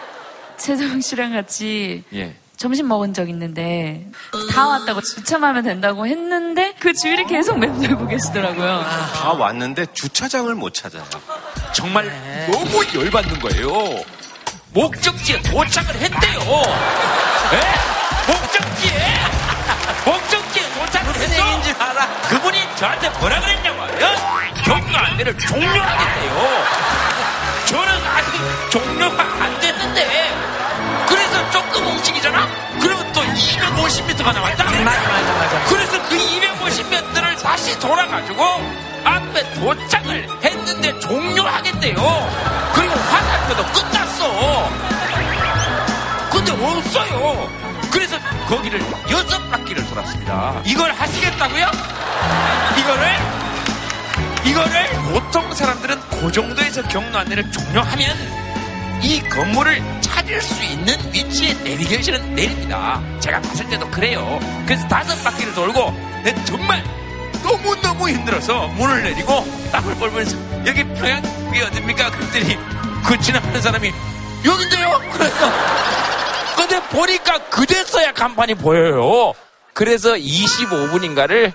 최정 0.63 1.01
씨랑 1.01 1.33
같이 1.33 2.05
예. 2.13 2.33
점심 2.55 2.87
먹은 2.87 3.13
적 3.13 3.27
있는데 3.27 4.07
다 4.53 4.65
왔다고 4.65 5.01
주차하면 5.01 5.65
된다고 5.65 6.07
했는데 6.07 6.73
그 6.79 6.93
주위를 6.93 7.25
계속 7.25 7.59
맴돌고 7.59 8.07
계시더라고요. 8.07 8.85
다 9.13 9.33
왔는데 9.33 9.87
주차장을 9.93 10.55
못 10.55 10.73
찾아요. 10.73 11.03
정말 11.73 12.09
너무 12.49 12.81
열받는 12.95 13.41
거예요. 13.41 14.03
목적지에 14.71 15.41
도착을 15.41 15.95
했대요. 15.95 16.39
예? 17.51 18.31
목적지에 18.31 18.93
목적지에 20.05 20.63
도착을 20.79 21.15
했어. 21.15 21.61
줄 21.61 21.73
알아. 21.81 22.07
그분이 22.29 22.57
저한테 22.77 23.09
뭐라 23.19 23.41
그랬냐고요. 23.41 24.15
경로 24.63 24.97
안내를 24.97 25.37
종료하겠대요. 25.37 26.63
저는 27.65 28.07
아직 28.07 28.31
종료가 28.71 29.23
안 29.23 29.59
됐는데 29.59 30.31
그래서 31.07 31.51
조금 31.51 31.87
움직이잖아. 31.87 32.47
그러면 32.79 33.11
또 33.13 33.21
250m가 33.21 34.33
남았다. 34.33 34.63
맞아 34.63 34.81
맞아 34.83 35.33
맞아. 35.33 35.63
그래서 35.69 36.01
그 36.09 36.15
250m를 36.17 37.41
다시 37.41 37.79
돌아가지고 37.79 38.43
앞에 39.05 39.53
도착을 39.53 40.27
했는데 40.43 40.99
종료하겠대요. 40.99 41.95
그리고 42.73 42.93
화살표도 42.93 43.63
끝났어. 43.73 44.69
근데 46.31 46.51
없어요. 46.51 47.49
그래서 47.91 48.17
거기를 48.47 48.81
여섯 49.11 49.37
바퀴를 49.51 49.87
돌았습니다. 49.87 50.61
이걸 50.65 50.91
하시겠다고요? 50.91 51.67
이거를? 52.77 53.42
이거를 54.45 54.89
보통 55.11 55.53
사람들은 55.53 55.99
그 56.09 56.31
정도에서 56.31 56.81
경로 56.83 57.17
안내를 57.19 57.51
종료하면 57.51 58.17
이 59.01 59.21
건물을 59.29 59.81
찾을 60.01 60.41
수 60.41 60.63
있는 60.63 60.97
위치에 61.13 61.53
내비게이션은 61.53 62.35
내립니다. 62.35 63.01
제가 63.19 63.41
봤을 63.41 63.67
때도 63.69 63.89
그래요. 63.91 64.39
그래서 64.65 64.87
다섯 64.87 65.21
바퀴를 65.23 65.53
돌고 65.53 65.91
내 66.23 66.33
정말 66.45 66.83
너무너무 67.43 68.09
힘들어서 68.09 68.67
문을 68.69 69.03
내리고 69.03 69.45
땀을 69.71 69.95
뻘면서 69.95 70.37
여기 70.65 70.83
평양이 70.83 71.61
어딥니까? 71.61 72.11
그랬더니 72.11 72.57
그 73.05 73.19
지나가는 73.19 73.61
사람이 73.61 73.91
여긴데요? 74.45 75.01
그래서 75.11 75.51
근데 76.55 76.79
보니까 76.89 77.37
그제서야 77.49 78.13
간판이 78.13 78.55
보여요. 78.55 79.33
그래서 79.73 80.13
25분인가를 80.13 81.51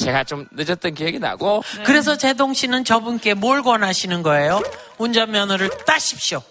제가 0.00 0.24
좀 0.24 0.46
늦었던 0.52 0.94
기억이 0.94 1.18
나고 1.18 1.62
그래서 1.84 2.16
제동 2.16 2.54
씨는 2.54 2.84
저분께 2.84 3.34
뭘 3.34 3.62
권하시는 3.62 4.22
거예요? 4.22 4.62
운전면허를 4.98 5.70
따십시오. 5.86 6.42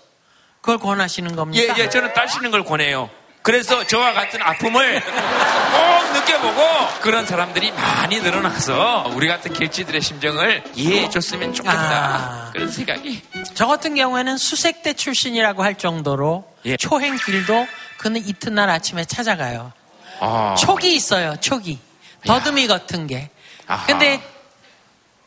그걸 0.62 0.78
권하시는 0.78 1.32
예, 1.32 1.36
겁니까? 1.36 1.76
예, 1.80 1.89
저는 1.89 2.14
따시는 2.14 2.52
걸 2.52 2.64
권해요. 2.64 3.10
그래서 3.41 3.88
저와 3.88 4.14
같은 4.14 4.41
아픔을 4.41 5.02
꼭 5.02 6.14
느껴보고 6.14 6.62
그런 7.02 7.26
사람들이 7.26 7.72
많이 7.72 8.20
늘어나서 8.20 9.12
우리 9.16 9.28
같은 9.28 9.54
길치들의 9.54 10.02
심정을 10.02 10.64
이해해 10.76 11.10
줬으면 11.10 11.54
좋겠다. 11.54 12.50
그런 12.54 12.70
생각이. 12.70 13.22
저 13.54 13.66
같은 13.66 13.95
경우에는 13.95 14.38
수색대 14.38 14.93
출신이라고 14.93 15.64
할 15.64 15.76
정도로 15.76 16.45
예. 16.66 16.76
초행길도 16.76 17.68
그는 17.97 18.26
이튿날 18.26 18.70
아침에 18.70 19.06
찾아가요. 19.06 19.72
아. 20.20 20.56
촉이 20.60 20.93
있어요, 20.93 21.36
촉이. 21.39 21.80
더듬이 22.26 22.68
같은 22.68 23.08
게. 23.08 23.30
아하. 23.70 23.86
근데 23.86 24.22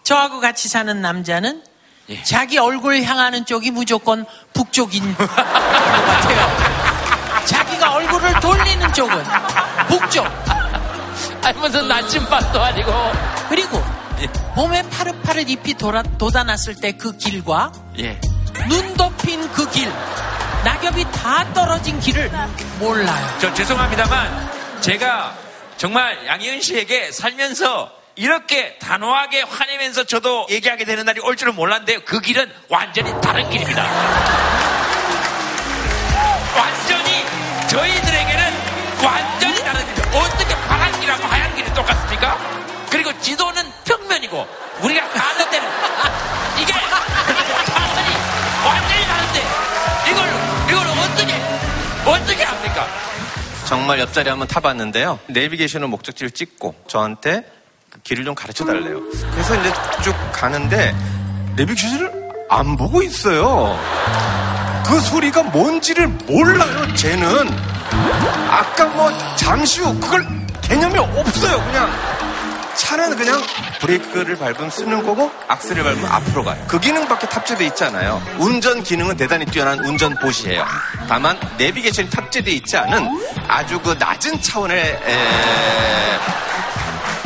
저하고 0.02 0.40
같이 0.40 0.68
사는 0.68 1.00
남자는 1.00 1.62
예. 2.10 2.22
자기 2.24 2.58
얼굴 2.58 3.00
향하는 3.02 3.46
쪽이 3.46 3.70
무조건 3.70 4.26
북쪽인 4.52 5.14
것 5.16 5.26
같아요. 5.34 6.82
자기가 7.46 7.94
얼굴을 7.94 8.40
돌리는 8.40 8.92
쪽은 8.92 9.24
북쪽. 9.88 10.26
아니, 11.44 11.58
무슨 11.58 11.86
나침반도 11.88 12.60
아니고. 12.60 12.92
그리고 13.48 13.82
몸에 14.56 14.82
파릇파릇 14.90 15.48
잎이 15.48 15.74
돌아, 15.74 16.02
돋아났을 16.02 16.74
때 16.76 16.92
그 16.92 17.16
길과 17.16 17.72
예. 18.00 18.20
눈 18.68 18.94
덮인 18.94 19.50
그 19.52 19.68
길, 19.70 19.88
낙엽이 20.64 21.04
다 21.12 21.52
떨어진 21.54 21.98
길을 22.00 22.30
몰라요. 22.80 23.38
저 23.40 23.52
죄송합니다만 23.54 24.80
제가 24.80 25.32
정말 25.76 26.26
양희은 26.26 26.60
씨에게 26.60 27.10
살면서 27.12 27.90
이렇게 28.16 28.76
단호하게 28.78 29.42
화내면서 29.42 30.04
저도 30.04 30.46
얘기하게 30.50 30.84
되는 30.84 31.04
날이 31.04 31.20
올 31.20 31.36
줄은 31.36 31.54
몰랐는데요. 31.54 32.00
그 32.04 32.20
길은 32.20 32.50
완전히 32.68 33.10
다른 33.20 33.48
길입니다. 33.48 33.82
완전히 36.56 37.24
저희들에게는 37.68 38.52
완전히 39.02 39.54
다른 39.62 39.94
길이죠. 39.94 40.18
어떻게 40.18 40.54
파란 40.66 41.00
길하고 41.00 41.24
하얀 41.24 41.54
길이 41.56 41.72
똑같습니까? 41.74 42.38
그리고 42.90 43.18
지도는 43.20 43.62
평면이고 43.86 44.46
우리가 44.82 45.08
가는 45.08 45.50
데는 45.50 45.68
이게 46.60 46.72
차선이 46.72 48.08
완전히 48.66 49.04
다른데 49.06 49.42
이걸 50.10 50.28
이걸 50.68 50.86
어떻게 50.98 52.10
어떻게 52.10 52.44
합니까? 52.44 52.86
정말 53.64 54.00
옆자리 54.00 54.28
한번 54.28 54.46
타봤는데요. 54.48 55.18
내비게이션은 55.28 55.88
목적지를 55.88 56.30
찍고 56.30 56.74
저한테 56.88 57.40
그 57.42 57.61
길을 58.04 58.24
좀 58.24 58.34
가르쳐 58.34 58.64
달래요. 58.64 59.00
그래서 59.32 59.54
이제 59.60 59.72
쭉 60.02 60.14
가는데 60.32 60.94
내비게이션을 61.56 62.30
안 62.48 62.76
보고 62.76 63.02
있어요. 63.02 63.78
그 64.86 65.00
소리가 65.00 65.42
뭔지를 65.44 66.08
몰라요, 66.08 66.94
쟤는. 66.94 67.48
아까 68.50 68.86
뭐 68.86 69.10
잠시 69.36 69.80
후 69.80 69.98
그걸 70.00 70.26
개념이 70.62 70.98
없어요, 70.98 71.62
그냥. 71.64 71.90
차는 72.74 73.16
그냥 73.16 73.40
브레이크를 73.80 74.36
밟으면 74.36 74.70
쓰는 74.70 75.04
거고 75.04 75.30
악셀을 75.46 75.84
밟으면 75.84 76.10
앞으로 76.10 76.42
가요. 76.42 76.64
그 76.66 76.80
기능밖에 76.80 77.28
탑재되어 77.28 77.66
있지 77.68 77.84
않아요. 77.84 78.20
운전 78.38 78.82
기능은 78.82 79.16
대단히 79.16 79.44
뛰어난 79.44 79.78
운전 79.80 80.14
보시예요. 80.18 80.64
다만 81.08 81.38
내비게이션이 81.58 82.08
탑재되어 82.10 82.54
있지 82.54 82.76
않은 82.78 83.08
아주 83.46 83.78
그 83.80 83.94
낮은 83.98 84.40
차원의 84.40 84.78
에, 84.78 86.11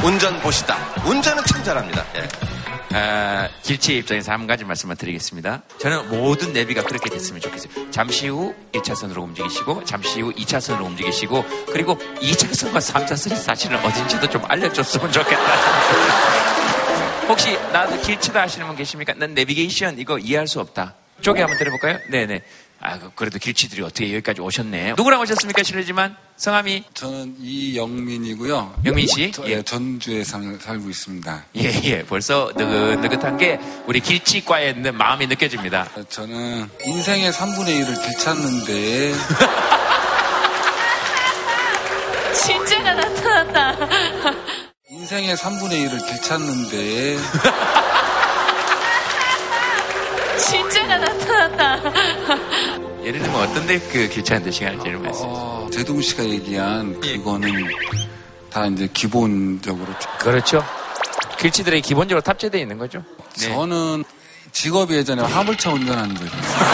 운전 0.07 0.38
보시다. 0.38 0.76
운전은 1.04 1.42
참 1.46 1.64
잘합니다. 1.64 2.04
예. 2.14 2.96
아, 2.96 3.48
길치의 3.64 3.98
입장에서 3.98 4.30
한 4.30 4.46
가지 4.46 4.64
말씀을 4.64 4.94
드리겠습니다. 4.94 5.62
저는 5.80 6.09
모든 6.09 6.52
내비가 6.52 6.82
그렇게 6.84 7.11
됐으면 7.11 7.40
좋겠어요. 7.40 7.90
잠시 7.90 8.28
후 8.28 8.54
1차선으로 8.72 9.18
움직이시고, 9.24 9.82
잠시 9.82 10.20
후 10.20 10.32
2차선으로 10.32 10.84
움직이시고, 10.84 11.44
그리고 11.72 11.98
2차선과 12.20 12.76
3차선이 12.76 13.34
사실은 13.34 13.84
어딘지도 13.84 14.30
좀 14.30 14.44
알려줬으면 14.46 15.11
좋겠다. 15.11 15.42
혹시 17.26 17.59
나도 17.72 18.00
길치다 18.00 18.42
하시는 18.42 18.64
분 18.64 18.76
계십니까? 18.76 19.12
난 19.14 19.34
내비게이션 19.34 19.98
이거 19.98 20.20
이해할 20.20 20.46
수 20.46 20.61
없다. 20.61 20.94
쪽에 21.20 21.40
한번 21.40 21.59
들어볼까요? 21.59 21.98
네네. 22.12 22.42
아, 22.81 22.99
그- 22.99 23.11
그래도 23.14 23.39
길치들이 23.39 23.83
어떻게 23.83 24.12
여기까지 24.14 24.41
오셨네. 24.43 24.95
누구랑 24.97 25.20
오셨습니까? 25.22 25.62
실례지만 25.62 26.14
성함이 26.37 26.85
저는 26.93 27.37
이영민이고요. 27.41 28.83
영민 28.85 29.07
씨? 29.07 29.33
저- 29.33 29.47
예. 29.49 29.53
예, 29.53 29.62
전주에 29.62 30.22
살, 30.22 30.43
살고 30.61 30.91
있습니다. 30.91 31.45
예, 31.57 31.81
예. 31.85 32.03
벌써 32.05 32.53
느긋느긋한 32.55 33.39
게 33.39 33.59
우리 33.87 34.01
길치과에 34.01 34.68
있는 34.70 34.95
마음이 34.97 35.27
느껴집니다. 35.27 35.89
저는 36.11 36.68
인생의 36.85 37.33
3분의 37.33 37.83
1을 37.83 38.03
되찾는데 38.05 39.14
진짜가 42.45 42.95
나타났다. 42.95 43.89
인생의 44.91 45.35
3분의 45.37 45.89
1을 45.89 46.07
되찾는데 46.07 47.16
진짜가 50.39 50.99
나타났다. 50.99 51.81
예를 53.05 53.20
들면 53.20 53.41
어떤 53.41 53.66
데 53.66 53.79
그 53.91 54.09
교체하는데 54.12 54.51
시간을 54.51 54.81
제일 54.81 54.97
많이? 54.99 55.16
어, 55.22 55.68
제동 55.72 56.01
씨가 56.01 56.24
얘기한 56.24 57.01
그거는 57.01 57.51
다 58.51 58.66
이제 58.66 58.89
기본적으로 58.93 59.87
그렇죠. 60.18 60.64
길치들의 61.39 61.81
기본적으로 61.83 62.20
탑재되어 62.22 62.61
있는 62.61 62.79
거죠. 62.79 63.03
네. 63.39 63.49
저는 63.53 64.05
직업이 64.53 64.95
예전에 64.95 65.22
화물차 65.22 65.70
운전하는 65.72 66.16
적이 66.16 66.31
있어요. 66.31 66.66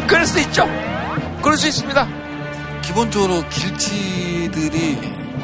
그럴 0.06 0.26
수 0.26 0.40
있죠. 0.40 0.66
그럴 1.42 1.56
수 1.56 1.68
있습니다. 1.68 2.08
기본적으로 2.82 3.44
길치들이 3.48 4.98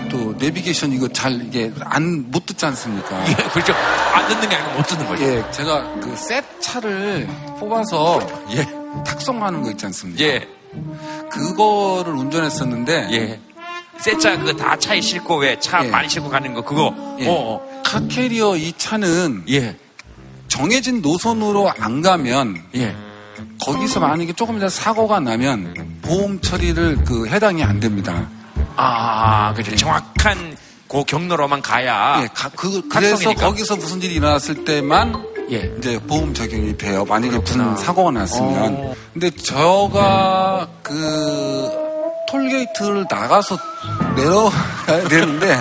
또 0.08 0.34
내비게이션 0.38 0.92
이거 0.92 1.08
잘 1.08 1.32
이게 1.46 1.72
안 1.84 2.26
못 2.30 2.44
듣지 2.46 2.64
않습니까? 2.66 3.28
예, 3.28 3.34
그렇죠. 3.50 3.72
안 4.14 4.28
듣는 4.28 4.48
게 4.48 4.56
아니고 4.56 4.76
못 4.78 4.86
듣는 4.86 5.06
거죠. 5.06 5.22
예, 5.24 5.50
제가 5.52 5.94
그 6.00 6.16
셋 6.16 6.44
차를 6.60 7.28
뽑아서 7.60 8.20
예 8.50 8.66
탁송하는 9.04 9.62
거 9.62 9.70
있지 9.70 9.86
않습니까? 9.86 10.22
예. 10.24 10.48
그거를 11.30 12.12
운전했었는데 12.14 13.08
예. 13.12 13.40
세차 13.98 14.36
그거 14.38 14.52
다 14.52 14.76
차에 14.78 15.00
싣고 15.00 15.36
왜 15.38 15.58
차 15.60 15.84
예. 15.84 15.90
많이 15.90 16.08
싣고 16.08 16.28
가는 16.28 16.52
거 16.54 16.62
그거. 16.62 16.94
예. 17.20 17.26
어, 17.28 17.32
어. 17.32 17.82
카캐리어 17.84 18.56
이 18.56 18.72
차는 18.76 19.44
예. 19.50 19.76
정해진 20.48 21.02
노선으로 21.02 21.70
안 21.78 22.02
가면 22.02 22.62
예. 22.76 22.94
거기서 23.64 24.00
만약에 24.00 24.32
조금이라도 24.32 24.68
사고가 24.70 25.20
나면 25.20 25.98
보험 26.02 26.40
처리를 26.40 27.04
그 27.04 27.26
해당이 27.26 27.62
안 27.62 27.80
됩니다. 27.80 28.28
아, 28.76 29.52
그죠. 29.54 29.74
정확한 29.76 30.56
그 30.88 31.04
경로로만 31.04 31.62
가야. 31.62 32.20
예, 32.22 32.28
가- 32.32 32.50
그, 32.54 32.86
그래서. 32.88 33.32
거기서 33.34 33.76
무슨 33.76 34.00
일이 34.02 34.14
일어났을 34.16 34.64
때만 34.64 35.24
예. 35.50 35.72
이제 35.78 35.98
보험 36.00 36.32
적용이 36.34 36.76
돼요. 36.76 37.04
만약에. 37.04 37.38
무슨 37.38 37.76
사고가 37.76 38.10
났으면. 38.12 38.76
어. 38.78 38.94
근데 39.12 39.30
저가 39.30 40.68
그 40.82 41.70
톨게이트를 42.30 43.06
나가서 43.10 43.56
내려가야 44.16 45.08
되는데 45.08 45.58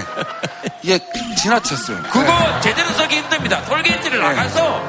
이게 0.84 1.00
지나쳤어요. 1.42 2.02
그거 2.12 2.62
제대로 2.62 2.90
서기 2.90 3.18
힘듭니다. 3.18 3.64
톨게이트를 3.66 4.20
나가서 4.20 4.88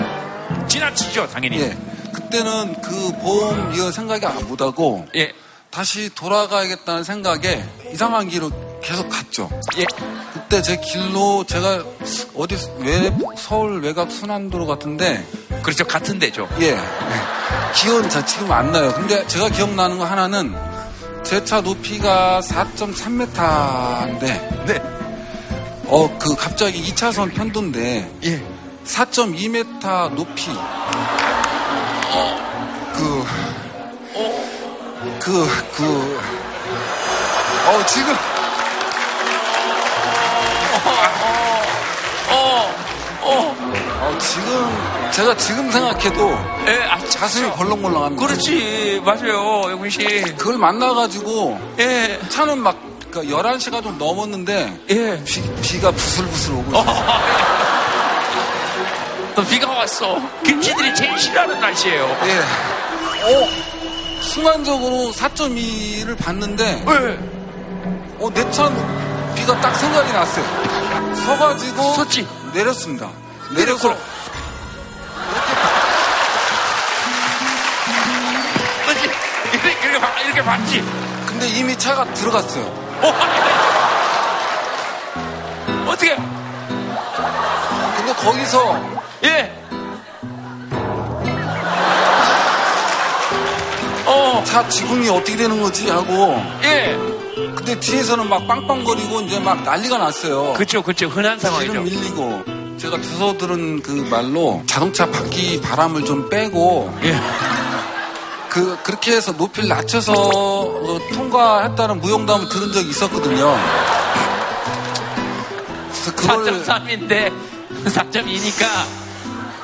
지나치죠, 0.68 1.28
당연히. 1.28 1.60
예. 1.60 1.76
그때는 2.12 2.80
그 2.80 3.12
보험 3.22 3.72
이거 3.74 3.90
생각이 3.92 4.24
안 4.26 4.46
못하고 4.48 5.06
예. 5.16 5.32
다시 5.76 6.08
돌아가야겠다는 6.14 7.04
생각에 7.04 7.62
이상한 7.92 8.30
길로 8.30 8.50
계속 8.82 9.10
갔죠. 9.10 9.50
예. 9.76 9.84
그때 10.32 10.62
제 10.62 10.78
길로 10.78 11.44
제가 11.44 11.84
어디 12.34 12.56
외 12.78 13.12
서울 13.36 13.82
외곽 13.82 14.10
순환도로 14.10 14.66
같은데 14.66 15.22
그렇죠. 15.62 15.86
같은 15.86 16.18
데죠. 16.18 16.48
예. 16.62 16.78
기억은 17.74 18.08
자 18.08 18.24
지금 18.24 18.50
안 18.52 18.72
나요. 18.72 18.90
근데 18.94 19.26
제가 19.26 19.50
기억나는 19.50 19.98
거 19.98 20.06
하나는 20.06 20.54
제 21.24 21.44
차 21.44 21.60
높이가 21.60 22.40
4.3m인데 22.40 24.20
네. 24.64 24.82
어 25.88 26.08
그 26.18 26.34
갑자기 26.36 26.82
2차선 26.90 27.34
편도인데 27.34 28.10
예. 28.24 28.42
4.2m 28.86 30.14
높이 30.14 30.46
그 32.94 33.24
그, 35.18 35.46
그, 35.76 36.20
어, 37.66 37.86
지금, 37.86 38.14
어, 42.30 42.74
어. 43.22 43.56
어, 44.02 44.18
지금, 44.18 45.10
제가 45.10 45.34
지금 45.36 45.70
생각해도 45.70 46.38
예, 46.66 46.82
아, 46.84 46.98
가슴이 46.98 47.50
벌렁벌렁합니다. 47.52 48.26
그렇지. 48.26 49.00
맞아요, 49.04 49.62
영훈 49.70 49.88
씨. 49.90 49.98
그걸 50.36 50.58
만나가지고, 50.58 51.58
예. 51.78 52.20
차는 52.28 52.58
막, 52.58 52.76
그 53.10 53.22
11시가 53.22 53.82
좀 53.82 53.96
넘었는데, 53.98 54.78
예. 54.90 55.24
비, 55.24 55.80
가 55.80 55.90
부슬부슬 55.90 56.54
오고 56.54 56.70
있어요. 56.70 56.84
또 59.34 59.42
비가 59.44 59.70
왔어. 59.70 60.18
김치들이 60.44 60.94
제일 60.94 61.18
싫어하는 61.18 61.58
날씨예요. 61.60 62.04
예. 62.24 62.38
어, 63.34 63.48
순간적으로 64.26 65.12
4.2를 65.12 66.16
봤는데, 66.18 66.84
예. 66.86 67.18
어, 68.20 68.30
내 68.34 68.50
차는 68.50 69.34
비가 69.34 69.58
딱 69.60 69.74
생각이 69.76 70.12
났어요. 70.12 71.14
서가지고, 71.24 71.94
섰지. 71.94 72.26
내렸습니다. 72.52 73.08
내려서. 73.54 73.96
이렇게, 79.52 79.70
이렇게, 79.84 79.98
봐- 80.00 80.20
이렇게 80.24 80.42
봤지. 80.42 80.84
근데 81.26 81.48
이미 81.48 81.76
차가 81.78 82.04
들어갔어요. 82.14 82.64
어떻게? 85.86 86.16
근데 87.96 88.12
거기서 88.14 88.80
예. 89.24 89.65
어. 94.36 94.44
차 94.44 94.68
지붕이 94.68 95.08
어떻게 95.08 95.36
되는 95.36 95.60
거지 95.60 95.88
하고 95.88 96.42
예. 96.62 96.96
근데 97.54 97.78
뒤에서는 97.78 98.28
막 98.28 98.46
빵빵거리고 98.46 99.22
이제 99.22 99.38
막 99.40 99.62
난리가 99.62 99.98
났어요. 99.98 100.52
그렇죠, 100.54 100.82
그렇죠. 100.82 101.06
흔한 101.06 101.38
상황이죠. 101.38 101.82
밀리고 101.82 102.44
제가 102.78 103.00
주워 103.00 103.36
들은 103.36 103.82
그 103.82 103.90
말로 104.10 104.62
자동차 104.66 105.10
바퀴 105.10 105.60
바람을 105.60 106.04
좀 106.04 106.28
빼고 106.28 106.94
예. 107.02 107.18
그 108.50 108.78
그렇게 108.82 109.12
해서 109.12 109.32
높이를 109.32 109.68
낮춰서 109.68 110.12
어, 110.12 110.98
통과했다는 111.12 112.00
무용담을 112.00 112.48
들은 112.48 112.72
적이 112.72 112.88
있었거든요. 112.90 113.56
그래서 115.90 116.14
그걸 116.14 116.62
4.3인데 116.62 117.32
4.2니까 117.84 118.66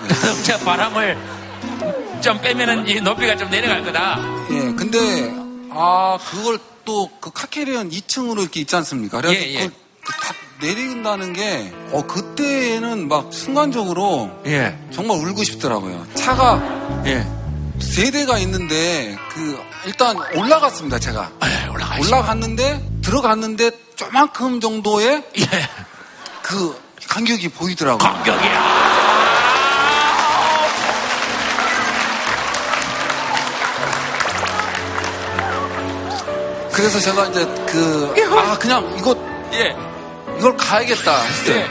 자동차 0.09 0.59
바람을 0.59 1.17
좀 2.23 2.41
빼면은 2.41 2.89
이 2.89 3.01
높이가 3.01 3.37
좀 3.37 3.51
내려갈 3.51 3.83
거다. 3.85 4.19
예, 4.51 4.73
근데 4.77 5.33
아 5.71 6.19
그걸 6.31 6.59
또 6.85 7.09
그 7.21 7.31
카케리언 7.33 7.91
2층으로 7.91 8.41
이렇게 8.43 8.61
있지 8.61 8.75
않습니까? 8.77 9.21
그래서 9.21 9.35
예, 9.37 9.55
예. 9.55 9.59
그걸 9.59 9.73
다 10.21 10.35
내린다는 10.61 11.33
게 11.33 11.73
어 11.93 12.03
그때는 12.07 13.07
막 13.09 13.33
순간적으로 13.33 14.31
예. 14.47 14.77
정말 14.93 15.19
울고 15.19 15.45
싶더라고요. 15.45 16.05
차가 16.15 16.61
예. 17.07 17.25
세 17.81 18.11
대가 18.11 18.39
있는데 18.39 19.17
그 19.33 19.59
일단 19.87 20.17
올라갔습니다 20.37 20.99
제가 20.99 21.31
예, 21.45 21.69
올라가. 21.69 21.97
올라갔는데 22.01 22.89
들어갔는데 23.03 23.71
조만큼 23.97 24.61
정도의 24.61 25.23
예. 25.39 25.45
그 26.43 26.77
간격이 27.09 27.49
보이더라고요. 27.51 27.99
간격이야. 27.99 28.92
그래서 36.73 36.99
제가 37.01 37.27
이제 37.27 37.45
그 37.67 38.15
아 38.39 38.57
그냥 38.59 38.95
이거 38.99 39.15
예. 39.53 39.77
이걸 40.39 40.57
가야겠다 40.57 41.21
했어요. 41.23 41.57
예. 41.57 41.67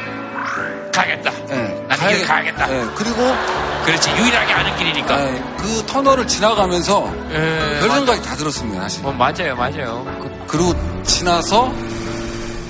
가겠다. 0.91 1.31
예, 1.51 1.85
난 1.87 2.11
이길 2.11 2.27
가야겠다. 2.27 2.69
예, 2.73 2.85
그리고 2.95 3.33
그렇지. 3.85 4.11
유일하게 4.11 4.53
아는 4.53 4.75
길이니까. 4.75 5.21
예, 5.23 5.43
그 5.57 5.83
터널을 5.87 6.27
지나가면서 6.27 7.11
예. 7.31 7.79
별 7.79 7.89
생각이 7.89 8.21
다 8.21 8.35
들었습니다 8.35 8.81
사실. 8.83 9.01
뭐 9.01 9.11
맞아요, 9.13 9.55
맞아요. 9.55 10.03
그- 10.21 10.43
그리고 10.47 10.73
지나서 11.03 11.71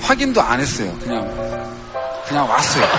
확인도 0.02 0.40
안 0.40 0.60
했어요. 0.60 0.94
그냥 1.02 1.28
그냥 2.28 2.48
왔어요. 2.48 2.84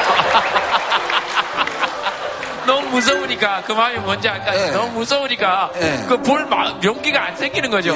너무 2.68 2.90
무서우니까 2.90 3.64
그 3.66 3.72
마음이 3.74 4.00
뭔지 4.00 4.28
알까? 4.30 4.56
예. 4.56 4.72
너무 4.72 4.92
무서우니까 5.00 5.72
예. 5.82 6.06
그볼 6.08 6.48
용기가 6.84 7.26
안 7.28 7.36
생기는 7.38 7.70
거죠. 7.70 7.94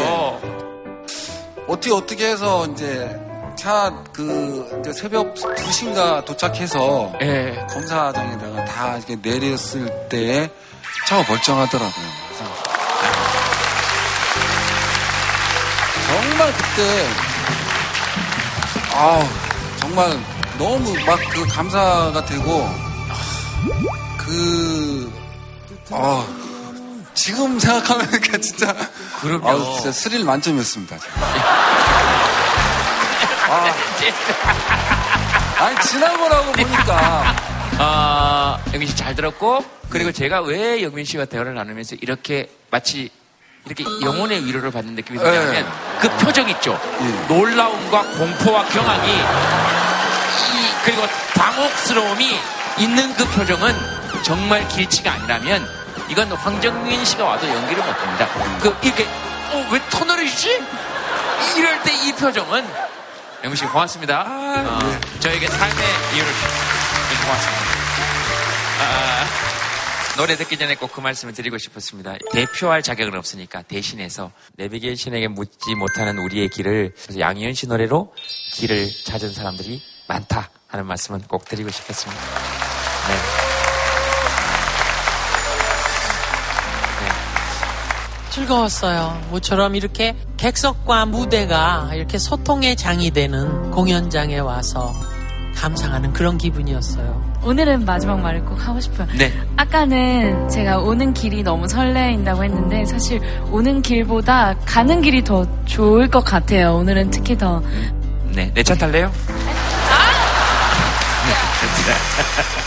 어떻게 1.68 1.94
어떻게 1.94 2.28
해서 2.30 2.66
이제 2.68 3.20
차그 3.58 4.82
새벽 4.94 5.34
2시인가 5.36 6.24
도착해서 6.26 7.12
예. 7.22 7.66
검사장에다가 7.70 8.66
다 8.66 8.98
이렇게 8.98 9.16
내렸을 9.22 10.08
때 10.10 10.50
차가 11.08 11.24
멀쩡하더라고요. 11.30 12.06
정말 16.08 16.54
그때 16.54 17.08
아 18.94 19.24
정말 19.80 20.12
너무 20.58 20.94
막 21.06 21.18
그 21.32 21.46
감사가 21.48 22.26
되고 22.26 22.68
그 24.18 25.12
아, 25.92 26.26
지금 27.18 27.58
생각하면 27.60 28.08
그 28.22 28.40
진짜 28.40 28.76
그럼요. 29.20 29.50
아, 29.50 29.74
진짜 29.76 29.92
스릴 29.92 30.24
만점이었습니다. 30.24 30.96
아, 33.50 33.74
아니 35.60 35.82
지나고 35.82 36.30
나고 36.30 36.52
보니까 36.52 37.36
어, 37.80 38.60
영민 38.74 38.88
씨 38.88 38.96
잘 38.96 39.16
들었고, 39.16 39.64
그리고 39.90 40.12
제가 40.12 40.42
왜 40.42 40.82
영민 40.84 41.06
씨와 41.06 41.26
대화를 41.26 41.54
나누면서 41.56 41.96
이렇게 42.02 42.50
마치 42.70 43.10
이렇게 43.66 43.84
영혼의 44.04 44.46
위로를 44.46 44.72
받는 44.72 44.96
느낌이 44.96 45.18
드냐면 45.20 45.52
네. 45.52 45.66
그 46.00 46.10
표정 46.18 46.48
있죠. 46.50 46.80
놀라움과 47.28 48.04
공포와 48.18 48.66
경악이 48.66 49.12
이- 49.12 49.24
그리고 50.86 51.06
당혹스러움이 51.36 52.40
있는 52.80 53.14
그 53.16 53.26
표정은 53.30 53.76
정말 54.24 54.68
길치가 54.70 55.14
아니라면 55.14 55.68
이건 56.10 56.32
황정민 56.32 57.04
씨가 57.06 57.24
와도 57.26 57.48
연기를 57.48 57.84
못합니다. 57.84 58.28
그 58.60 58.76
이렇게 58.86 59.04
어, 59.04 59.70
왜 59.72 59.80
해주지? 59.80 60.50
이럴 61.58 61.82
때 61.84 61.94
이 62.08 62.14
표정은 62.14 62.66
영민 63.44 63.56
씨 63.56 63.66
고맙습니다. 63.66 64.22
어, 64.22 64.80
저에게 65.20 65.48
삶의 65.48 65.86
이유를 66.16 66.32
주셔서 66.34 67.24
고맙습니다. 67.26 67.78
아, 68.80 69.26
노래 70.18 70.36
듣기 70.36 70.58
전에 70.58 70.76
꼭 70.76 70.92
그 70.94 71.02
말씀을 71.02 71.34
드리고 71.34 71.58
싶었습니다. 71.58 72.16
대표할 72.32 72.82
자격은 72.82 73.16
없으니까 73.18 73.62
대신해서 73.64 74.32
내비게이션에게 74.56 75.28
묻지 75.28 75.76
못하는 75.76 76.18
우리의 76.20 76.50
길을 76.50 76.94
그래서 77.04 77.20
양희은 77.20 77.54
씨 77.54 77.68
노래로 77.68 78.14
길을 78.54 78.90
찾은 79.06 79.34
사람들이 79.34 79.82
많다 80.08 80.50
하는 80.68 80.86
말씀은 80.86 81.22
꼭 81.28 81.46
드리고 81.46 81.70
싶었습니다. 81.70 82.22
네. 83.10 83.37
즐거웠어요. 88.42 89.20
모처럼 89.32 89.76
이렇게 89.76 90.16
객석과 90.38 91.08
무대가 91.08 91.90
이렇게 91.94 92.20
소통의 92.20 92.76
장이 92.76 93.10
되는 93.12 93.72
공연장에 93.72 94.38
와서 94.38 94.94
감상하는 95.56 96.14
그런 96.14 96.38
기분이었어요. 96.38 97.26
오늘은 97.44 97.86
마지막 97.86 98.20
말을 98.20 98.46
꼭 98.46 98.56
하고 98.68 98.80
싶어요. 98.80 99.08
네. 99.18 99.34
아까는 99.56 100.50
제가 100.50 100.78
오는 100.80 101.14
길이 101.16 101.42
너무 101.42 101.68
설레인다고 101.68 102.44
했는데 102.44 102.86
사실 102.86 103.20
오는 103.52 103.82
길보다 103.82 104.56
가는 104.66 105.02
길이 105.02 105.24
더 105.24 105.48
좋을 105.66 106.08
것 106.08 106.24
같아요. 106.24 106.76
오늘은 106.76 107.10
특히 107.10 107.36
더. 107.36 107.64
네, 108.34 108.52
내 108.54 108.62
차 108.64 108.76
탈래요? 108.76 109.12
네, 111.26 111.34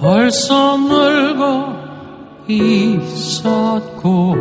벌써 0.00 0.76
늙어 0.78 1.72
있었고 2.48 4.34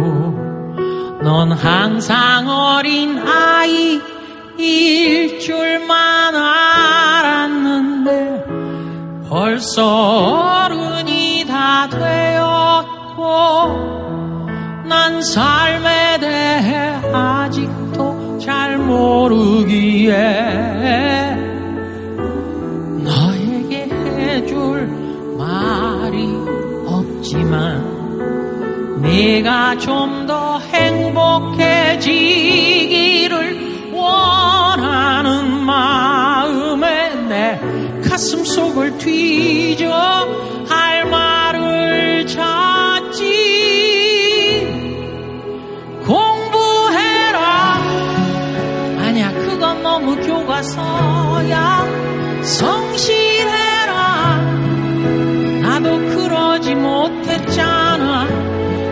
넌 1.21 1.51
항상 1.51 2.49
어린 2.49 3.19
아이일 3.19 4.01
줄만 5.39 6.35
알았는데 6.35 8.07
벌써 9.29 10.65
어른이 10.65 11.45
다 11.47 11.87
되었고 11.87 13.23
난 14.87 15.21
삶 15.21 15.82
모르기에 18.87 20.13
너에게 23.03 23.87
해줄 23.89 24.87
말이 25.37 26.27
없지만 26.87 27.93
네가 29.01 29.77
좀 29.77 30.23
더 30.25 30.59
행복해지 30.59 32.09
교과서야 50.63 51.85
성실해라. 52.43 53.91
나도 55.61 55.97
그러지 56.15 56.75
못했잖아. 56.75 58.27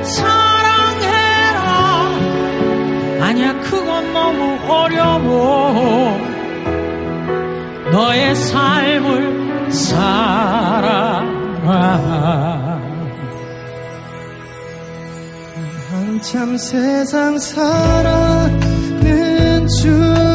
사랑해라. 0.03 1.59
아니야 3.21 3.57
그건 3.61 4.13
너무 4.13 4.59
어려워. 4.67 6.19
너의 7.91 8.35
삶을 8.35 9.71
살아라. 9.71 11.21
한참 15.89 16.57
세상 16.57 17.37
살아는 17.37 18.87
줄 19.67 20.30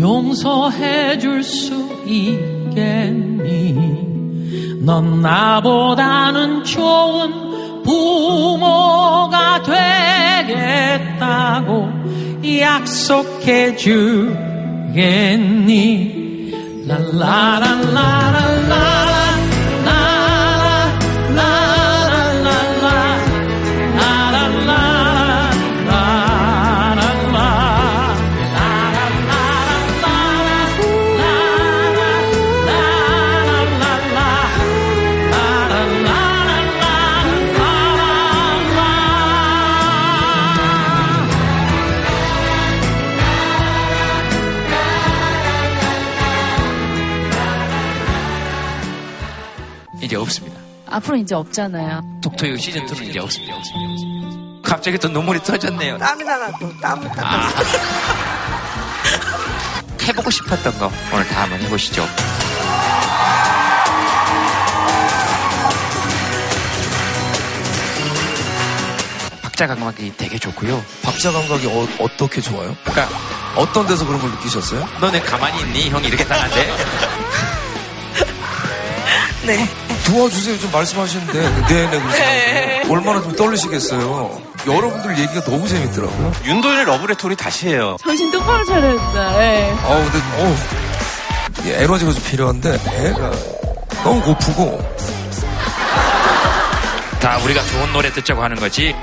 용서해 0.00 1.18
줄 1.18 1.42
수 1.42 1.74
있겠니? 2.06 3.74
넌 4.80 5.20
나보다는 5.20 6.64
좋은 6.64 7.82
부모가 7.84 9.62
되겠다고 10.42 11.88
약속해 12.60 13.76
주겠니? 13.76 14.00
랄라랄라랄라 16.86 19.09
앞으로 51.00 51.16
이제 51.16 51.34
없잖아요. 51.34 52.02
톡토유 52.22 52.56
시즌 52.58 52.84
2는 52.86 53.08
이제 53.08 53.18
없습니다. 53.18 53.54
갑자기 54.62 54.98
또 54.98 55.08
눈물이 55.08 55.42
터졌네요. 55.42 55.96
땀이 55.98 56.22
또 56.60 56.78
땀을 56.80 57.08
다. 57.10 57.22
아. 57.24 57.50
해보고 60.02 60.30
싶었던 60.30 60.78
거 60.78 60.90
오늘 61.12 61.26
다 61.28 61.42
한번 61.42 61.60
해보시죠. 61.60 62.04
박자 69.42 69.68
감각이 69.68 70.12
되게 70.16 70.36
좋고요. 70.38 70.82
박자 71.02 71.30
감각이 71.32 71.66
어, 71.68 71.86
떻게 72.16 72.40
좋아요? 72.40 72.76
그러니까 72.82 73.08
어떤 73.54 73.86
데서 73.86 74.04
그런 74.04 74.20
걸 74.20 74.30
느끼셨어요? 74.32 74.88
너네 75.00 75.20
가만히 75.20 75.60
있니? 75.60 75.90
형이 75.90 76.08
이렇게 76.08 76.24
당한데. 76.24 76.76
네. 79.46 79.89
도와주세요 80.10 80.58
좀 80.58 80.70
말씀하시는데 80.72 81.32
네네 81.68 82.00
그러시면 82.00 82.90
얼마나 82.90 83.22
좀 83.22 83.34
떨리시겠어요. 83.36 84.42
여러분들 84.66 85.18
얘기가 85.18 85.42
너무 85.44 85.66
재밌더라고요. 85.68 86.32
윤도현의 86.44 86.84
러브레토리 86.84 87.36
다시 87.36 87.68
해요. 87.68 87.96
정신 88.02 88.30
똑바로 88.30 88.64
차려야 88.64 88.92
된다. 88.92 89.42
예. 89.42 89.72
아 89.82 89.88
근데 89.88 90.18
어 90.36 90.56
이게 91.60 91.82
에너지가 91.82 92.12
좀 92.12 92.22
필요한데 92.24 92.74
애가 92.74 93.30
너무 94.04 94.20
고프고 94.22 94.82
다 97.20 97.38
우리가 97.44 97.62
좋은 97.64 97.92
노래 97.92 98.10
듣자고 98.12 98.42
하는 98.42 98.56
거지. 98.56 98.94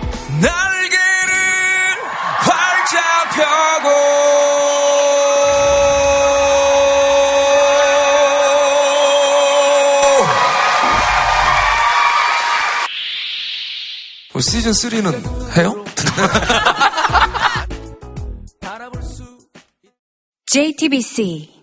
날개를 0.42 1.34
활짝 2.40 3.04
펴고 3.36 3.90
시즌 14.40 14.72
3는 14.72 15.58
해요? 15.58 15.84
JTBC 20.50 21.57